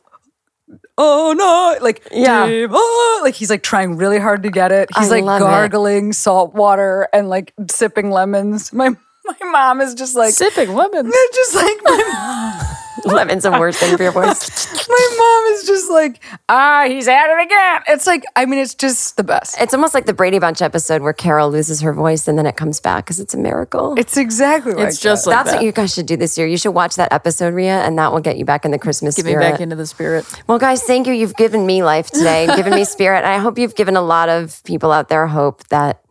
oh 0.98 1.34
no, 1.36 1.84
like, 1.84 2.06
Yeah. 2.12 2.46
"Dim, 2.46 2.70
oh," 2.72 3.20
like 3.22 3.34
he's 3.34 3.50
like 3.50 3.62
trying 3.62 3.96
really 3.96 4.18
hard 4.18 4.42
to 4.44 4.50
get 4.50 4.72
it. 4.72 4.88
He's 4.96 5.08
I 5.08 5.10
like 5.16 5.24
love 5.24 5.40
it. 5.40 5.44
gargling 5.44 6.12
salt 6.12 6.54
water 6.54 7.08
and 7.12 7.28
like 7.28 7.52
sipping 7.70 8.10
lemons. 8.10 8.72
My 8.72 8.90
my 9.24 9.50
mom 9.50 9.80
is 9.80 9.94
just 9.94 10.14
like 10.14 10.32
Sipping 10.32 10.74
lemons. 10.74 11.14
just 11.34 11.54
like 11.54 11.78
my 11.84 12.75
Lemon's 13.04 13.44
a 13.44 13.50
worse 13.50 13.76
thing 13.76 13.96
for 13.96 14.02
your 14.02 14.12
voice. 14.12 14.88
my 14.88 15.14
mom 15.18 15.54
is 15.54 15.66
just 15.66 15.90
like, 15.90 16.22
ah, 16.48 16.84
he's 16.86 17.06
at 17.08 17.28
it 17.30 17.44
again. 17.44 17.82
It's 17.88 18.06
like, 18.06 18.24
I 18.34 18.46
mean, 18.46 18.58
it's 18.58 18.74
just 18.74 19.16
the 19.16 19.24
best. 19.24 19.60
It's 19.60 19.74
almost 19.74 19.94
like 19.94 20.06
the 20.06 20.14
Brady 20.14 20.38
Bunch 20.38 20.62
episode 20.62 21.02
where 21.02 21.12
Carol 21.12 21.50
loses 21.50 21.80
her 21.82 21.92
voice 21.92 22.26
and 22.26 22.38
then 22.38 22.46
it 22.46 22.56
comes 22.56 22.80
back 22.80 23.04
because 23.04 23.20
it's 23.20 23.34
a 23.34 23.38
miracle. 23.38 23.94
It's 23.98 24.16
exactly 24.16 24.72
like 24.74 24.88
It's 24.88 25.00
just 25.00 25.24
that. 25.24 25.30
like 25.30 25.36
That's 25.38 25.50
that. 25.50 25.56
what 25.58 25.64
you 25.66 25.72
guys 25.72 25.94
should 25.94 26.06
do 26.06 26.16
this 26.16 26.36
year. 26.38 26.46
You 26.46 26.56
should 26.56 26.72
watch 26.72 26.96
that 26.96 27.12
episode, 27.12 27.54
Rhea, 27.54 27.80
and 27.82 27.98
that 27.98 28.12
will 28.12 28.20
get 28.20 28.38
you 28.38 28.44
back 28.44 28.64
in 28.64 28.70
the 28.70 28.78
Christmas 28.78 29.16
Get 29.16 29.24
me 29.24 29.32
spirit. 29.32 29.50
back 29.52 29.60
into 29.60 29.76
the 29.76 29.86
spirit. 29.86 30.24
Well, 30.46 30.58
guys, 30.58 30.82
thank 30.82 31.06
you. 31.06 31.12
You've 31.12 31.36
given 31.36 31.66
me 31.66 31.82
life 31.82 32.10
today, 32.10 32.46
given 32.56 32.72
me 32.74 32.84
spirit. 32.86 33.18
And 33.18 33.26
I 33.26 33.38
hope 33.38 33.58
you've 33.58 33.74
given 33.74 33.96
a 33.96 34.02
lot 34.02 34.28
of 34.28 34.62
people 34.64 34.92
out 34.92 35.08
there 35.08 35.26
hope 35.26 35.66
that 35.68 36.02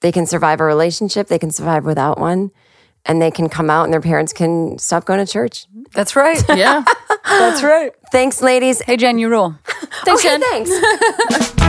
they 0.00 0.12
can 0.12 0.26
survive 0.26 0.60
a 0.60 0.64
relationship, 0.64 1.26
they 1.26 1.38
can 1.40 1.50
survive 1.50 1.84
without 1.84 2.18
one, 2.20 2.50
and 3.04 3.20
they 3.20 3.30
can 3.30 3.48
come 3.48 3.68
out 3.70 3.84
and 3.84 3.92
their 3.92 4.00
parents 4.00 4.32
can 4.32 4.78
stop 4.78 5.04
going 5.04 5.24
to 5.24 5.30
church. 5.30 5.66
That's 5.94 6.14
right. 6.16 6.42
Yeah. 6.56 6.84
That's 7.24 7.62
right. 7.62 7.92
Thanks, 8.10 8.40
ladies. 8.42 8.80
Hey, 8.82 8.96
Jen, 8.96 9.18
you 9.18 9.28
rule. 9.28 9.54
Thanks, 10.04 10.24
Okay, 10.24 10.38
Jen. 10.38 10.40
thanks. 10.40 11.68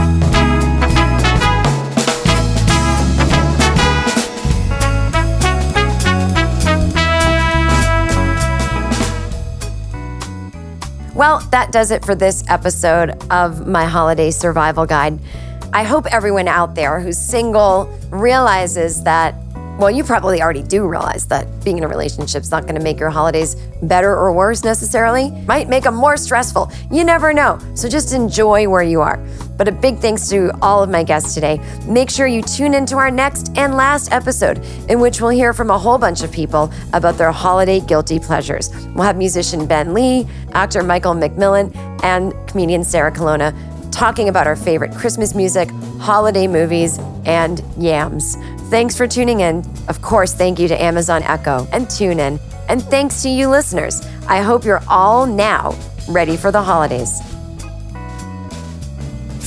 Well, 11.14 11.40
that 11.50 11.70
does 11.72 11.90
it 11.90 12.04
for 12.04 12.14
this 12.14 12.42
episode 12.48 13.10
of 13.30 13.66
my 13.66 13.84
holiday 13.84 14.30
survival 14.30 14.86
guide. 14.86 15.18
I 15.72 15.82
hope 15.82 16.06
everyone 16.12 16.48
out 16.48 16.74
there 16.74 16.98
who's 17.00 17.18
single 17.18 17.86
realizes 18.10 19.02
that, 19.04 19.34
well, 19.80 19.90
you 19.90 20.04
probably 20.04 20.42
already 20.42 20.62
do 20.62 20.86
realize 20.86 21.26
that 21.28 21.46
being 21.64 21.78
in 21.78 21.84
a 21.84 21.88
relationship 21.88 22.42
is 22.42 22.50
not 22.50 22.64
going 22.64 22.74
to 22.74 22.82
make 22.82 23.00
your 23.00 23.08
holidays 23.08 23.54
better 23.82 24.14
or 24.14 24.30
worse 24.30 24.62
necessarily. 24.62 25.30
Might 25.46 25.70
make 25.70 25.84
them 25.84 25.94
more 25.94 26.18
stressful. 26.18 26.70
You 26.90 27.02
never 27.02 27.32
know. 27.32 27.58
So 27.74 27.88
just 27.88 28.12
enjoy 28.12 28.68
where 28.68 28.82
you 28.82 29.00
are. 29.00 29.16
But 29.56 29.68
a 29.68 29.72
big 29.72 29.96
thanks 29.98 30.28
to 30.28 30.50
all 30.60 30.82
of 30.82 30.90
my 30.90 31.02
guests 31.02 31.32
today. 31.32 31.60
Make 31.86 32.10
sure 32.10 32.26
you 32.26 32.42
tune 32.42 32.74
into 32.74 32.96
our 32.98 33.10
next 33.10 33.56
and 33.56 33.74
last 33.74 34.12
episode, 34.12 34.58
in 34.90 35.00
which 35.00 35.22
we'll 35.22 35.30
hear 35.30 35.54
from 35.54 35.70
a 35.70 35.78
whole 35.78 35.96
bunch 35.96 36.22
of 36.22 36.30
people 36.30 36.70
about 36.92 37.16
their 37.16 37.32
holiday 37.32 37.80
guilty 37.80 38.18
pleasures. 38.18 38.68
We'll 38.94 39.04
have 39.04 39.16
musician 39.16 39.66
Ben 39.66 39.94
Lee, 39.94 40.28
actor 40.52 40.82
Michael 40.82 41.14
McMillian, 41.14 41.74
and 42.04 42.34
comedian 42.48 42.84
Sarah 42.84 43.12
Colonna 43.12 43.54
talking 43.90 44.28
about 44.28 44.46
our 44.46 44.56
favorite 44.56 44.94
Christmas 44.94 45.34
music, 45.34 45.68
holiday 45.98 46.46
movies, 46.46 46.98
and 47.24 47.62
yams. 47.76 48.36
Thanks 48.70 48.96
for 48.96 49.08
tuning 49.08 49.40
in. 49.40 49.64
Of 49.88 50.00
course, 50.00 50.32
thank 50.32 50.60
you 50.60 50.68
to 50.68 50.80
Amazon 50.80 51.24
Echo 51.24 51.66
and 51.72 51.86
TuneIn. 51.86 52.40
And 52.68 52.80
thanks 52.80 53.20
to 53.24 53.28
you 53.28 53.48
listeners. 53.48 54.00
I 54.28 54.42
hope 54.42 54.64
you're 54.64 54.82
all 54.86 55.26
now 55.26 55.76
ready 56.08 56.36
for 56.36 56.52
the 56.52 56.62
holidays. 56.62 57.20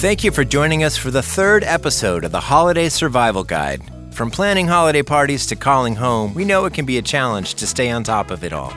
Thank 0.02 0.26
you 0.26 0.32
for 0.32 0.44
joining 0.44 0.84
us 0.84 0.98
for 0.98 1.10
the 1.10 1.22
third 1.22 1.64
episode 1.64 2.26
of 2.26 2.34
the 2.34 2.42
Holiday 2.42 2.90
Survival 2.90 3.46
Guide. 3.46 3.82
From 4.12 4.30
planning 4.30 4.68
holiday 4.68 5.04
parties 5.04 5.46
to 5.48 5.56
calling 5.56 5.96
home, 5.96 6.34
we 6.34 6.44
know 6.44 6.66
it 6.66 6.74
can 6.74 6.86
be 6.86 6.98
a 6.98 7.02
challenge 7.02 7.54
to 7.56 7.66
stay 7.66 7.90
on 7.92 8.04
top 8.04 8.30
of 8.30 8.44
it 8.44 8.52
all. 8.52 8.74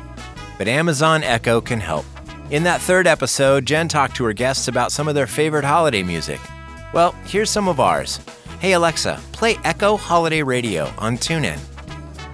But 0.59 0.69
Amazon 0.69 1.25
Echo 1.25 1.61
can 1.61 1.81
help. 1.81 2.07
In 2.53 2.63
that 2.63 2.81
third 2.81 3.09
episode, 3.09 3.67
Jen 3.67 3.89
talked 3.89 4.15
to 4.15 4.25
her 4.25 4.33
guests 4.33 4.69
about 4.69 4.93
some 4.93 5.09
of 5.09 5.17
their 5.17 5.27
favorite 5.27 5.65
holiday 5.65 6.05
music. 6.05 6.39
Well, 6.95 7.17
here's 7.25 7.51
some 7.51 7.67
of 7.67 7.81
ours. 7.81 8.21
Hey 8.59 8.73
Alexa, 8.73 9.21
play 9.33 9.59
Echo 9.65 9.99
Holiday 9.99 10.43
Radio 10.43 10.91
on 10.97 11.19
TuneIn. 11.19 11.59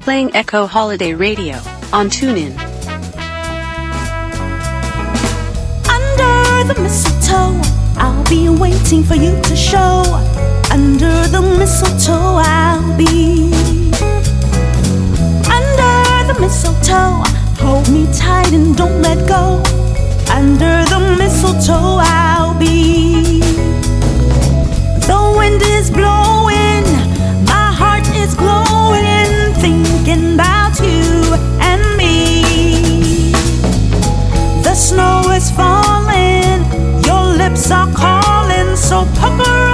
Playing 0.03 0.34
Echo 0.36 0.66
Holiday 0.66 1.14
Radio 1.14 1.57
on 1.92 2.09
TuneIn. 2.11 2.53
Under 5.88 6.72
the 6.72 6.80
mistletoe, 6.80 7.61
I'll 8.01 8.24
be 8.30 8.49
waiting 8.49 9.03
for 9.03 9.16
you 9.16 9.34
to 9.42 9.57
show. 9.57 10.05
Under 10.70 11.26
the 11.26 11.42
mistletoe, 11.59 12.38
I'll 12.38 12.96
be. 12.96 13.51
Under 15.51 16.32
the 16.32 16.38
mistletoe, 16.40 17.24
hold 17.61 17.90
me 17.90 18.07
tight 18.16 18.53
and 18.53 18.76
don't 18.76 19.03
let 19.03 19.18
go. 19.28 19.61
Under 20.30 20.84
the 20.86 21.16
mistletoe, 21.18 21.99
I'll 22.01 22.41
wind 25.53 25.62
is 25.62 25.90
blowing, 25.90 26.84
my 27.46 27.72
heart 27.72 28.09
is 28.14 28.34
glowing, 28.34 29.55
thinking 29.61 30.34
about 30.34 30.78
you 30.80 31.34
and 31.61 31.96
me. 31.96 33.32
The 34.62 34.74
snow 34.74 35.30
is 35.30 35.50
falling, 35.50 36.64
your 37.05 37.36
lips 37.36 37.70
are 37.70 37.92
calling, 37.92 38.76
so 38.76 39.07
pucker 39.14 39.71